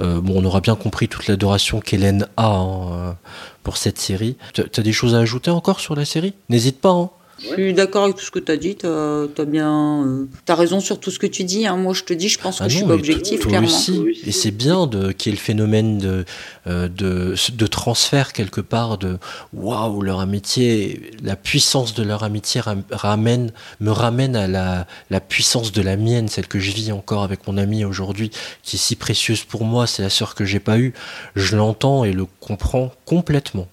Euh, 0.00 0.20
bon, 0.20 0.40
on 0.40 0.44
aura 0.44 0.60
bien 0.60 0.76
compris 0.76 1.08
toute 1.08 1.26
l'adoration 1.26 1.80
qu'Hélène 1.80 2.26
a 2.36 2.46
hein, 2.46 3.16
pour 3.62 3.76
cette 3.76 3.98
série. 3.98 4.36
T'as 4.54 4.82
des 4.82 4.92
choses 4.92 5.14
à 5.14 5.18
ajouter 5.18 5.50
encore 5.50 5.80
sur 5.80 5.94
la 5.94 6.04
série? 6.04 6.34
N'hésite 6.48 6.80
pas. 6.80 6.90
Hein. 6.90 7.10
Je 7.42 7.54
suis 7.54 7.74
d'accord 7.74 8.04
avec 8.04 8.16
tout 8.16 8.24
ce 8.24 8.30
que 8.30 8.38
tu 8.38 8.52
as 8.52 8.56
dit. 8.56 8.76
Tu 8.76 8.86
as, 8.86 9.44
bien. 9.44 10.04
Euh, 10.04 10.24
tu 10.46 10.52
as 10.52 10.54
raison 10.54 10.80
sur 10.80 11.00
tout 11.00 11.10
ce 11.10 11.18
que 11.18 11.26
tu 11.26 11.44
dis. 11.44 11.66
Hein. 11.66 11.76
Moi, 11.76 11.94
je 11.94 12.04
te 12.04 12.12
dis, 12.12 12.28
je 12.28 12.38
pense 12.38 12.58
que 12.58 12.64
ah 12.64 12.68
je 12.68 12.76
suis 12.76 12.86
pas 12.86 12.94
objectif, 12.94 13.46
clairement. 13.46 13.66
Aussi. 13.66 14.02
Et 14.26 14.32
c'est 14.32 14.50
bien 14.50 14.88
qu'il 15.18 15.32
y 15.32 15.34
ait 15.34 15.38
le 15.38 15.42
phénomène 15.42 15.98
de, 15.98 16.24
euh, 16.66 16.88
de, 16.88 17.34
de, 17.52 17.66
transfert 17.66 18.32
quelque 18.32 18.60
part 18.60 18.98
de 18.98 19.18
waouh, 19.52 20.02
leur 20.02 20.20
amitié, 20.20 21.10
la 21.22 21.36
puissance 21.36 21.94
de 21.94 22.02
leur 22.02 22.22
amitié 22.22 22.60
ramène, 22.90 23.50
me 23.80 23.90
ramène 23.90 24.36
à 24.36 24.46
la, 24.46 24.86
la 25.10 25.20
puissance 25.20 25.72
de 25.72 25.82
la 25.82 25.96
mienne, 25.96 26.28
celle 26.28 26.46
que 26.46 26.60
je 26.60 26.70
vis 26.70 26.92
encore 26.92 27.22
avec 27.22 27.46
mon 27.46 27.56
ami 27.56 27.84
aujourd'hui, 27.84 28.30
qui 28.62 28.76
est 28.76 28.78
si 28.78 28.96
précieuse 28.96 29.44
pour 29.44 29.64
moi. 29.64 29.86
C'est 29.86 30.02
la 30.02 30.10
sœur 30.10 30.34
que 30.34 30.44
j'ai 30.44 30.60
pas 30.60 30.78
eue. 30.78 30.92
Je 31.34 31.56
l'entends 31.56 32.04
et 32.04 32.12
le 32.12 32.26
comprends 32.40 32.92
complètement. 33.04 33.68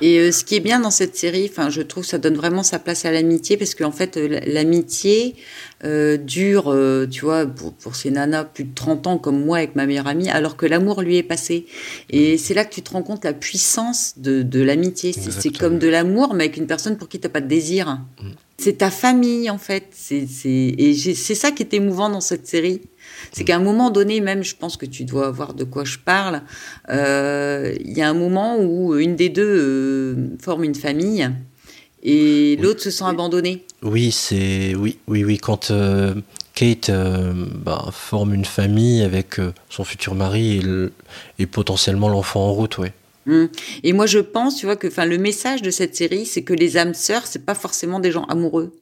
Et 0.00 0.18
euh, 0.18 0.32
ce 0.32 0.44
qui 0.44 0.56
est 0.56 0.60
bien 0.60 0.80
dans 0.80 0.90
cette 0.90 1.16
série, 1.16 1.48
enfin, 1.50 1.70
je 1.70 1.82
trouve 1.82 2.04
que 2.04 2.10
ça 2.10 2.18
donne 2.18 2.36
vraiment 2.36 2.62
sa 2.62 2.78
place 2.78 3.04
à 3.04 3.10
l'amitié 3.10 3.56
parce 3.56 3.74
qu'en 3.74 3.92
fait, 3.92 4.16
euh, 4.16 4.40
l'amitié 4.46 5.34
euh, 5.84 6.16
dure, 6.16 6.72
euh, 6.72 7.06
tu 7.06 7.22
vois, 7.24 7.46
pour, 7.46 7.74
pour, 7.74 7.96
ces 7.96 8.10
nanas, 8.10 8.44
plus 8.44 8.64
de 8.64 8.74
30 8.74 9.06
ans 9.06 9.18
comme 9.18 9.44
moi 9.44 9.58
avec 9.58 9.76
ma 9.76 9.86
meilleure 9.86 10.06
amie, 10.06 10.30
alors 10.30 10.56
que 10.56 10.66
l'amour 10.66 11.02
lui 11.02 11.16
est 11.16 11.22
passé. 11.22 11.66
Et 12.10 12.38
c'est 12.38 12.54
là 12.54 12.64
que 12.64 12.74
tu 12.74 12.82
te 12.82 12.90
rends 12.90 13.02
compte 13.02 13.24
la 13.24 13.32
puissance 13.32 14.14
de, 14.16 14.42
de 14.42 14.62
l'amitié. 14.62 15.12
C'est 15.12 15.56
comme 15.56 15.78
de 15.78 15.88
l'amour, 15.88 16.34
mais 16.34 16.44
avec 16.44 16.56
une 16.56 16.66
personne 16.66 16.96
pour 16.96 17.08
qui 17.08 17.20
tu 17.20 17.26
n'as 17.26 17.32
pas 17.32 17.40
de 17.40 17.48
désir. 17.48 17.98
C'est 18.58 18.78
ta 18.78 18.90
famille, 18.90 19.50
en 19.50 19.58
fait. 19.58 19.88
C'est 19.92 20.26
et 20.48 20.94
c'est 20.94 21.34
ça 21.34 21.50
qui 21.50 21.62
est 21.62 21.74
émouvant 21.74 22.08
dans 22.08 22.20
cette 22.20 22.46
série. 22.46 22.80
C'est 23.32 23.44
qu'à 23.44 23.56
un 23.56 23.62
moment 23.62 23.90
donné, 23.90 24.20
même, 24.20 24.42
je 24.42 24.54
pense 24.56 24.76
que 24.76 24.86
tu 24.86 25.04
dois 25.04 25.30
voir 25.30 25.54
de 25.54 25.64
quoi 25.64 25.84
je 25.84 25.98
parle, 25.98 26.42
euh, 26.88 27.74
il 27.80 27.96
y 27.96 28.02
a 28.02 28.08
un 28.08 28.14
moment 28.14 28.58
où 28.58 28.96
une 28.96 29.16
des 29.16 29.28
deux 29.28 29.42
euh, 29.42 30.36
forme 30.40 30.64
une 30.64 30.74
famille 30.74 31.28
et 32.02 32.56
l'autre 32.56 32.82
se 32.82 32.90
sent 32.90 33.04
abandonné. 33.04 33.64
Oui, 33.82 34.10
c'est 34.10 34.74
oui, 34.74 34.98
oui, 35.06 35.24
oui. 35.24 35.38
Quand 35.38 35.70
euh, 35.70 36.14
Kate 36.54 36.90
bah, 36.90 37.86
forme 37.92 38.34
une 38.34 38.44
famille 38.44 39.02
avec 39.02 39.40
son 39.68 39.84
futur 39.84 40.14
mari 40.14 40.58
et, 40.58 41.42
et 41.42 41.46
potentiellement 41.46 42.08
l'enfant 42.08 42.40
en 42.40 42.52
route, 42.52 42.78
oui. 42.78 42.88
Hum. 43.26 43.48
Et 43.82 43.92
moi, 43.92 44.06
je 44.06 44.18
pense, 44.18 44.56
tu 44.56 44.66
vois, 44.66 44.76
que, 44.76 44.86
enfin, 44.86 45.04
le 45.04 45.18
message 45.18 45.62
de 45.62 45.70
cette 45.70 45.96
série, 45.96 46.26
c'est 46.26 46.42
que 46.42 46.54
les 46.54 46.76
âmes 46.76 46.94
sœurs, 46.94 47.26
c'est 47.26 47.44
pas 47.44 47.54
forcément 47.54 48.00
des 48.00 48.12
gens 48.12 48.24
amoureux. 48.24 48.72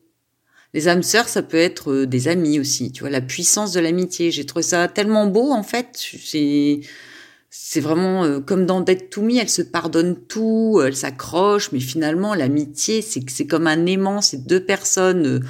Les 0.74 0.88
âmes 0.88 1.02
sœurs, 1.02 1.28
ça 1.28 1.42
peut 1.42 1.56
être 1.56 1.92
euh, 1.92 2.06
des 2.06 2.28
amis 2.28 2.58
aussi. 2.58 2.92
Tu 2.92 3.00
vois, 3.00 3.10
la 3.10 3.20
puissance 3.20 3.72
de 3.72 3.80
l'amitié. 3.80 4.30
J'ai 4.30 4.44
trouvé 4.44 4.64
ça 4.64 4.88
tellement 4.88 5.26
beau, 5.26 5.52
en 5.52 5.62
fait. 5.62 5.88
C'est, 5.96 6.80
c'est 7.48 7.80
vraiment 7.80 8.24
euh, 8.24 8.40
comme 8.40 8.66
dans 8.66 8.80
Dead 8.80 9.08
to 9.08 9.22
Me, 9.22 9.36
elle 9.38 9.48
se 9.48 9.62
pardonne 9.62 10.16
tout, 10.16 10.82
elle 10.84 10.96
s'accroche, 10.96 11.70
mais 11.70 11.78
finalement, 11.78 12.34
l'amitié, 12.34 13.00
c'est 13.00 13.22
c'est 13.30 13.46
comme 13.46 13.68
un 13.68 13.86
aimant. 13.86 14.20
C'est 14.20 14.44
deux 14.46 14.64
personnes 14.64 15.40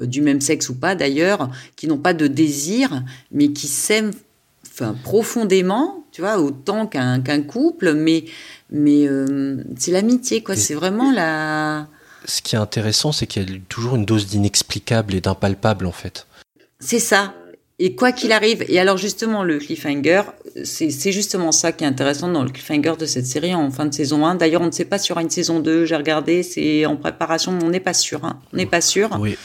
euh, 0.00 0.06
du 0.06 0.20
même 0.20 0.42
sexe 0.42 0.68
ou 0.68 0.74
pas 0.74 0.94
d'ailleurs, 0.94 1.50
qui 1.76 1.86
n'ont 1.86 1.98
pas 1.98 2.12
de 2.12 2.26
désir, 2.26 3.02
mais 3.32 3.52
qui 3.52 3.66
s'aiment, 3.66 4.12
enfin, 4.74 4.94
profondément. 5.02 6.04
Tu 6.12 6.20
vois, 6.20 6.38
autant 6.38 6.86
qu'un 6.86 7.20
qu'un 7.20 7.42
couple, 7.42 7.94
mais 7.94 8.24
mais 8.70 9.08
c'est 9.76 9.90
l'amitié, 9.90 10.42
quoi. 10.42 10.56
C'est 10.56 10.74
vraiment 10.74 11.10
la 11.10 11.88
ce 12.26 12.42
qui 12.42 12.56
est 12.56 12.58
intéressant, 12.58 13.12
c'est 13.12 13.26
qu'il 13.26 13.50
y 13.50 13.56
a 13.56 13.58
toujours 13.68 13.96
une 13.96 14.04
dose 14.04 14.26
d'inexplicable 14.26 15.14
et 15.14 15.20
d'impalpable, 15.20 15.86
en 15.86 15.92
fait. 15.92 16.26
C'est 16.80 16.98
ça. 16.98 17.34
Et 17.80 17.96
quoi 17.96 18.12
qu'il 18.12 18.30
arrive, 18.30 18.64
et 18.68 18.78
alors 18.78 18.96
justement, 18.96 19.42
le 19.42 19.58
cliffhanger, 19.58 20.22
c'est 20.62 21.10
justement 21.10 21.50
ça 21.50 21.72
qui 21.72 21.82
est 21.82 21.86
intéressant 21.86 22.28
dans 22.28 22.44
le 22.44 22.50
cliffhanger 22.50 22.94
de 22.96 23.04
cette 23.04 23.26
série 23.26 23.52
en 23.52 23.68
fin 23.72 23.86
de 23.86 23.92
saison 23.92 24.24
1. 24.24 24.36
D'ailleurs, 24.36 24.62
on 24.62 24.66
ne 24.66 24.70
sait 24.70 24.84
pas 24.84 24.98
sur 24.98 25.18
une 25.18 25.28
saison 25.28 25.58
2, 25.58 25.84
j'ai 25.84 25.96
regardé, 25.96 26.44
c'est 26.44 26.86
en 26.86 26.94
préparation, 26.94 27.58
on 27.60 27.70
n'est 27.70 27.80
pas 27.80 27.94
sûr. 27.94 28.24
Hein. 28.24 28.38
On 28.52 28.58
n'est 28.58 28.66
pas 28.66 28.80
sûr. 28.80 29.10
Oui. 29.18 29.36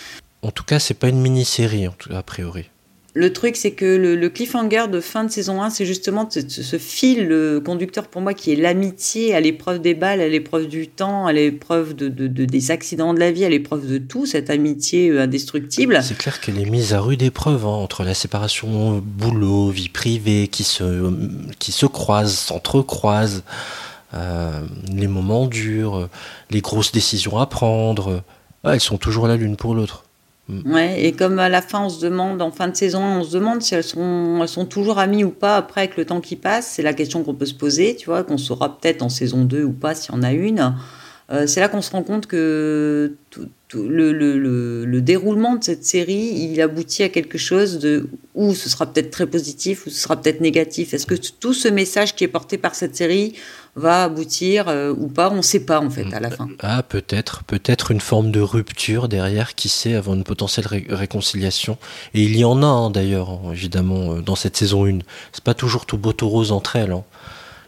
En 0.43 0.51
tout 0.51 0.63
cas, 0.63 0.77
c'est 0.77 0.93
pas 0.93 1.09
une 1.09 1.19
mini-série, 1.19 1.87
a 1.87 2.23
priori. 2.23 2.69
Le 3.19 3.33
truc, 3.33 3.57
c'est 3.57 3.71
que 3.71 3.83
le, 3.83 4.29
cliffhanger 4.29 4.85
de 4.89 5.01
fin 5.01 5.25
de 5.25 5.29
saison 5.29 5.61
1, 5.61 5.71
c'est 5.71 5.85
justement 5.85 6.29
ce, 6.29 6.77
fil 6.77 7.59
conducteur 7.65 8.07
pour 8.07 8.21
moi 8.21 8.33
qui 8.33 8.53
est 8.53 8.55
l'amitié 8.55 9.35
à 9.35 9.41
l'épreuve 9.41 9.81
des 9.81 9.93
balles, 9.93 10.21
à 10.21 10.29
l'épreuve 10.29 10.69
du 10.69 10.87
temps, 10.87 11.27
à 11.27 11.33
l'épreuve 11.33 11.95
de, 11.95 12.07
des 12.27 12.71
accidents 12.71 13.13
de 13.13 13.19
la 13.19 13.33
vie, 13.33 13.43
à 13.43 13.49
l'épreuve 13.49 13.91
de 13.91 13.97
tout, 13.97 14.25
cette 14.25 14.49
amitié 14.49 15.09
euh, 15.09 15.23
indestructible. 15.23 15.99
C'est 16.01 16.17
clair 16.17 16.39
qu'elle 16.39 16.57
est 16.61 16.69
mise 16.69 16.93
à 16.93 17.01
rude 17.01 17.21
épreuve 17.21 17.65
hein, 17.65 17.71
entre 17.71 18.05
la 18.05 18.13
séparation 18.13 19.03
boulot, 19.05 19.69
vie 19.69 19.89
privée, 19.89 20.47
qui 20.47 20.63
se, 20.63 21.11
qui 21.59 21.73
se 21.73 21.87
croisent, 21.87 22.39
s'entrecroisent, 22.39 23.43
euh, 24.13 24.61
les 24.95 25.07
moments 25.07 25.47
durs, 25.47 26.07
les 26.51 26.61
grosses 26.61 26.93
décisions 26.93 27.37
à 27.37 27.47
prendre. 27.47 28.23
elles 28.63 28.79
sont 28.79 28.97
toujours 28.97 29.27
là 29.27 29.35
l'une 29.35 29.57
pour 29.57 29.75
l'autre. 29.75 30.05
Mm. 30.49 30.73
Ouais, 30.73 31.05
et 31.05 31.11
comme 31.11 31.37
à 31.37 31.47
la 31.47 31.61
fin, 31.61 31.83
on 31.85 31.89
se 31.89 32.01
demande, 32.01 32.41
en 32.41 32.51
fin 32.51 32.67
de 32.67 32.75
saison, 32.75 33.01
on 33.01 33.23
se 33.23 33.31
demande 33.31 33.61
si 33.61 33.75
elles 33.75 33.83
sont, 33.83 34.39
elles 34.41 34.47
sont 34.47 34.65
toujours 34.65 34.97
amies 34.97 35.23
ou 35.23 35.29
pas 35.29 35.55
après 35.57 35.81
avec 35.81 35.95
le 35.95 36.05
temps 36.05 36.21
qui 36.21 36.35
passe. 36.35 36.71
C'est 36.75 36.81
la 36.81 36.93
question 36.93 37.23
qu'on 37.23 37.35
peut 37.35 37.45
se 37.45 37.53
poser, 37.53 37.95
tu 37.95 38.07
vois, 38.07 38.23
qu'on 38.23 38.39
saura 38.39 38.79
peut-être 38.79 39.03
en 39.03 39.09
saison 39.09 39.45
2 39.45 39.63
ou 39.63 39.71
pas 39.71 39.93
s'il 39.93 40.13
y 40.13 40.17
en 40.17 40.23
a 40.23 40.31
une. 40.31 40.73
Euh, 41.31 41.45
c'est 41.45 41.59
là 41.59 41.69
qu'on 41.69 41.81
se 41.81 41.91
rend 41.91 42.01
compte 42.01 42.25
que 42.25 43.15
tout, 43.29 43.47
le, 43.73 44.11
le, 44.11 44.83
le, 44.83 45.01
déroulement 45.01 45.55
de 45.55 45.63
cette 45.63 45.85
série, 45.85 46.31
il 46.33 46.59
aboutit 46.59 47.03
à 47.03 47.09
quelque 47.09 47.37
chose 47.37 47.77
de 47.77 48.09
où 48.33 48.55
ce 48.55 48.67
sera 48.67 48.91
peut-être 48.91 49.11
très 49.11 49.27
positif 49.27 49.85
ou 49.85 49.91
ce 49.91 49.97
sera 50.01 50.19
peut-être 50.19 50.41
négatif. 50.41 50.95
Est-ce 50.95 51.05
que 51.05 51.13
tout 51.13 51.53
ce 51.53 51.67
message 51.67 52.15
qui 52.15 52.23
est 52.23 52.29
porté 52.29 52.57
par 52.57 52.73
cette 52.73 52.95
série 52.95 53.35
va 53.75 54.05
aboutir 54.05 54.69
euh, 54.69 54.91
ou 54.97 55.07
pas? 55.07 55.29
On 55.29 55.35
ne 55.35 55.41
sait 55.43 55.59
pas 55.59 55.79
en 55.81 55.91
fait 55.91 56.11
à 56.13 56.19
la 56.19 56.31
fin. 56.31 56.47
Ah 56.61 56.81
peut-être, 56.81 57.43
peut-être 57.43 57.91
une 57.91 58.01
forme 58.01 58.31
de 58.31 58.41
rupture 58.41 59.07
derrière, 59.07 59.53
qui 59.53 59.69
sait, 59.69 59.93
avant 59.93 60.15
une 60.15 60.23
potentielle 60.23 60.65
réconciliation. 60.89 61.77
Et 62.15 62.23
il 62.23 62.35
y 62.35 62.45
en 62.45 62.63
a 62.63 62.65
hein, 62.65 62.89
d'ailleurs, 62.89 63.39
évidemment, 63.51 64.15
euh, 64.15 64.21
dans 64.21 64.35
cette 64.35 64.57
saison 64.57 64.87
1. 64.87 64.99
C'est 65.31 65.43
pas 65.43 65.53
toujours 65.53 65.85
tout 65.85 65.99
beau 65.99 66.11
tout 66.11 66.27
rose 66.27 66.51
entre 66.51 66.75
elles. 66.75 66.91
Hein. 66.91 67.03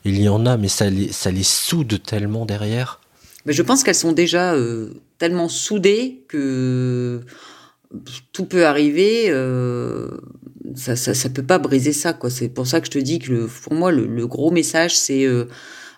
Il 0.03 0.20
y 0.20 0.30
en 0.30 0.47
a, 0.47 0.57
mais 0.57 0.68
ça 0.68 0.89
les, 0.89 1.12
ça 1.12 1.30
les 1.30 1.43
soude 1.43 2.01
tellement 2.01 2.47
derrière. 2.47 3.01
Mais 3.46 3.54
je 3.54 3.62
pense 3.62 3.84
qu'elles 3.84 3.96
sont 3.96 4.12
déjà 4.12 4.54
euh, 4.54 4.89
tellement 5.18 5.50
soudées 5.50 6.24
que 6.28 7.22
tout 8.32 8.46
peut 8.46 8.66
arriver. 8.66 9.26
Euh, 9.30 10.10
ça, 10.76 10.96
ça, 10.96 11.30
peut 11.30 11.44
pas 11.44 11.60
briser 11.60 11.94
ça, 11.94 12.14
quoi. 12.14 12.30
C'est 12.30 12.50
pour 12.50 12.68
ça 12.68 12.80
que 12.80 12.86
je 12.86 12.92
te 12.92 13.00
dis 13.00 13.20
que 13.20 13.48
pour 13.64 13.74
moi, 13.74 13.92
le, 13.92 14.06
le 14.06 14.28
gros 14.28 14.52
message, 14.52 14.96
c'est 14.98 15.28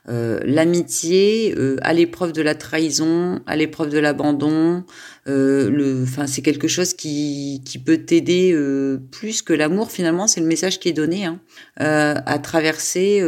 euh, 0.09 0.33
euh, 0.33 0.39
l'amitié 0.45 1.53
euh, 1.57 1.77
à 1.81 1.93
l'épreuve 1.93 2.33
de 2.33 2.41
la 2.41 2.55
trahison, 2.55 3.41
à 3.45 3.55
l'épreuve 3.55 3.89
de 3.89 3.99
l'abandon. 3.99 4.83
Euh, 5.27 5.69
le, 5.69 6.03
enfin, 6.03 6.27
c'est 6.27 6.41
quelque 6.41 6.67
chose 6.67 6.93
qui, 6.93 7.61
qui 7.65 7.77
peut 7.77 7.97
t'aider 7.97 8.51
euh, 8.53 8.99
plus 9.11 9.41
que 9.41 9.53
l'amour. 9.53 9.91
Finalement, 9.91 10.27
c'est 10.27 10.41
le 10.41 10.47
message 10.47 10.79
qui 10.79 10.89
est 10.89 10.93
donné 10.93 11.25
hein, 11.25 11.39
à 11.77 12.39
traverser, 12.39 13.21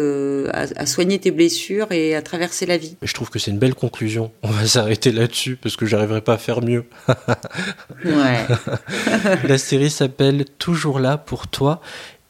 à, 0.54 0.66
à, 0.76 0.86
soigner 0.86 1.20
tes 1.20 1.32
blessures 1.32 1.92
et 1.92 2.16
à 2.16 2.22
traverser 2.22 2.66
la 2.66 2.78
vie. 2.78 2.98
Je 3.02 3.14
trouve 3.14 3.30
que 3.30 3.40
c'est 3.40 3.52
une 3.52 3.60
belle 3.60 3.76
conclusion. 3.76 4.32
On 4.44 4.50
va 4.50 4.66
s'arrêter 4.66 5.12
là-dessus 5.12 5.56
parce 5.56 5.76
que 5.76 5.86
j'arriverai 5.86 6.22
pas 6.22 6.34
à 6.34 6.38
faire 6.38 6.62
mieux. 6.62 6.86
ouais. 8.06 8.46
la 9.48 9.58
série 9.58 9.90
s'appelle 9.90 10.46
Toujours 10.60 11.00
là 11.00 11.18
pour 11.18 11.48
toi 11.48 11.82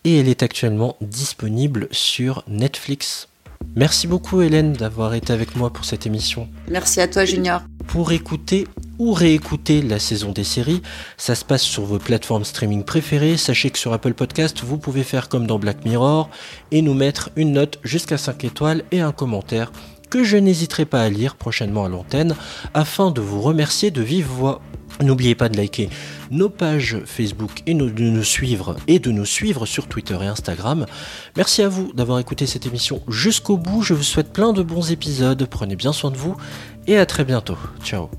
et 0.04 0.20
elle 0.20 0.30
est 0.30 0.43
actuellement 0.43 0.98
disponible 1.02 1.88
sur 1.91 2.43
Netflix. 2.48 3.28
Merci 3.76 4.08
beaucoup 4.08 4.41
Hélène 4.41 4.74
d'avoir 4.74 5.14
été 5.14 5.34
avec 5.34 5.56
moi 5.56 5.72
pour 5.72 5.84
cette 5.84 6.06
émission. 6.06 6.47
Merci 6.70 7.01
à 7.01 7.08
toi 7.08 7.26
Junior. 7.26 7.62
Pour 7.88 8.12
écouter 8.14 8.68
ou 8.99 9.12
réécouter 9.12 9.82
la 9.82 9.99
saison 9.99 10.32
des 10.32 10.45
séries, 10.45 10.82
ça 11.18 11.36
se 11.36 11.43
passe 11.43 11.64
sur 11.64 11.84
vos 11.84 11.99
plateformes 11.99 12.45
streaming 12.45 12.84
préférées. 12.84 13.38
Sachez 13.38 13.70
que 13.70 13.78
sur 13.78 13.91
Apple 13.91 14.14
Podcast, 14.14 14.64
vous 14.64 14.78
pouvez 14.78 15.03
faire 15.03 15.28
comme 15.28 15.45
dans 15.45 15.60
Black 15.60 15.84
Mirror 15.84 16.30
et 16.72 16.82
nous 16.82 16.93
mettre 16.93 17.32
une 17.36 17.53
note 17.53 17.80
jusqu'à 17.84 18.18
5 18.18 18.45
étoiles 18.45 18.84
et 18.91 19.01
un 19.01 19.12
commentaire 19.12 19.72
que 20.10 20.24
je 20.24 20.38
n'hésiterai 20.38 20.86
pas 20.86 21.01
à 21.01 21.10
lire 21.10 21.36
prochainement 21.36 21.86
à 21.86 21.89
l'antenne 21.89 22.36
afin 22.74 23.12
de 23.12 23.22
vous 23.22 23.41
remercier 23.41 23.91
de 23.91 24.01
vive 24.01 24.28
voix. 24.28 24.62
N'oubliez 25.02 25.36
pas 25.36 25.50
de 25.50 25.58
liker 25.58 25.89
nos 26.32 26.50
pages 26.50 26.98
Facebook 27.06 27.62
et 27.66 27.74
de 27.74 27.84
nous 27.84 28.24
suivre 28.24 28.76
et 28.88 29.00
de 29.00 29.12
nous 29.12 29.26
suivre 29.26 29.66
sur 29.66 29.88
Twitter 29.88 30.18
et 30.22 30.28
Instagram. 30.28 30.86
Merci 31.36 31.62
à 31.62 31.70
vous 31.70 31.91
d'avoir 31.93 32.20
écouté 32.20 32.46
cette 32.46 32.66
émission 32.66 33.02
jusqu'au 33.08 33.58
bout. 33.58 33.82
Je 33.82 33.93
vous 33.93 34.04
souhaite 34.04 34.32
plein 34.34 34.54
de 34.54 34.64
bons 34.64 34.91
épisodes. 34.91 35.46
Prenez 35.50 35.76
bien 35.76 35.93
soin 35.93 36.12
de 36.12 36.18
vous 36.18 36.36
et 36.88 36.98
à 36.98 37.06
très 37.06 37.26
bientôt. 37.26 37.58
Ciao. 37.84 38.10